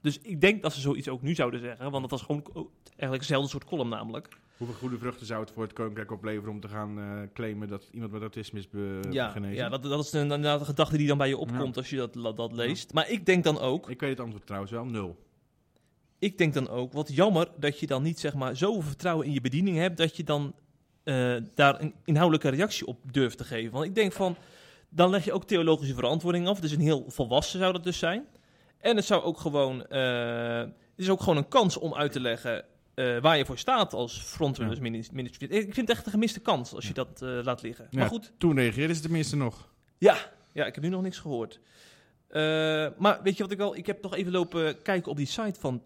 Dus 0.00 0.18
ik 0.18 0.40
denk 0.40 0.62
dat 0.62 0.72
ze 0.72 0.80
zoiets 0.80 1.08
ook 1.08 1.22
nu 1.22 1.34
zouden 1.34 1.60
zeggen, 1.60 1.90
want 1.90 2.02
dat 2.02 2.10
was 2.10 2.22
gewoon 2.22 2.44
ook 2.52 2.70
eigenlijk 2.84 3.20
hetzelfde 3.20 3.48
soort 3.48 3.64
column 3.64 3.88
namelijk. 3.90 4.28
Hoeveel 4.58 4.76
goede 4.76 4.98
vruchten 4.98 5.26
zou 5.26 5.40
het 5.40 5.50
voor 5.50 5.62
het 5.62 5.72
Koninkrijk 5.72 6.10
opleveren 6.10 6.50
om 6.50 6.60
te 6.60 6.68
gaan 6.68 6.98
eh, 6.98 7.32
claimen 7.34 7.68
dat 7.68 7.88
iemand 7.92 8.12
met 8.12 8.20
autisme 8.20 8.58
is 8.58 8.68
be 8.68 9.00
ja, 9.10 9.28
genezen? 9.28 9.56
ja 9.56 9.68
dat, 9.68 9.82
dat 9.82 10.04
is 10.04 10.12
een, 10.12 10.20
inderdaad 10.20 10.60
een 10.60 10.66
gedachte 10.66 10.96
die 10.96 11.06
dan 11.06 11.18
bij 11.18 11.28
je 11.28 11.36
opkomt 11.36 11.76
als 11.76 11.90
je 11.90 11.96
dat, 11.96 12.14
dat, 12.14 12.36
dat 12.36 12.52
leest. 12.52 12.92
Maar 12.92 13.10
ik 13.10 13.26
denk 13.26 13.44
dan 13.44 13.58
ook, 13.58 13.90
Ik 13.90 14.00
weet 14.00 14.10
het 14.10 14.20
antwoord 14.20 14.46
trouwens 14.46 14.72
wel, 14.72 14.84
nul. 14.84 15.18
ik 16.18 16.38
denk 16.38 16.54
dan 16.54 16.68
ook, 16.68 16.92
wat 16.92 17.14
jammer 17.14 17.48
dat 17.56 17.78
je 17.78 17.86
dan 17.86 18.02
niet 18.02 18.20
zeg 18.20 18.34
maar 18.34 18.56
zoveel 18.56 18.82
vertrouwen 18.82 19.26
in 19.26 19.32
je 19.32 19.40
bediening 19.40 19.76
hebt 19.76 19.96
dat 19.96 20.16
je 20.16 20.24
dan 20.24 20.54
eh, 21.02 21.36
daar 21.54 21.80
een 21.80 21.94
inhoudelijke 22.04 22.48
reactie 22.48 22.86
op 22.86 23.12
durft 23.12 23.38
te 23.38 23.44
geven. 23.44 23.72
Want 23.72 23.84
ik 23.84 23.94
denk 23.94 24.12
van, 24.12 24.36
dan 24.88 25.10
leg 25.10 25.24
je 25.24 25.32
ook 25.32 25.44
theologische 25.44 25.94
verantwoording 25.94 26.46
af. 26.46 26.60
Dus 26.60 26.72
een 26.72 26.80
heel 26.80 27.04
volwassen 27.08 27.58
zou 27.58 27.72
dat 27.72 27.84
dus 27.84 27.98
zijn. 27.98 28.26
En 28.78 28.96
het 28.96 29.04
zou 29.04 29.22
ook 29.22 29.38
gewoon, 29.38 29.86
eh, 29.86 30.58
het 30.58 30.72
is 30.96 31.10
ook 31.10 31.20
gewoon 31.20 31.36
een 31.36 31.48
kans 31.48 31.76
om 31.76 31.94
uit 31.94 32.12
te 32.12 32.20
leggen 32.20 32.64
eh, 32.98 33.20
waar 33.20 33.38
je 33.38 33.44
voor 33.44 33.58
staat 33.58 33.92
als 33.92 34.20
frontrunners 34.20 34.78
Ja. 34.78 35.46
Ik 35.48 35.74
vind 35.74 35.76
het 35.76 35.90
echt 35.90 36.06
een 36.06 36.12
gemiste 36.12 36.40
kans 36.40 36.74
als 36.74 36.86
je 36.86 36.94
dat 36.94 37.22
eh, 37.22 37.38
laat 37.42 37.62
liggen. 37.62 37.86
Ja. 37.90 37.98
Maar 37.98 38.08
goed, 38.08 38.32
Toen 38.38 38.54
reageerden 38.54 38.96
ze 38.96 39.02
tenminste 39.02 39.36
nog. 39.36 39.68
ja, 39.98 40.16
ja, 40.52 40.66
ik 40.66 40.74
heb 40.74 40.84
nu 40.84 40.90
nog 40.90 41.02
niks 41.02 41.18
gehoord. 41.18 41.60
Eh, 42.28 42.40
maar 42.98 43.20
weet 43.22 43.36
je 43.36 43.42
wat 43.42 43.52
ik 43.52 43.58
wel... 43.58 43.76
Ik 43.76 43.86
heb 43.86 44.02
nog 44.02 44.14
even 44.14 44.32
lopen 44.32 44.82
kijken 44.82 45.10
op 45.10 45.16
die 45.16 45.26
site 45.26 45.60
van, 45.60 45.82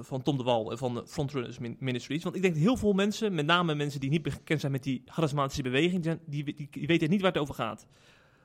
van 0.00 0.22
Tom 0.22 0.36
de 0.36 0.42
Wal 0.42 0.70
en 0.70 0.78
van 0.78 0.94
de 0.94 1.06
Frontrunners 1.06 1.58
Min- 1.58 1.76
Ministries. 1.80 2.22
Want 2.22 2.36
ik 2.36 2.42
denk 2.42 2.54
dat 2.54 2.62
heel 2.62 2.76
veel 2.76 2.92
mensen, 2.92 3.34
met 3.34 3.46
name 3.46 3.74
mensen 3.74 4.00
die 4.00 4.10
niet 4.10 4.22
bekend 4.22 4.60
zijn 4.60 4.72
met 4.72 4.82
die 4.82 5.02
charismatische 5.06 5.62
beweging, 5.62 6.02
die, 6.02 6.18
die, 6.26 6.44
die, 6.54 6.68
die 6.70 6.86
weten 6.86 7.10
niet 7.10 7.20
waar 7.20 7.32
het 7.32 7.40
over 7.40 7.54
gaat. 7.54 7.86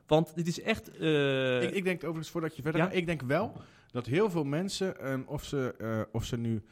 Want 0.08 0.36
dit 0.36 0.48
is 0.48 0.62
echt... 0.62 0.88
ik, 0.88 1.72
ik 1.72 1.84
denk 1.84 1.98
overigens, 2.04 2.30
voordat 2.30 2.56
je 2.56 2.62
verder 2.62 2.82
ja? 2.82 2.88
gaat, 2.88 2.96
ik 2.96 3.06
denk 3.06 3.22
wel 3.22 3.54
dat 3.92 4.06
heel 4.06 4.30
veel 4.30 4.44
mensen, 4.44 5.24
of, 5.28 5.44
ze, 5.44 6.08
of 6.12 6.26
ze 6.26 6.38
nu 6.38 6.64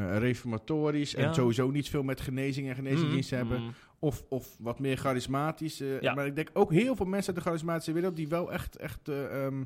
eh, 0.00 0.18
reformatorisch 0.18 1.14
en 1.14 1.34
sowieso 1.34 1.70
niet 1.70 1.88
veel 1.88 2.02
met 2.02 2.20
genezing 2.20 2.68
en 2.68 2.74
genezingsdiensten 2.74 3.38
mm, 3.38 3.48
hebben, 3.50 3.66
mm. 3.66 3.72
of, 3.98 4.24
of 4.28 4.56
wat 4.58 4.78
meer 4.78 4.96
charismatisch. 4.96 5.80
eh, 5.80 6.00
Ja. 6.00 6.14
Maar 6.14 6.26
ik 6.26 6.34
denk 6.36 6.50
ook 6.52 6.72
heel 6.72 6.96
veel 6.96 7.06
mensen 7.06 7.26
uit 7.34 7.42
de 7.42 7.48
charismatische 7.48 7.92
wereld 7.92 8.16
die 8.16 8.28
wel 8.28 8.52
echt, 8.52 8.76
echt 8.76 9.08
eh, 9.08 9.44
ehm, 9.46 9.64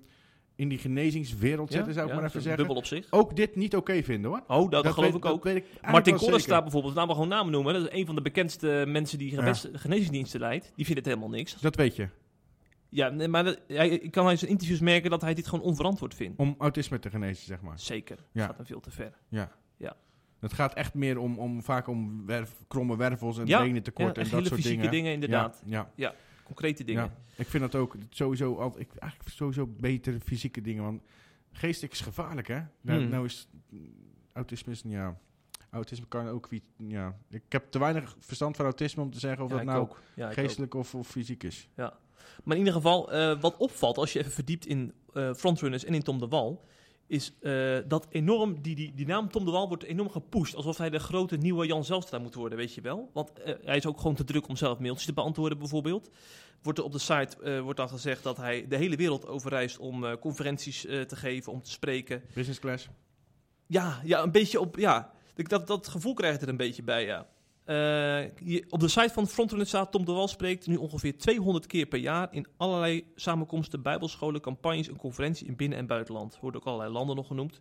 in 0.56 0.68
die 0.68 0.78
genezingswereld 0.78 1.68
Ja, 1.70 1.76
zitten, 1.76 1.94
zou 1.94 2.06
ik 2.06 2.12
maar 2.14 2.22
even 2.22 2.34
dat 2.34 2.42
zeggen. 2.42 2.60
Dubbel 2.60 2.76
op 2.82 2.86
zich. 2.86 3.06
Ook 3.10 3.36
dit 3.36 3.56
niet 3.56 3.76
oké 3.76 4.02
vinden 4.02 4.30
hoor. 4.30 4.42
Oh, 4.46 4.70
dat, 4.70 4.86
geloof 4.86 5.06
weet- 5.12 5.14
ik 5.16 5.24
ook. 5.24 5.46
ik 5.46 5.64
Martin 5.82 5.92
wel 5.92 6.02
Koller 6.02 6.20
zeker. 6.20 6.40
staat 6.40 6.62
bijvoorbeeld, 6.62 6.94
laten 6.94 7.08
we 7.10 7.14
gewoon 7.16 7.28
namen 7.36 7.52
noemen. 7.52 7.74
Dat 7.74 7.82
is 7.82 7.98
een 7.98 8.06
van 8.06 8.14
de 8.14 8.22
bekendste 8.22 8.84
mensen 8.88 9.18
die 9.18 9.36
genezingsdiensten 9.72 10.40
leidt. 10.40 10.72
Die 10.76 10.84
vindt 10.84 11.00
het 11.00 11.08
helemaal 11.14 11.36
niks. 11.36 11.60
Dat 11.60 11.76
weet 11.76 11.96
je. 11.96 12.08
Ja, 12.88 13.08
nee, 13.08 13.28
maar 13.28 13.44
dat, 13.44 13.60
hij, 13.68 13.88
ik 13.88 14.10
kan 14.10 14.26
uit 14.26 14.38
zijn 14.38 14.50
interviews 14.50 14.80
merken 14.80 15.10
dat 15.10 15.20
hij 15.20 15.34
dit 15.34 15.46
gewoon 15.46 15.64
onverantwoord 15.64 16.14
vindt. 16.14 16.38
Om 16.38 16.54
autisme 16.58 16.98
te 16.98 17.10
genezen, 17.10 17.46
zeg 17.46 17.60
maar. 17.60 17.78
Zeker. 17.78 18.18
Ja. 18.32 18.46
Gaat 18.46 18.56
hem 18.56 18.66
veel 18.66 18.80
te 18.80 18.90
ver. 18.90 19.12
Ja. 19.28 19.52
Ja. 19.76 19.96
Het 20.44 20.52
gaat 20.52 20.74
echt 20.74 20.94
meer 20.94 21.18
om, 21.18 21.38
om 21.38 21.62
vaak 21.62 21.86
om 21.88 22.26
werf, 22.26 22.54
kromme 22.68 22.96
wervels 22.96 23.38
en 23.38 23.46
Ja, 23.46 23.60
benen 23.62 23.82
tekort 23.82 24.16
Ja, 24.16 24.22
en 24.22 24.28
dat 24.28 24.32
hele 24.32 24.46
soort 24.48 24.60
fysieke 24.60 24.76
dingen. 24.76 24.90
dingen, 24.92 25.12
inderdaad. 25.12 25.62
Ja, 25.66 26.14
Concrete 26.44 26.84
dingen. 26.84 27.02
ja. 27.02 27.12
Ik 27.36 27.46
vind 27.46 27.62
dat 27.62 27.74
ook 27.80 27.96
sowieso 28.10 28.54
altijd, 28.56 28.82
ik, 28.90 28.96
eigenlijk 28.98 29.30
sowieso 29.32 29.66
beter 29.66 30.20
fysieke 30.20 30.60
dingen. 30.60 30.82
Want 30.82 31.02
geestelijk 31.52 31.92
is 31.92 32.00
gevaarlijk, 32.00 32.48
hè? 32.48 32.60
Nou, 32.80 33.00
Hmm. 33.00 33.08
nou 33.10 33.24
is 33.24 33.48
autisme 34.32 34.72
is, 34.72 34.82
ja, 34.86 35.18
autisme 35.70 36.06
kan 36.08 36.28
ook, 36.28 36.46
wie- 36.48 36.62
ja. 36.76 37.16
Ik 37.30 37.42
heb 37.48 37.70
te 37.70 37.78
weinig 37.78 38.16
verstand 38.18 38.56
van 38.56 38.64
autisme 38.64 39.02
om 39.02 39.10
te 39.10 39.18
zeggen 39.18 39.44
of 39.44 39.50
Ja, 39.50 39.56
dat 39.56 39.64
nou. 39.64 39.88
Ja, 40.14 40.32
geestelijk 40.32 40.74
of, 40.74 40.94
of 40.94 41.08
fysiek 41.08 41.42
is. 41.42 41.68
Maar 42.44 42.56
in 42.56 42.58
ieder 42.58 42.72
geval, 42.72 43.12
eh, 43.12 43.40
wat 43.40 43.56
opvalt 43.56 43.98
als 43.98 44.12
je 44.12 44.18
even 44.18 44.32
verdiept 44.32 44.66
in 44.66 44.92
eh, 45.12 45.34
frontrunners 45.34 45.84
en 45.84 45.94
in 45.94 46.02
Tom 46.02 46.18
de 46.18 46.28
Wal, 46.28 46.64
is 47.06 47.32
eh, 47.40 47.76
dat 47.86 48.06
enorm, 48.10 48.62
die, 48.62 48.74
die, 48.74 48.94
die 48.94 49.06
naam 49.06 49.28
Tom 49.30 49.44
de 49.44 49.50
Wal 49.50 49.68
wordt 49.68 49.82
enorm 49.82 50.10
gepusht. 50.10 50.54
Alsof 50.54 50.78
hij 50.78 50.90
de 50.90 50.98
grote 50.98 51.36
nieuwe 51.36 51.66
Jan 51.66 51.84
Zelstra 51.84 52.18
moet 52.18 52.34
worden, 52.34 52.58
weet 52.58 52.74
je 52.74 52.80
wel. 52.80 53.10
Want 53.12 53.32
eh, 53.32 53.54
hij 53.64 53.76
is 53.76 53.86
ook 53.86 53.96
gewoon 54.00 54.14
te 54.14 54.24
druk 54.24 54.48
om 54.48 54.56
zelf 54.56 54.78
mailtjes 54.78 55.06
te 55.06 55.12
beantwoorden, 55.12 55.58
bijvoorbeeld. 55.58 56.10
Wordt 56.62 56.78
er 56.78 56.84
op 56.84 56.92
de 56.92 56.98
site 56.98 57.36
eh, 57.42 57.60
wordt 57.60 57.78
dan 57.78 57.88
gezegd 57.88 58.22
dat 58.22 58.36
hij 58.36 58.66
de 58.68 58.76
hele 58.76 58.96
wereld 58.96 59.26
overreist 59.26 59.78
om 59.78 60.18
conferenties 60.18 60.80
te 60.80 61.16
geven, 61.16 61.52
om 61.52 61.62
te 61.62 61.70
spreken. 61.70 62.22
Business 62.34 62.60
class. 62.60 62.88
Ja, 63.66 64.00
ja, 64.04 64.22
een 64.22 64.32
beetje 64.32 64.60
op. 64.60 64.76
Ja, 64.76 65.12
dat, 65.34 65.66
dat 65.66 65.88
gevoel 65.88 66.14
krijg 66.14 66.34
je 66.34 66.40
er 66.40 66.48
een 66.48 66.56
beetje 66.56 66.82
bij, 66.82 67.04
ja. 67.04 67.26
Eh, 67.64 68.20
hier- 68.42 68.64
op 68.68 68.80
de 68.80 68.88
site 68.88 69.12
van 69.12 69.26
Frontrunners 69.26 69.70
staat 69.70 69.92
Tom 69.92 70.04
de 70.04 70.12
Wal 70.12 70.28
spreekt 70.28 70.66
nu 70.66 70.76
ongeveer 70.76 71.18
200 71.18 71.66
keer 71.66 71.86
per 71.86 71.98
jaar 71.98 72.28
in 72.30 72.46
allerlei 72.56 73.06
samenkomsten, 73.14 73.82
bijbelscholen, 73.82 74.40
campagnes 74.40 74.88
en 74.88 74.96
conferenties 74.96 75.48
in 75.48 75.56
binnen- 75.56 75.78
en 75.78 75.86
buitenland. 75.86 76.38
Wordt 76.40 76.56
ook 76.56 76.64
allerlei 76.64 76.92
landen 76.92 77.16
nog 77.16 77.26
genoemd. 77.26 77.60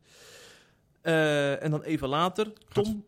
Eh, 1.01 1.63
en 1.63 1.71
dan 1.71 1.81
even 1.81 2.09
later, 2.09 2.53
Tom, 2.73 3.05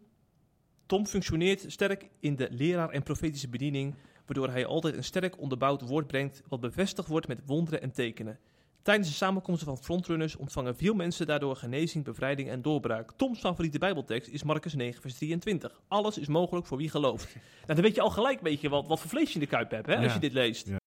Tom 0.85 1.07
functioneert 1.07 1.63
sterk 1.67 2.09
in 2.19 2.35
de 2.35 2.47
leraar- 2.51 2.89
en 2.89 3.03
profetische 3.03 3.49
bediening, 3.49 3.95
waardoor 4.25 4.49
hij 4.49 4.65
altijd 4.65 4.95
een 4.95 5.03
sterk 5.03 5.39
onderbouwd 5.39 5.81
woord 5.81 6.07
brengt, 6.07 6.41
wat 6.47 6.59
bevestigd 6.59 7.07
wordt 7.07 7.27
met 7.27 7.39
wonderen 7.45 7.81
en 7.81 7.91
tekenen. 7.91 8.39
Tijdens 8.85 9.07
de 9.07 9.13
samenkomsten 9.13 9.67
van 9.67 9.77
frontrunners 9.77 10.35
ontvangen 10.35 10.75
veel 10.75 10.93
mensen 10.93 11.27
daardoor 11.27 11.55
genezing, 11.55 12.03
bevrijding 12.03 12.49
en 12.49 12.61
doorbraak. 12.61 13.11
Toms 13.15 13.39
favoriete 13.39 13.79
bijbeltekst 13.79 14.29
is 14.29 14.43
Marcus 14.43 14.73
9, 14.73 15.01
vers 15.01 15.13
23. 15.13 15.81
Alles 15.87 16.17
is 16.17 16.27
mogelijk 16.27 16.65
voor 16.65 16.77
wie 16.77 16.89
gelooft. 16.89 17.35
Nou, 17.65 17.73
dan 17.79 17.81
weet 17.81 17.95
je 17.95 18.01
al 18.01 18.09
gelijk 18.09 18.41
weet 18.41 18.61
je 18.61 18.69
wat, 18.69 18.87
wat 18.87 18.99
voor 18.99 19.09
vlees 19.09 19.27
je 19.27 19.33
in 19.33 19.39
de 19.39 19.45
kuip 19.47 19.71
hebt, 19.71 19.87
hè, 19.87 19.97
als 19.97 20.13
je 20.13 20.19
dit 20.19 20.33
leest. 20.33 20.67
Ja. 20.67 20.77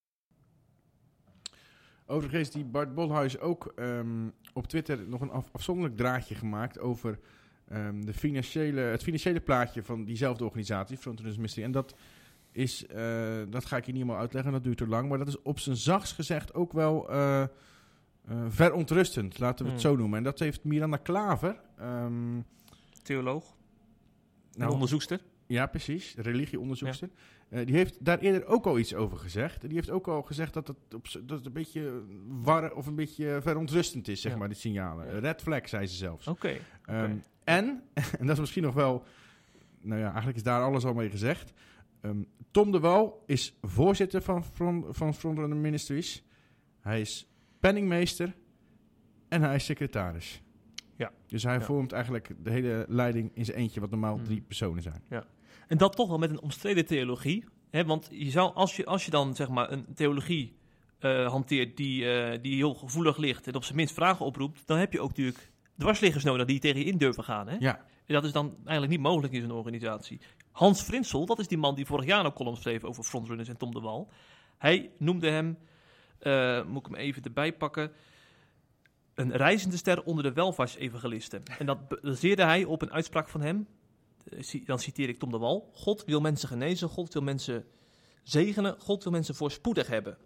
Overigens 2.06 2.50
die 2.50 2.64
Bart 2.64 2.94
Bolhuis 2.94 3.38
ook 3.38 3.72
ehm, 3.76 4.28
op 4.52 4.66
Twitter 4.66 5.08
nog 5.08 5.20
een 5.20 5.30
af- 5.30 5.48
afzonderlijk 5.52 5.96
draadje 5.96 6.34
gemaakt 6.34 6.78
over 6.78 7.18
ehm, 7.68 8.00
de 8.00 8.14
financiële, 8.14 8.80
het 8.80 9.02
financiële 9.02 9.40
plaatje 9.40 9.82
van 9.82 10.04
diezelfde 10.04 10.44
organisatie, 10.44 10.96
Frontrunners 10.96 11.38
Mystery. 11.38 11.64
En 11.66 11.72
dat 11.72 11.94
is, 12.52 12.86
eh, 12.86 13.42
dat 13.48 13.64
ga 13.64 13.76
ik 13.76 13.84
hier 13.84 13.94
niet 13.94 14.02
helemaal 14.02 14.22
uitleggen, 14.22 14.52
dat 14.52 14.64
duurt 14.64 14.78
te 14.78 14.86
lang. 14.88 15.08
Maar 15.08 15.18
dat 15.18 15.28
is 15.28 15.42
op 15.42 15.58
zijn 15.58 15.76
zachts 15.76 16.12
gezegd 16.12 16.54
ook 16.54 16.72
wel 16.72 17.10
eh, 17.10 17.44
eh, 18.28 18.44
verontrustend, 18.48 19.38
laten 19.38 19.64
we 19.64 19.70
het 19.72 19.82
Hmm. 19.82 19.90
zo 19.90 19.96
noemen. 19.96 20.18
En 20.18 20.24
dat 20.24 20.38
heeft 20.38 20.64
Miranda 20.64 20.96
Klaver, 20.96 21.60
ehm, 21.78 22.40
Theoloog, 23.02 23.56
nou, 24.52 24.72
onderzoekster. 24.72 25.20
ja, 25.46 25.66
precies. 25.66 26.14
Religieonderzoekster. 26.18 27.10
Eh, 27.48 27.66
die 27.66 27.74
heeft 27.74 28.04
daar 28.04 28.18
eerder 28.18 28.46
ook 28.46 28.66
al 28.66 28.78
iets 28.78 28.94
over 28.94 29.18
gezegd. 29.18 29.60
Die 29.60 29.74
heeft 29.74 29.90
ook 29.90 30.08
al 30.08 30.22
gezegd 30.22 30.54
dat 30.54 30.68
het, 30.68 30.94
op, 30.94 31.06
dat 31.12 31.36
het 31.36 31.46
een 31.46 31.52
beetje 31.52 32.02
war 32.28 32.72
of 32.74 32.86
een 32.86 32.94
beetje 32.94 33.38
verontrustend 33.42 34.08
is, 34.08 34.20
zeg 34.20 34.32
Ja. 34.32 34.38
maar, 34.38 34.48
die 34.48 34.56
signalen. 34.56 35.06
Ja. 35.14 35.18
Red 35.18 35.42
flag, 35.42 35.68
zei 35.68 35.86
ze 35.86 35.96
zelfs. 35.96 36.26
Oké. 36.26 36.56
Ehm, 36.84 37.16
en, 37.44 37.82
en 38.18 38.26
dat 38.26 38.30
is 38.34 38.40
misschien 38.40 38.62
nog 38.62 38.74
wel... 38.74 39.04
Nou 39.80 39.98
ja, 40.00 40.06
eigenlijk 40.06 40.36
is 40.36 40.42
daar 40.42 40.62
alles 40.62 40.84
al 40.84 40.94
mee 40.94 41.10
gezegd. 41.10 41.52
Ehm, 42.00 42.22
Tom 42.50 42.72
de 42.72 42.80
Wal 42.80 43.22
is 43.26 43.58
voorzitter 43.62 44.22
van, 44.22 44.44
van 44.90 45.60
Ministries. 45.60 46.24
Hij 46.80 47.00
is 47.00 47.27
penningmeester 47.60 48.34
en 49.28 49.42
hij 49.42 49.54
is 49.54 49.64
secretaris. 49.64 50.42
Ja. 50.96 51.12
Dus 51.26 51.42
hij 51.42 51.54
Ja. 51.54 51.60
vormt 51.60 51.92
eigenlijk 51.92 52.34
de 52.44 52.50
hele 52.50 52.84
leiding 52.88 53.30
in 53.34 53.44
zijn 53.44 53.56
eentje, 53.56 53.80
wat 53.80 53.90
normaal 53.90 54.14
Hmm. 54.14 54.24
drie 54.24 54.40
personen 54.40 54.82
zijn. 54.82 55.02
En 55.68 55.78
dat 55.78 55.96
toch 55.96 56.08
wel 56.08 56.18
met 56.18 56.30
een 56.30 56.40
omstreden 56.40 56.86
theologie. 56.86 57.44
Hè? 57.70 57.84
Want 57.84 58.08
je 58.12 58.30
zou, 58.30 58.54
als, 58.54 58.76
je, 58.76 58.84
als 58.84 59.04
je 59.04 59.10
dan 59.10 59.34
zeg 59.36 59.48
maar 59.48 59.72
een 59.72 59.86
theologie 59.94 60.56
eh, 60.98 61.28
hanteert 61.30 61.76
die, 61.76 62.10
eh, 62.12 62.42
die 62.42 62.54
heel 62.54 62.74
gevoelig 62.74 63.16
ligt 63.16 63.46
en 63.46 63.54
op 63.54 63.64
zijn 63.64 63.76
minst 63.76 63.94
vragen 63.94 64.26
oproept, 64.26 64.66
dan 64.66 64.78
heb 64.78 64.92
je 64.92 65.00
ook 65.00 65.08
natuurlijk 65.08 65.52
dwarsliggers 65.76 66.24
nodig 66.24 66.46
die 66.46 66.58
tegen 66.58 66.80
je 66.80 66.86
in 66.86 66.98
durven 66.98 67.24
gaan. 67.24 67.48
Hè? 67.48 67.56
Ja. 67.58 67.76
En 68.06 68.14
dat 68.14 68.24
is 68.24 68.32
dan 68.32 68.54
eigenlijk 68.54 68.88
niet 68.90 69.00
mogelijk 69.00 69.32
in 69.32 69.40
zo'n 69.40 69.50
organisatie. 69.50 70.20
Hans 70.52 70.82
Frinsel, 70.82 71.26
dat 71.26 71.38
is 71.38 71.48
die 71.48 71.58
man 71.58 71.74
die 71.74 71.86
vorig 71.86 72.04
jaar 72.06 72.24
een 72.24 72.32
column 72.32 72.56
schreef 72.56 72.84
over 72.84 73.04
frontrunners 73.04 73.48
en 73.48 73.56
Tom 73.56 73.72
de 73.72 73.80
Wal. 73.80 74.10
Hij 74.58 74.90
noemde 74.98 75.30
hem, 75.30 75.58
eh, 76.18 76.64
moet 76.64 76.86
ik 76.86 76.92
hem 76.92 77.00
even 77.00 77.22
erbij 77.22 77.52
pakken, 77.52 77.92
een 79.18 79.32
reizende 79.32 79.76
ster 79.76 80.02
onder 80.02 80.24
de 80.24 80.32
welvaartsevangelisten. 80.32 81.42
En 81.58 81.66
dat 81.66 82.02
baseerde 82.02 82.44
hij 82.44 82.64
op 82.64 82.82
een 82.82 82.92
uitspraak 82.92 83.28
van 83.28 83.40
hem. 83.40 83.66
Eh, 84.24 84.66
Dan 84.66 84.78
citeer 84.78 85.08
ik 85.08 85.18
Tom 85.18 85.30
de 85.30 85.38
Wal. 85.38 85.70
God 85.72 86.04
wil 86.04 86.20
mensen 86.20 86.48
genezen, 86.48 86.88
God 86.88 87.12
wil 87.12 87.22
mensen 87.22 87.64
zegenen, 88.22 88.80
God 88.80 89.02
wil 89.02 89.12
mensen 89.12 89.34
voorspoedig 89.34 89.86
hebben. 89.86 90.18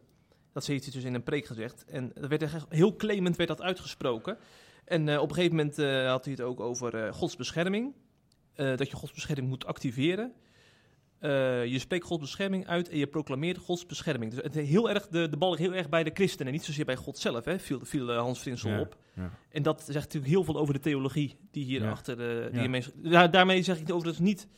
Dat 0.52 0.66
heeft 0.66 0.84
hij 0.84 0.92
dus 0.92 1.04
in 1.04 1.14
een 1.14 1.22
preek 1.22 1.46
gezegd. 1.46 1.84
En 1.84 2.10
dat 2.14 2.28
werd 2.28 2.66
heel 2.68 2.96
claimend 2.96 3.36
werd 3.36 3.48
dat 3.48 3.62
uitgesproken. 3.62 4.38
En 4.84 5.08
eh, 5.08 5.20
op 5.20 5.28
een 5.28 5.34
gegeven 5.34 5.56
moment 5.56 5.76
had 6.08 6.24
hij 6.24 6.32
het 6.32 6.42
ook 6.42 6.60
over 6.60 6.94
eh, 6.94 7.12
Gods 7.12 7.36
bescherming. 7.36 7.94
Dat 8.54 8.90
je 8.90 8.96
Gods 8.96 9.12
bescherming 9.12 9.48
moet 9.48 9.66
activeren. 9.66 10.32
Eh, 11.22 11.64
je 11.66 11.78
spreekt 11.78 12.04
Gods 12.06 12.20
bescherming 12.20 12.66
uit 12.66 12.88
en 12.88 12.98
je 12.98 13.06
proclameert 13.06 13.58
Gods 13.58 13.86
bescherming. 13.86 14.34
Dus 14.34 14.42
het 14.42 14.54
heel 14.54 14.90
erg, 14.90 15.08
de, 15.08 15.28
de 15.28 15.36
bal 15.36 15.50
ligt 15.50 15.62
heel 15.62 15.74
erg 15.74 15.88
bij 15.88 16.04
de 16.04 16.10
christenen, 16.14 16.52
niet 16.52 16.64
zozeer 16.64 16.84
bij 16.84 16.96
God 16.96 17.18
zelf, 17.18 17.44
hè, 17.44 17.58
viel, 17.58 17.78
viel 17.82 18.10
eh, 18.10 18.18
Hans 18.18 18.38
Frinsel 18.38 18.70
Ja, 18.70 18.80
op. 18.80 18.96
ja. 19.16 19.30
En 19.50 19.62
dat 19.62 19.82
zegt 19.82 20.04
natuurlijk 20.04 20.32
heel 20.32 20.44
veel 20.44 20.56
over 20.56 20.74
de 20.74 20.80
theologie 20.80 21.36
die 21.50 21.64
hier 21.64 21.82
Ja. 21.82 21.90
achter 21.90 22.16
de. 22.16 22.48
Die 22.52 23.28
daarmee 23.30 23.62
zeg 23.62 23.78
ik 23.80 23.92
overigens 23.92 24.18
niet 24.18 24.48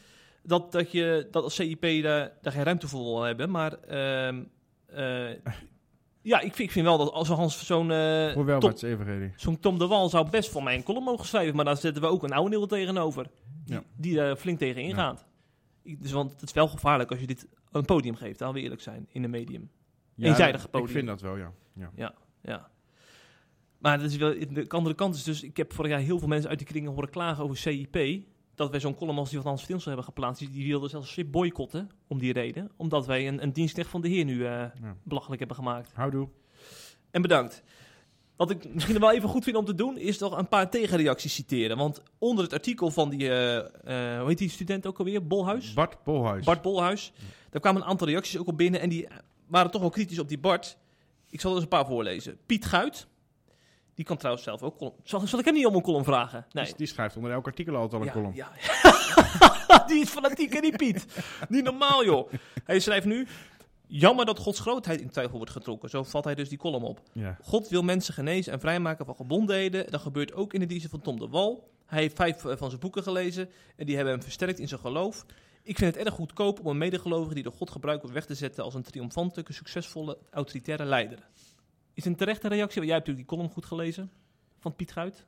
dat, 0.42 0.72
dat 0.72 0.92
je 0.92 1.28
dat 1.30 1.42
als 1.44 1.54
CIP 1.54 2.02
daar, 2.02 2.32
daar 2.42 2.52
geen 2.52 2.62
ruimte 2.64 2.88
voor 2.88 3.02
wil 3.04 3.22
hebben. 3.22 3.50
Maar 3.50 3.72
ehm, 3.72 4.42
eh, 4.86 5.30
ja, 6.22 6.36
ik 6.40 6.54
vind, 6.54 6.58
ik 6.58 6.70
vind 6.70 6.86
wel 6.86 6.98
dat 6.98 7.12
als 7.12 7.28
Hans 7.28 7.66
zo'n 7.66 7.90
eh, 7.90 8.34
wel 8.34 8.58
Tom, 8.58 8.72
zo'n 9.36 9.60
Tom 9.60 9.78
de 9.78 9.86
Wal 9.86 10.08
zou 10.08 10.30
best 10.30 10.50
voor 10.50 10.62
mij 10.62 10.74
een 10.74 10.82
column 10.82 11.04
mogen 11.04 11.26
schrijven. 11.26 11.56
Maar 11.56 11.64
daar 11.64 11.76
zetten 11.76 12.02
we 12.02 12.08
ook 12.08 12.22
een 12.22 12.32
oude 12.32 12.50
Neel 12.50 12.66
tegenover. 12.66 13.26
Die, 13.64 13.74
Ja. 13.74 13.82
die 13.96 14.36
flink 14.36 14.58
tegen 14.58 14.82
ingaat. 14.82 15.24
Dus, 15.84 16.12
want 16.12 16.30
het 16.30 16.42
is 16.42 16.52
wel 16.52 16.68
gevaarlijk 16.68 17.10
als 17.10 17.20
je 17.20 17.26
dit 17.26 17.48
een 17.70 17.84
podium 17.84 18.14
geeft, 18.14 18.40
laten 18.40 18.56
we 18.56 18.62
eerlijk 18.62 18.80
zijn, 18.80 19.06
in 19.08 19.24
een 19.24 19.30
medium. 19.30 19.70
Eenzijdig 20.18 20.70
podium. 20.70 20.86
Ik 20.88 20.94
vind 20.94 21.06
dat 21.06 21.20
wel, 21.20 21.36
ja. 21.36 21.52
ja. 21.94 22.14
Ja. 22.42 22.70
Maar 23.78 23.98
dat 23.98 24.10
is 24.10 24.16
wel, 24.16 24.34
de 24.52 24.64
andere 24.68 24.94
kant 24.94 25.14
is 25.14 25.22
dus, 25.22 25.42
ik 25.42 25.56
heb 25.56 25.72
vorig 25.72 25.90
jaar 25.90 26.00
heel 26.00 26.18
veel 26.18 26.28
mensen 26.28 26.48
uit 26.50 26.58
die 26.58 26.66
kringen 26.68 26.92
horen 26.92 27.10
klagen 27.10 27.44
over 27.44 27.56
CIP. 27.56 28.22
Dat 28.54 28.70
wij 28.70 28.80
zo'n 28.80 28.94
column 28.94 29.18
als 29.18 29.30
die 29.30 29.38
van 29.38 29.48
Hans 29.48 29.62
Films 29.64 29.84
hebben 29.84 30.04
geplaatst, 30.04 30.38
die, 30.40 30.50
die 30.50 30.66
wilden 30.66 30.90
zelfs 30.90 31.12
SIP 31.12 31.30
boycotten 31.32 31.90
om 32.06 32.18
die 32.18 32.32
reden. 32.32 32.70
Omdat 32.76 33.06
wij 33.06 33.28
een, 33.28 33.42
een 33.42 33.52
dienstknecht 33.52 33.90
van 33.90 34.00
de 34.00 34.08
Heer 34.08 34.24
nu 34.24 34.44
eh, 34.44 34.50
Ja. 34.50 34.72
belachelijk 35.02 35.38
hebben 35.38 35.56
gemaakt. 35.56 35.92
Houdoe. 35.94 36.28
En 37.10 37.22
bedankt. 37.22 37.62
Wat 38.36 38.50
ik 38.50 38.74
misschien 38.74 39.00
wel 39.00 39.12
even 39.12 39.28
goed 39.28 39.44
vind 39.44 39.56
om 39.56 39.64
te 39.64 39.74
doen, 39.74 39.96
is 39.98 40.18
toch 40.18 40.38
een 40.38 40.48
paar 40.48 40.70
tegenreacties 40.70 41.34
citeren. 41.34 41.76
Want 41.76 42.02
onder 42.18 42.44
het 42.44 42.52
artikel 42.52 42.90
van 42.90 43.10
die, 43.10 43.30
eh, 43.30 44.18
hoe 44.18 44.28
heet 44.28 44.38
die 44.38 44.48
student 44.50 44.86
ook 44.86 44.98
alweer? 44.98 45.26
Bolhuis? 45.26 45.72
Bart 45.72 46.02
Bolhuis. 46.04 46.44
Bart 46.44 46.62
Bolhuis. 46.62 47.12
Daar 47.50 47.60
kwamen 47.60 47.82
een 47.82 47.88
aantal 47.88 48.06
reacties 48.06 48.38
ook 48.38 48.46
op 48.48 48.56
binnen 48.56 48.80
en 48.80 48.88
die 48.88 49.08
waren 49.46 49.70
toch 49.70 49.80
wel 49.80 49.90
kritisch 49.90 50.18
op 50.18 50.28
die 50.28 50.38
Bart. 50.38 50.76
Ik 51.30 51.40
zal 51.40 51.50
er 51.50 51.56
eens 51.56 51.64
een 51.64 51.70
paar 51.78 51.86
voorlezen. 51.86 52.38
Piet 52.46 52.64
Guit. 52.64 53.06
Die 53.94 54.04
kan 54.04 54.16
trouwens 54.16 54.44
zelf 54.44 54.62
ook 54.62 54.76
column. 54.78 54.94
Zal, 55.04 55.20
zal 55.26 55.38
ik 55.38 55.44
hem 55.44 55.54
niet 55.54 55.66
om 55.66 55.74
een 55.74 55.82
column 55.82 56.04
vragen? 56.04 56.46
Nee. 56.52 56.64
Die, 56.64 56.74
die 56.76 56.86
schrijft 56.86 57.16
onder 57.16 57.32
elk 57.32 57.46
artikel 57.46 57.76
altijd 57.76 57.92
al 57.94 58.00
een 58.00 58.06
Ja, 58.06 58.12
column. 58.12 58.34
ja. 58.34 58.50
die 59.86 60.00
is 60.00 60.08
fanatiek 60.08 60.54
en 60.54 60.60
die 60.62 60.76
Piet. 60.76 61.06
Niet 61.48 61.64
normaal 61.64 62.04
joh. 62.04 62.32
Hij 62.64 62.80
schrijft 62.80 63.06
nu... 63.06 63.26
Jammer 63.86 64.26
dat 64.26 64.38
Gods 64.38 64.60
grootheid 64.60 65.00
in 65.00 65.10
twijfel 65.10 65.36
wordt 65.36 65.52
getrokken. 65.52 65.90
Zo 65.90 66.02
vat 66.02 66.24
hij 66.24 66.34
dus 66.34 66.48
die 66.48 66.58
column 66.58 66.84
op. 66.84 67.00
Ja. 67.12 67.38
God 67.42 67.68
wil 67.68 67.82
mensen 67.82 68.14
genezen 68.14 68.52
en 68.52 68.60
vrijmaken 68.60 69.06
van 69.06 69.14
gebondenheden. 69.14 69.90
Dat 69.90 70.00
gebeurt 70.00 70.32
ook 70.32 70.52
in 70.52 70.60
de 70.60 70.66
diensten 70.66 70.90
van 70.90 71.00
Tom 71.00 71.18
de 71.18 71.28
Wal. 71.28 71.70
Hij 71.86 72.00
heeft 72.00 72.16
vijf 72.16 72.44
eh, 72.44 72.56
van 72.56 72.68
zijn 72.68 72.80
boeken 72.80 73.02
gelezen 73.02 73.50
en 73.76 73.86
die 73.86 73.94
hebben 73.94 74.14
hem 74.14 74.22
versterkt 74.22 74.58
in 74.58 74.68
zijn 74.68 74.80
geloof. 74.80 75.26
Ik 75.62 75.78
vind 75.78 75.94
het 75.94 76.04
erg 76.04 76.14
goedkoop 76.14 76.60
om 76.60 76.66
een 76.66 76.78
medegelovige 76.78 77.34
die 77.34 77.42
door 77.42 77.52
God 77.52 77.70
gebruikt 77.70 78.00
wordt 78.00 78.16
weg 78.16 78.26
te 78.26 78.34
zetten 78.34 78.64
als 78.64 78.74
een 78.74 78.82
triomfantelijke, 78.82 79.52
succesvolle, 79.52 80.18
autoritaire 80.30 80.84
leider. 80.84 81.18
Is 81.94 82.04
een 82.04 82.16
terechte 82.16 82.48
reactie? 82.48 82.80
Want 82.80 82.86
Jij 82.86 82.94
hebt 82.94 83.06
natuurlijk 83.06 83.28
die 83.28 83.36
column 83.36 83.52
goed 83.52 83.64
gelezen 83.64 84.10
van 84.58 84.74
Piet 84.74 84.92
Guit. 84.92 85.26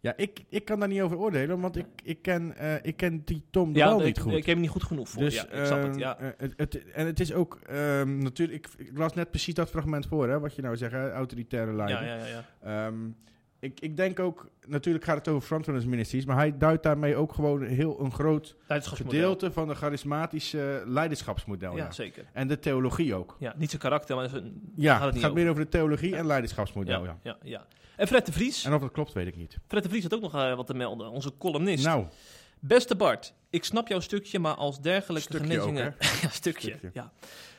Ja, 0.00 0.12
ik, 0.16 0.44
ik 0.48 0.64
kan 0.64 0.78
daar 0.78 0.88
niet 0.88 1.00
over 1.00 1.16
oordelen, 1.18 1.60
want 1.60 1.76
ik, 1.76 1.86
ik, 2.02 2.22
ken, 2.22 2.56
eh, 2.56 2.74
ik 2.82 2.96
ken 2.96 3.22
die 3.24 3.42
Tom 3.50 3.74
Ja, 3.74 3.94
ik, 3.96 4.04
niet 4.04 4.18
goed. 4.20 4.30
ik 4.32 4.36
heb 4.38 4.46
hem 4.46 4.60
niet 4.60 4.70
goed 4.70 4.82
genoeg 4.84 5.08
voor. 5.08 5.22
dus, 5.22 5.34
ja, 5.34 5.42
ik 5.48 5.64
snap 5.66 5.78
het. 5.82 5.88
ehm, 5.90 5.98
Ja. 5.98 6.18
eh, 6.18 6.28
het, 6.36 6.52
het- 6.56 6.90
en 6.90 7.06
het 7.06 7.20
is 7.20 7.32
ook 7.32 7.58
ehm, 7.66 8.18
natuurlijk, 8.18 8.66
ik, 8.78 8.86
ik 8.86 8.98
las 8.98 9.14
net 9.14 9.30
precies 9.30 9.54
dat 9.54 9.70
fragment 9.70 10.06
voor, 10.06 10.28
hè, 10.28 10.40
wat 10.40 10.54
je 10.54 10.62
nou 10.62 10.76
zegt, 10.76 10.92
hè, 10.92 11.10
autoritaire 11.12 11.72
leider. 11.72 12.04
Ja, 12.06 12.14
ja, 12.14 12.24
ja, 12.26 12.44
ja. 12.62 12.86
Ehm, 12.86 12.94
ik, 13.60 13.80
ik 13.80 13.96
denk 13.96 14.20
ook, 14.20 14.48
natuurlijk 14.66 15.04
gaat 15.04 15.16
het 15.16 15.28
over 15.28 15.46
frontrunners 15.46 15.86
ministries, 15.86 16.24
maar 16.24 16.36
hij 16.36 16.58
duidt 16.58 16.82
daarmee 16.82 17.16
ook 17.16 17.32
gewoon 17.32 17.62
heel 17.62 18.00
een 18.00 18.12
groot 18.12 18.56
gedeelte 18.68 19.52
van 19.52 19.68
de 19.68 19.74
charismatische 19.74 20.82
leiderschapsmodel. 20.86 21.76
Ja, 21.76 21.84
Ja. 21.84 21.90
zeker. 21.92 22.24
En 22.32 22.48
de 22.48 22.58
theologie 22.58 23.14
ook. 23.14 23.36
Ja, 23.38 23.54
niet 23.56 23.68
zijn 23.70 23.82
karakter, 23.82 24.16
maar 24.16 24.28
zijn... 24.28 24.60
Ja, 24.76 24.92
gaat 24.96 25.04
het 25.04 25.12
het 25.14 25.22
gaat 25.22 25.30
over. 25.30 25.42
meer 25.42 25.50
over 25.52 25.64
de 25.64 25.70
theologie 25.70 26.10
Ja. 26.10 26.16
en 26.16 26.26
leiderschapsmodel. 26.26 27.04
Ja, 27.04 27.18
ja, 27.22 27.36
ja. 27.42 27.66
En 27.98 28.06
Fred 28.06 28.26
de 28.26 28.32
Vries. 28.32 28.64
En 28.64 28.74
of 28.74 28.80
dat 28.80 28.92
klopt, 28.92 29.12
weet 29.12 29.26
ik 29.26 29.36
niet. 29.36 29.56
Fred 29.66 29.82
de 29.82 29.88
Vries 29.88 30.02
had 30.02 30.14
ook 30.14 30.20
nog 30.20 30.34
eh, 30.34 30.54
wat 30.56 30.66
te 30.66 30.74
melden. 30.74 31.10
Onze 31.10 31.32
columnist. 31.38 31.84
Nou, 31.84 32.06
Beste 32.60 32.96
Bart, 32.96 33.34
ik 33.50 33.64
snap 33.64 33.88
jouw 33.88 34.00
stukje, 34.00 34.38
maar 34.38 34.54
als 34.54 34.80
dergelijke 34.80 35.28
Stukje 35.28 35.46
genezingen... 35.46 35.86
ook, 35.86 36.02
ja, 36.22 36.28
stukje, 36.28 36.68
Stukje. 36.68 36.90
ja. 36.92 37.12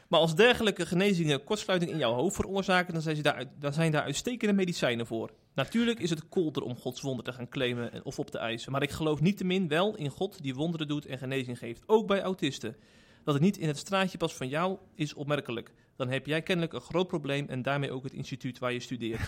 Maar 0.08 0.20
als 0.20 0.36
dergelijke 0.36 0.86
genezingen 0.86 1.44
kortsluiting 1.44 1.92
in 1.92 1.98
jouw 1.98 2.14
hoofd 2.14 2.36
veroorzaken, 2.36 2.94
dan 2.94 3.02
zijn, 3.02 3.16
ze 3.16 3.22
daar, 3.22 3.44
dan 3.60 3.74
zijn 3.74 3.92
daar 3.92 4.04
uitstekende 4.04 4.54
medicijnen 4.54 5.08
voor. 5.08 5.32
Natuurlijk 5.54 6.00
is 6.00 6.10
het 6.10 6.30
kolder 6.30 6.64
om 6.64 6.76
Gods 6.76 7.02
wonder 7.02 7.26
te 7.26 7.34
gaan 7.34 7.50
claimen 7.50 7.92
en- 7.92 8.06
of 8.06 8.20
op 8.20 8.30
te 8.32 8.38
eisen. 8.38 8.72
Maar 8.72 8.82
ik 8.84 8.92
geloof 8.92 9.22
niettemin 9.22 9.68
wel 9.68 9.96
in 9.96 10.10
God 10.10 10.42
die 10.44 10.56
wonderen 10.56 10.88
doet 10.88 11.06
en 11.06 11.18
genezing 11.18 11.58
geeft. 11.58 11.84
Ook 11.86 12.08
bij 12.08 12.22
autisten. 12.22 12.76
Dat 13.24 13.34
het 13.34 13.44
niet 13.44 13.58
in 13.58 13.68
het 13.68 13.78
straatje 13.78 14.18
past 14.18 14.36
van 14.36 14.48
jou 14.48 14.78
is 14.96 15.14
opmerkelijk. 15.14 15.72
Dan 16.00 16.10
heb 16.10 16.26
jij 16.26 16.42
kennelijk 16.42 16.74
een 16.74 16.82
groot 16.82 17.08
probleem 17.08 17.46
en 17.48 17.62
daarmee 17.62 17.92
ook 17.92 18.04
het 18.04 18.14
instituut 18.14 18.60
waar 18.60 18.74
je 18.74 18.80
studeert. 18.80 19.22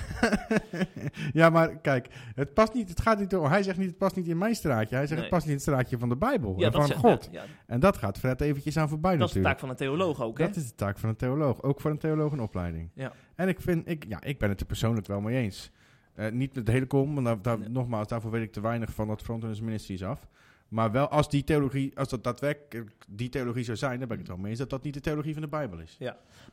ja, 1.33 1.49
maar 1.49 1.77
kijk, 1.77 2.07
het, 2.35 2.53
past 2.53 2.73
niet, 2.73 2.89
het 2.89 3.01
gaat 3.01 3.19
niet 3.19 3.35
om. 3.35 3.45
Hij 3.45 3.63
zegt 3.63 3.77
niet, 3.77 3.87
het 3.87 3.97
past 3.97 4.15
niet 4.15 4.27
in 4.27 4.37
mijn 4.37 4.55
straatje. 4.55 4.95
Hij 4.95 5.07
zegt, 5.07 5.19
Nee. 5.21 5.29
het 5.29 5.29
past 5.29 5.41
niet 5.45 5.51
in 5.51 5.61
het 5.61 5.67
straatje 5.67 5.97
van 5.97 6.09
de 6.09 6.15
Bijbel. 6.17 6.59
Ja, 6.59 6.65
en 6.65 6.71
van 6.71 6.85
zegt- 6.87 6.99
God. 6.99 7.29
ja, 7.31 7.41
ja, 7.41 7.47
En 7.67 7.79
dat 7.79 7.97
gaat 7.97 8.17
Fred 8.17 8.41
eventjes 8.41 8.77
aan 8.77 8.89
voorbij 8.89 9.17
dat 9.17 9.27
is 9.27 9.33
de 9.33 9.39
natuurlijk. 9.39 9.59
taak 9.59 9.59
van 9.59 9.69
een 9.69 9.95
theoloog 9.97 10.21
ook, 10.21 10.37
hè? 10.37 10.45
Dat 10.45 10.55
is 10.55 10.67
de 10.67 10.75
taak 10.75 10.97
van 10.99 11.09
een 11.09 11.15
theoloog. 11.15 11.61
Ook 11.63 11.81
voor 11.81 11.91
een 11.91 11.97
theoloog 11.97 12.31
een 12.31 12.39
opleiding. 12.41 12.89
Ja. 12.95 13.11
En 13.35 13.47
ik 13.47 13.61
vind, 13.61 13.89
ik, 13.89 14.05
ja, 14.07 14.21
ik 14.23 14.39
ben 14.39 14.49
het 14.49 14.59
er 14.59 14.65
persoonlijk 14.65 15.07
wel 15.07 15.21
mee 15.21 15.37
eens. 15.43 15.71
Eh, 16.15 16.31
niet 16.31 16.55
met 16.55 16.65
de 16.65 16.71
hele 16.71 16.85
kom, 16.85 17.13
want 17.13 17.25
daar, 17.25 17.41
daar- 17.41 17.59
Nee. 17.59 17.69
nogmaals, 17.69 18.07
daarvoor 18.07 18.31
weet 18.31 18.43
ik 18.43 18.51
te 18.51 18.61
weinig 18.61 18.93
van 18.93 19.07
dat 19.07 19.21
Frontrunners 19.21 19.61
Ministries 19.61 20.03
af. 20.03 20.27
Maar 20.71 20.91
wel 20.91 21.07
als 21.07 21.29
die 21.29 21.43
theologie, 21.43 21.97
als 21.97 22.07
dat 22.09 22.23
daadwerkelijk 22.23 22.91
die 23.07 23.29
theologie 23.29 23.63
zou 23.63 23.77
zijn, 23.77 23.99
dan 23.99 24.07
ben 24.07 24.17
ik 24.17 24.23
het 24.23 24.31
wel 24.31 24.37
mee 24.41 24.49
eens 24.49 24.59
dat 24.59 24.69
dat 24.69 24.83
niet 24.83 24.93
de 24.93 24.99
theologie 24.99 25.33
van 25.33 25.41
de 25.41 25.47
Bijbel 25.47 25.79
is. 25.79 25.97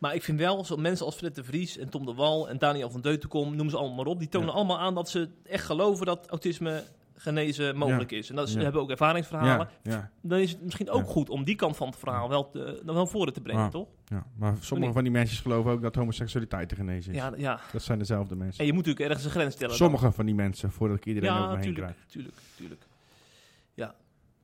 Maar 0.01 0.15
ik 0.15 0.23
vind 0.23 0.39
wel, 0.39 0.65
zo 0.65 0.77
mensen 0.77 1.07
als 1.07 1.15
Fred 1.15 1.35
de 1.35 1.45
Vries 1.45 1.79
en 1.79 1.89
Tom 1.89 2.07
de 2.07 2.15
Wal 2.15 2.49
en 2.49 2.59
Daniel 2.59 2.91
van 2.91 3.01
Deutenkom, 3.01 3.57
noem 3.57 3.71
ze 3.71 3.77
allemaal 3.77 3.97
maar 3.97 4.07
op, 4.07 4.19
die 4.19 4.29
tonen 4.29 4.49
Ja. 4.49 4.55
allemaal 4.55 4.79
aan 4.79 4.95
dat 4.95 5.09
ze 5.09 5.29
echt 5.45 5.65
geloven 5.65 6.07
dat 6.07 6.27
autisme 6.29 6.83
genezen 7.15 7.77
mogelijk 7.77 8.13
is. 8.13 8.31
En 8.31 8.37
dat 8.37 8.47
is, 8.47 8.53
ze 8.53 8.59
Ja. 8.59 8.65
hebben 8.65 8.83
ook 8.83 8.91
ervaringsverhalen. 8.91 9.69
Ja, 9.83 9.93
ja, 9.93 10.11
Dan 10.23 10.39
is 10.39 10.51
het 10.51 10.63
misschien 10.63 10.91
ook 10.91 11.05
Ja. 11.07 11.13
goed 11.13 11.29
om 11.31 11.45
die 11.45 11.55
kant 11.57 11.77
van 11.77 11.87
het 11.89 11.97
verhaal 11.99 12.29
wel, 12.29 12.51
te, 12.51 12.83
wel 12.85 13.07
voren 13.07 13.33
te 13.33 13.41
brengen, 13.41 13.63
Ja. 13.63 13.69
toch? 13.69 13.89
ja. 14.05 14.27
Maar 14.37 14.57
sommige 14.61 14.93
van 14.93 15.03
die 15.03 15.13
mensen 15.13 15.37
geloven 15.43 15.71
ook 15.71 15.83
dat 15.83 15.95
homoseksualiteit 15.95 16.69
te 16.69 16.75
genezen 16.75 17.13
is. 17.13 17.19
Ja, 17.19 17.33
ja. 17.37 17.61
Dat 17.73 17.83
zijn 17.83 17.99
dezelfde 17.99 18.37
mensen. 18.37 18.61
En 18.61 18.67
je 18.67 18.73
moet 18.73 18.85
natuurlijk 18.87 19.11
ergens 19.11 19.25
een 19.27 19.33
grens 19.41 19.55
stellen. 19.55 19.79
dan. 19.79 19.89
Sommige 19.89 20.13
van 20.13 20.27
die 20.27 20.35
mensen, 20.35 20.71
voordat 20.73 20.97
ik 20.97 21.05
iedereen 21.07 21.31
over 21.31 21.43
Ja, 21.43 21.49
me 21.49 21.55
heen 21.55 21.63
tuurlijk, 21.63 21.87
krijg. 21.93 22.09
tuurlijk, 22.11 22.37
tuurlijk. 22.57 22.83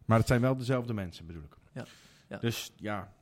Maar 0.04 0.18
het 0.18 0.26
zijn 0.26 0.40
wel 0.40 0.56
dezelfde 0.56 0.94
mensen, 0.94 1.26
bedoel 1.26 1.42
ik. 1.42 1.56
Ja, 1.72 1.84
ja. 2.28 2.38
Dus 2.38 2.72
ja. 2.76 3.12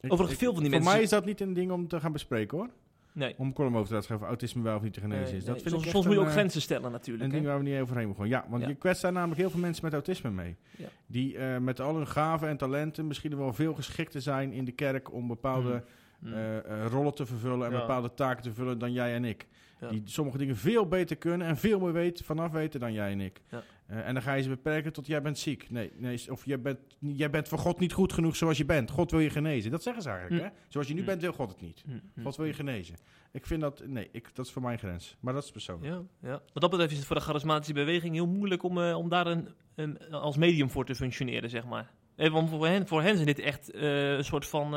Ik- 0.00 0.12
Overigens, 0.12 0.38
veel 0.40 0.52
van 0.52 0.62
die 0.62 0.70
voor 0.70 0.78
mensen- 0.80 0.94
mij 0.96 1.02
is 1.04 1.10
dat 1.10 1.24
niet 1.24 1.40
een 1.40 1.52
ding 1.52 1.70
om 1.70 1.88
te 1.88 2.00
gaan 2.00 2.12
bespreken 2.12 2.58
hoor. 2.58 2.68
Nee. 3.14 3.34
Om 3.38 3.52
column 3.52 3.74
over 3.74 3.86
te 3.86 3.92
laten 3.92 4.06
schrijven, 4.06 4.26
autisme 4.28 4.62
wel 4.62 4.76
of 4.76 4.82
niet 4.82 4.92
te 4.92 5.00
genezen 5.00 5.24
Nee, 5.24 5.36
is. 5.36 5.44
Dat 5.44 5.54
nee. 5.54 5.62
vind 5.62 5.74
soms 5.74 5.84
ik 5.84 5.90
soms 5.90 6.04
moet 6.06 6.14
je 6.14 6.20
ook 6.20 6.26
eh, 6.26 6.32
grenzen 6.32 6.60
stellen 6.60 6.92
natuurlijk. 6.92 7.24
Een 7.24 7.30
ding 7.30 7.46
waar 7.46 7.58
we 7.58 7.64
niet 7.64 7.80
overheen 7.80 8.06
mogen. 8.08 8.28
Ja, 8.28 8.44
want 8.48 8.62
Ja. 8.62 8.68
je 8.68 8.74
kwetst 8.74 9.02
daar 9.02 9.12
namelijk 9.12 9.40
heel 9.40 9.50
veel 9.50 9.60
mensen 9.60 9.84
met 9.84 9.92
autisme 9.92 10.30
mee. 10.30 10.56
Ja. 10.76 10.86
Die 11.06 11.38
eh, 11.38 11.58
met 11.58 11.80
al 11.80 11.96
hun 11.96 12.06
gaven 12.06 12.48
en 12.48 12.56
talenten 12.56 13.06
misschien 13.06 13.36
wel 13.36 13.52
veel 13.52 13.74
geschikter 13.74 14.20
zijn 14.20 14.52
in 14.52 14.64
de 14.64 14.72
kerk 14.72 15.12
om 15.12 15.26
bepaalde 15.28 15.84
Mm. 16.18 16.32
eh, 16.32 16.56
eh, 16.58 16.86
rollen 16.90 17.14
te 17.14 17.26
vervullen 17.26 17.66
en 17.66 17.72
Ja. 17.72 17.78
bepaalde 17.80 18.14
taken 18.14 18.42
te 18.42 18.48
vervullen 18.52 18.78
dan 18.78 18.92
jij 18.92 19.14
en 19.14 19.24
ik. 19.24 19.46
Ja. 19.82 19.88
Die 19.88 20.02
sommige 20.04 20.38
dingen 20.38 20.56
veel 20.56 20.86
beter 20.86 21.16
kunnen 21.16 21.46
en 21.46 21.56
veel 21.56 21.80
meer 21.80 21.92
weten, 21.92 22.24
vanaf 22.24 22.52
weten 22.52 22.80
dan 22.80 22.92
jij 22.92 23.12
en 23.12 23.20
ik. 23.20 23.40
Ja. 23.50 23.62
Eh, 23.86 24.06
en 24.06 24.14
dan 24.14 24.22
ga 24.22 24.34
je 24.34 24.42
ze 24.42 24.48
beperken 24.48 24.92
tot 24.92 25.06
jij 25.06 25.22
bent 25.22 25.38
ziek. 25.38 25.70
Nee, 25.70 25.92
nee 25.96 26.30
of 26.30 26.44
jij 26.46 26.60
bent, 26.60 26.78
jij 26.98 27.30
bent 27.30 27.48
voor 27.48 27.58
God 27.58 27.78
niet 27.78 27.92
goed 27.92 28.12
genoeg 28.12 28.36
zoals 28.36 28.58
je 28.58 28.64
bent. 28.64 28.90
God 28.90 29.10
wil 29.10 29.20
je 29.20 29.30
genezen. 29.30 29.70
Dat 29.70 29.82
zeggen 29.82 30.02
ze 30.02 30.08
eigenlijk. 30.10 30.42
Mm. 30.42 30.48
Hè? 30.48 30.54
Zoals 30.68 30.88
je 30.88 30.94
nu 30.94 31.00
Mm. 31.00 31.06
bent, 31.06 31.20
wil 31.20 31.32
God 31.32 31.48
het 31.50 31.60
niet. 31.60 31.82
Mm, 31.86 32.00
God 32.22 32.36
wil 32.36 32.46
je 32.46 32.52
genezen. 32.52 32.96
Ik 33.32 33.46
vind 33.46 33.60
dat, 33.60 33.82
nee, 33.86 34.08
ik, 34.12 34.34
dat 34.34 34.46
is 34.46 34.52
voor 34.52 34.62
mijn 34.62 34.78
grens. 34.78 35.16
Maar 35.20 35.34
dat 35.34 35.44
is 35.44 35.50
persoonlijk. 35.50 35.92
Ja, 35.92 36.28
ja. 36.28 36.42
Wat 36.52 36.62
dat 36.62 36.70
betreft 36.70 36.90
is 36.92 36.98
het 36.98 37.06
voor 37.06 37.16
de 37.16 37.22
charismatische 37.22 37.72
beweging 37.74 38.14
heel 38.14 38.26
moeilijk 38.28 38.62
om, 38.62 38.78
eh, 38.82 38.96
om 38.96 39.08
daar 39.08 39.26
een, 39.26 39.48
een, 39.74 40.10
als 40.10 40.36
medium 40.36 40.70
voor 40.70 40.84
te 40.84 40.94
functioneren, 40.94 41.50
zeg 41.50 41.66
maar. 41.66 41.90
Eh, 42.16 42.30
want 42.32 42.50
voor 42.50 42.66
hen, 42.66 42.86
voor 42.86 43.02
hen 43.02 43.14
zijn 43.14 43.26
dit 43.26 43.38
echt 43.38 43.74
een 43.74 44.24
soort 44.24 44.46
van 44.46 44.74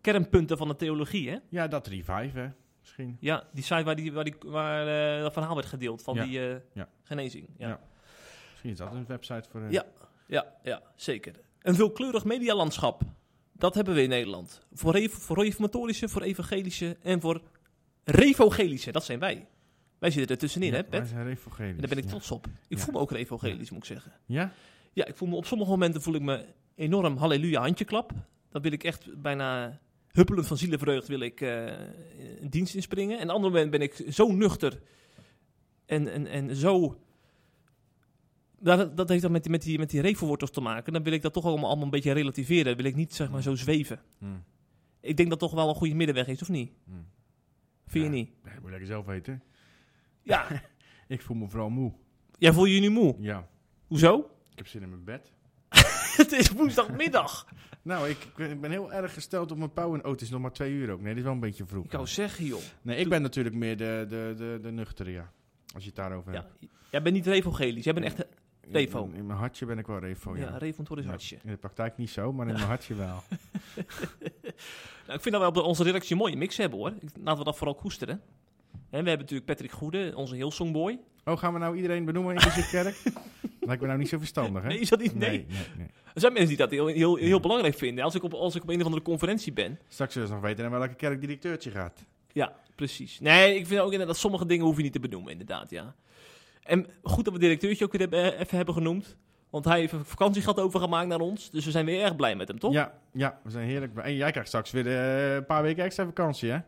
kernpunten 0.00 0.56
van 0.56 0.68
de 0.68 0.76
theologie, 0.76 1.30
hè? 1.30 1.36
Ja, 1.48 1.68
dat 1.68 1.86
revive, 1.86 2.38
hè? 2.38 2.48
Misschien. 2.86 3.16
Ja, 3.20 3.44
die 3.52 3.64
site 3.64 3.82
waar, 3.84 3.96
die, 3.96 4.12
waar, 4.12 4.24
die, 4.24 4.34
waar 4.46 5.16
eh, 5.16 5.22
dat 5.22 5.32
verhaal 5.32 5.54
werd 5.54 5.66
gedeeld 5.66 6.02
van 6.02 6.14
Ja. 6.14 6.24
die 6.24 6.48
eh, 6.48 6.56
Ja. 6.72 6.88
genezing. 7.02 7.48
Ja. 7.58 7.68
Ja. 7.68 7.80
Misschien 8.50 8.70
is 8.70 8.76
dat 8.78 8.92
een 8.92 9.06
website 9.06 9.48
voor... 9.50 9.60
eh, 9.62 9.70
Ja. 9.70 9.84
Ja, 10.26 10.54
ja, 10.62 10.82
zeker. 10.94 11.34
Een 11.62 11.74
veelkleurig 11.74 12.24
medialandschap. 12.24 13.02
Dat 13.52 13.74
hebben 13.74 13.94
we 13.94 14.02
in 14.02 14.08
Nederland. 14.08 14.60
Voor, 14.72 14.92
rev- 14.92 15.12
voor 15.14 15.44
reformatorische, 15.44 16.08
voor 16.08 16.22
evangelische 16.22 16.96
en 17.02 17.20
voor 17.20 17.40
revogelische. 18.04 18.92
Dat 18.92 19.04
zijn 19.04 19.18
wij. 19.18 19.46
Wij 19.98 20.10
zitten 20.10 20.34
er 20.34 20.40
tussenin, 20.40 20.72
hè, 20.74 20.82
Pet? 20.84 20.98
wij 21.00 21.08
zijn 21.08 21.24
revogelisch. 21.24 21.72
En 21.74 21.78
daar 21.80 21.88
ben 21.88 21.98
ik 21.98 22.04
trots 22.04 22.30
op. 22.30 22.46
Ik 22.68 22.78
voel 22.78 22.94
me 22.94 23.00
ook 23.00 23.10
revogelisch, 23.10 23.70
moet 23.70 23.78
ik 23.78 23.84
zeggen. 23.84 24.12
Ja? 24.26 24.52
Ja, 24.92 25.04
ik 25.06 25.16
voel 25.16 25.28
me 25.28 25.36
op 25.36 25.46
sommige 25.46 25.70
momenten 25.70 26.02
voel 26.02 26.14
ik 26.14 26.22
me 26.22 26.44
enorm 26.74 27.16
halleluja 27.16 27.60
handjeklap. 27.60 28.12
Dan 28.50 28.62
wil 28.62 28.72
ik 28.72 28.84
echt 28.84 29.20
bijna 29.22 29.80
huppelend 30.16 30.46
van 30.46 30.56
zielenvreugd 30.56 31.08
wil 31.08 31.20
ik 31.20 31.40
eh, 31.40 31.64
een 32.40 32.50
dienst 32.50 32.74
inspringen. 32.74 33.16
En 33.16 33.22
op 33.22 33.28
een 33.28 33.34
ander 33.34 33.50
moment 33.50 33.70
ben 33.70 33.80
ik 33.80 34.04
zo 34.08 34.32
nuchter 34.32 34.80
en, 35.86 36.12
en, 36.12 36.26
en 36.26 36.56
zo... 36.56 37.00
Dat, 38.58 38.96
dat 38.96 39.08
heeft 39.08 39.22
dan 39.22 39.32
met 39.32 39.42
die, 39.42 39.52
met 39.52 39.62
die, 39.62 39.78
met 39.78 39.90
die 39.90 40.00
revelwortels 40.00 40.50
te 40.50 40.60
maken. 40.60 40.92
Dan 40.92 41.02
wil 41.02 41.12
ik 41.12 41.22
dat 41.22 41.32
toch 41.32 41.44
allemaal, 41.44 41.66
allemaal 41.66 41.84
een 41.84 41.90
beetje 41.90 42.12
relativeren. 42.12 42.64
Dan 42.64 42.76
wil 42.76 42.84
ik 42.84 42.94
niet 42.94 43.14
zeg 43.14 43.30
maar 43.30 43.42
zo 43.42 43.54
zweven. 43.54 44.00
Hmm. 44.18 44.44
Ik 45.00 45.16
denk 45.16 45.30
dat 45.30 45.38
toch 45.38 45.52
wel 45.52 45.68
een 45.68 45.74
goede 45.74 45.94
middenweg 45.94 46.26
is, 46.26 46.42
of 46.42 46.48
niet? 46.48 46.72
Hmm. 46.84 47.06
Vind 47.86 48.04
je 48.04 48.10
niet? 48.10 48.30
Nee, 48.44 48.54
moet 48.54 48.64
je 48.64 48.70
lekker 48.70 48.86
zelf 48.86 49.06
weten. 49.06 49.42
Ja, 50.22 50.46
Ik 51.08 51.22
voel 51.22 51.36
me 51.36 51.48
vooral 51.48 51.70
moe. 51.70 51.92
jij 52.38 52.52
voel 52.52 52.64
je 52.64 52.80
nu 52.80 52.90
moe. 52.90 53.16
Ja. 53.18 53.48
Hoezo? 53.86 54.18
Ik 54.50 54.56
heb 54.58 54.66
zin 54.66 54.82
in 54.82 54.88
mijn 54.88 55.04
bed. 55.04 55.32
het 56.16 56.32
is 56.32 56.50
woensdagmiddag. 56.50 57.46
Nou, 57.86 58.08
ik, 58.08 58.26
ik 58.36 58.60
ben- 58.60 58.70
heel 58.70 58.92
erg 58.92 59.12
gesteld 59.14 59.50
op 59.50 59.58
mijn 59.58 59.72
pauw. 59.72 59.94
En 59.94 60.04
oh, 60.04 60.10
het 60.10 60.20
is 60.20 60.30
nog 60.30 60.40
maar 60.40 60.52
twee 60.52 60.72
uur 60.72 60.90
ook. 60.90 60.98
Nee, 61.00 61.08
dit 61.08 61.16
is 61.16 61.22
wel 61.22 61.32
een 61.32 61.40
beetje 61.40 61.66
vroeg. 61.66 61.84
Ik 61.84 61.92
wou 61.92 62.06
zeggen, 62.06 62.44
joh. 62.44 62.60
Nee, 62.82 62.96
ik 62.96 63.08
ben 63.08 63.22
natuurlijk 63.22 63.54
meer 63.54 63.76
de, 63.76 64.06
de, 64.08 64.34
de, 64.36 64.58
de 64.62 64.70
nuchtere, 64.70 65.10
ja. 65.10 65.30
Als 65.74 65.82
je 65.82 65.88
het 65.88 65.98
daarover 65.98 66.32
Ja, 66.32 66.40
hebt. 66.60 66.72
jij 66.90 67.02
bent 67.02 67.14
niet 67.14 67.26
revogelisch. 67.26 67.84
Jij 67.84 67.94
bent 67.94 68.06
echt... 68.06 68.18
een- 68.18 68.26
revo. 68.72 69.04
In, 69.04 69.14
in 69.14 69.26
mijn 69.26 69.38
hartje 69.38 69.66
ben 69.66 69.78
ik 69.78 69.86
wel 69.86 69.98
revo, 69.98 70.36
ja, 70.36 70.42
ja. 70.42 70.56
revo 70.56 70.94
is 70.94 71.04
hartje. 71.04 71.36
In 71.44 71.50
de 71.50 71.56
praktijk 71.56 71.96
niet 71.96 72.10
zo, 72.10 72.32
maar 72.32 72.46
in 72.46 72.52
mijn 72.54 72.66
hartje 72.66 72.94
wel. 72.94 73.22
Nou, 75.06 75.18
ik 75.18 75.22
vind 75.24 75.34
dat 75.34 75.52
we 75.54 75.60
op 75.60 75.66
onze 75.66 75.82
redactie 75.82 76.12
een 76.12 76.18
mooie 76.18 76.36
mix 76.36 76.56
hebben, 76.56 76.78
hoor. 76.78 76.92
Ik- 77.00 77.10
Laten 77.22 77.38
we 77.38 77.44
dat 77.44 77.56
vooral 77.56 77.74
koesteren. 77.74 78.20
En 78.90 79.02
we 79.02 79.08
hebben 79.08 79.18
natuurlijk 79.18 79.44
Patrick 79.44 79.70
Goede, 79.70 80.12
onze 80.14 80.34
heel 80.34 80.50
songboy. 80.50 80.98
Oh, 81.24 81.38
gaan 81.38 81.52
we 81.52 81.58
nou 81.58 81.76
iedereen 81.76 82.04
benoemen 82.04 82.34
in 82.34 82.40
deze 82.40 82.68
kerk? 82.70 83.02
Lijkt 83.60 83.80
me 83.80 83.86
nou 83.86 83.98
niet 83.98 84.08
zo 84.08 84.18
verstandig, 84.18 84.62
hè? 84.62 84.68
Nee, 84.68 84.78
is 84.78 84.88
dat 84.88 85.00
niet? 85.00 85.14
Nee. 85.14 85.30
nee, 85.30 85.46
nee, 85.48 85.66
nee. 85.76 85.86
Er 86.14 86.20
zijn 86.20 86.32
mensen 86.32 86.48
die 86.48 86.58
dat 86.58 86.70
heel, 86.70 86.86
heel, 86.86 87.16
heel 87.16 87.40
belangrijk 87.40 87.74
vinden. 87.74 88.04
Als 88.04 88.14
ik, 88.14 88.22
op, 88.22 88.34
als 88.34 88.54
ik 88.54 88.62
op 88.62 88.68
een 88.68 88.78
of 88.78 88.84
andere 88.84 89.02
conferentie 89.02 89.52
ben. 89.52 89.78
Straks 89.88 90.12
zullen 90.12 90.28
ze 90.28 90.34
nog 90.34 90.42
weten 90.42 90.70
naar 90.70 90.78
welke 90.78 90.94
kerk 90.94 91.20
directeurtje 91.20 91.70
gaat. 91.70 92.04
Ja, 92.32 92.52
precies. 92.74 93.20
Nee, 93.20 93.56
ik 93.56 93.66
vind 93.66 93.80
ook 93.80 93.84
inderdaad 93.84 94.08
dat 94.08 94.16
sommige 94.16 94.46
dingen 94.46 94.64
hoef 94.64 94.76
je 94.76 94.82
niet 94.82 94.92
te 94.92 95.00
benoemen, 95.00 95.32
inderdaad, 95.32 95.70
ja. 95.70 95.94
En 96.62 96.86
goed 97.02 97.24
dat 97.24 97.34
we 97.34 97.40
directeurtje 97.40 97.84
ook 97.84 97.92
weer 97.92 98.00
hebben, 98.00 98.38
even 98.38 98.56
hebben 98.56 98.74
genoemd. 98.74 99.16
Want 99.50 99.64
hij 99.64 99.78
heeft 99.78 99.92
een 99.92 100.04
vakantiegeld 100.04 100.60
overgemaakt 100.60 101.08
naar 101.08 101.20
ons. 101.20 101.50
Dus 101.50 101.64
we 101.64 101.70
zijn 101.70 101.84
weer 101.84 102.02
erg 102.02 102.16
blij 102.16 102.36
met 102.36 102.48
hem, 102.48 102.58
toch? 102.58 102.72
Ja, 102.72 102.98
ja, 103.12 103.40
we 103.42 103.50
zijn 103.50 103.68
heerlijk. 103.68 103.92
blij. 103.92 104.04
En 104.04 104.14
jij 104.14 104.30
krijgt 104.30 104.48
straks 104.48 104.70
weer 104.70 104.86
eh, 104.86 105.34
een 105.34 105.46
paar 105.46 105.62
weken 105.62 105.84
extra 105.84 106.04
vakantie, 106.04 106.50
hè? 106.50 106.58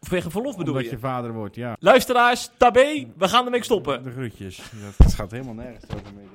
Vanwege 0.00 0.30
verlof 0.30 0.56
bedoel 0.56 0.72
Omdat 0.74 0.88
je? 0.90 0.96
je 0.96 0.98
vader 1.02 1.32
wordt, 1.32 1.54
ja. 1.54 1.76
Luisteraars, 1.80 2.50
tabé, 2.56 3.06
we 3.16 3.28
gaan 3.28 3.44
ermee 3.44 3.64
stoppen. 3.64 4.02
De 4.02 4.10
groetjes. 4.10 4.62
Dat 4.98 5.14
gaat 5.14 5.30
helemaal 5.30 5.54
nergens 5.54 5.84
over 5.94 6.06
mee. 6.16 6.26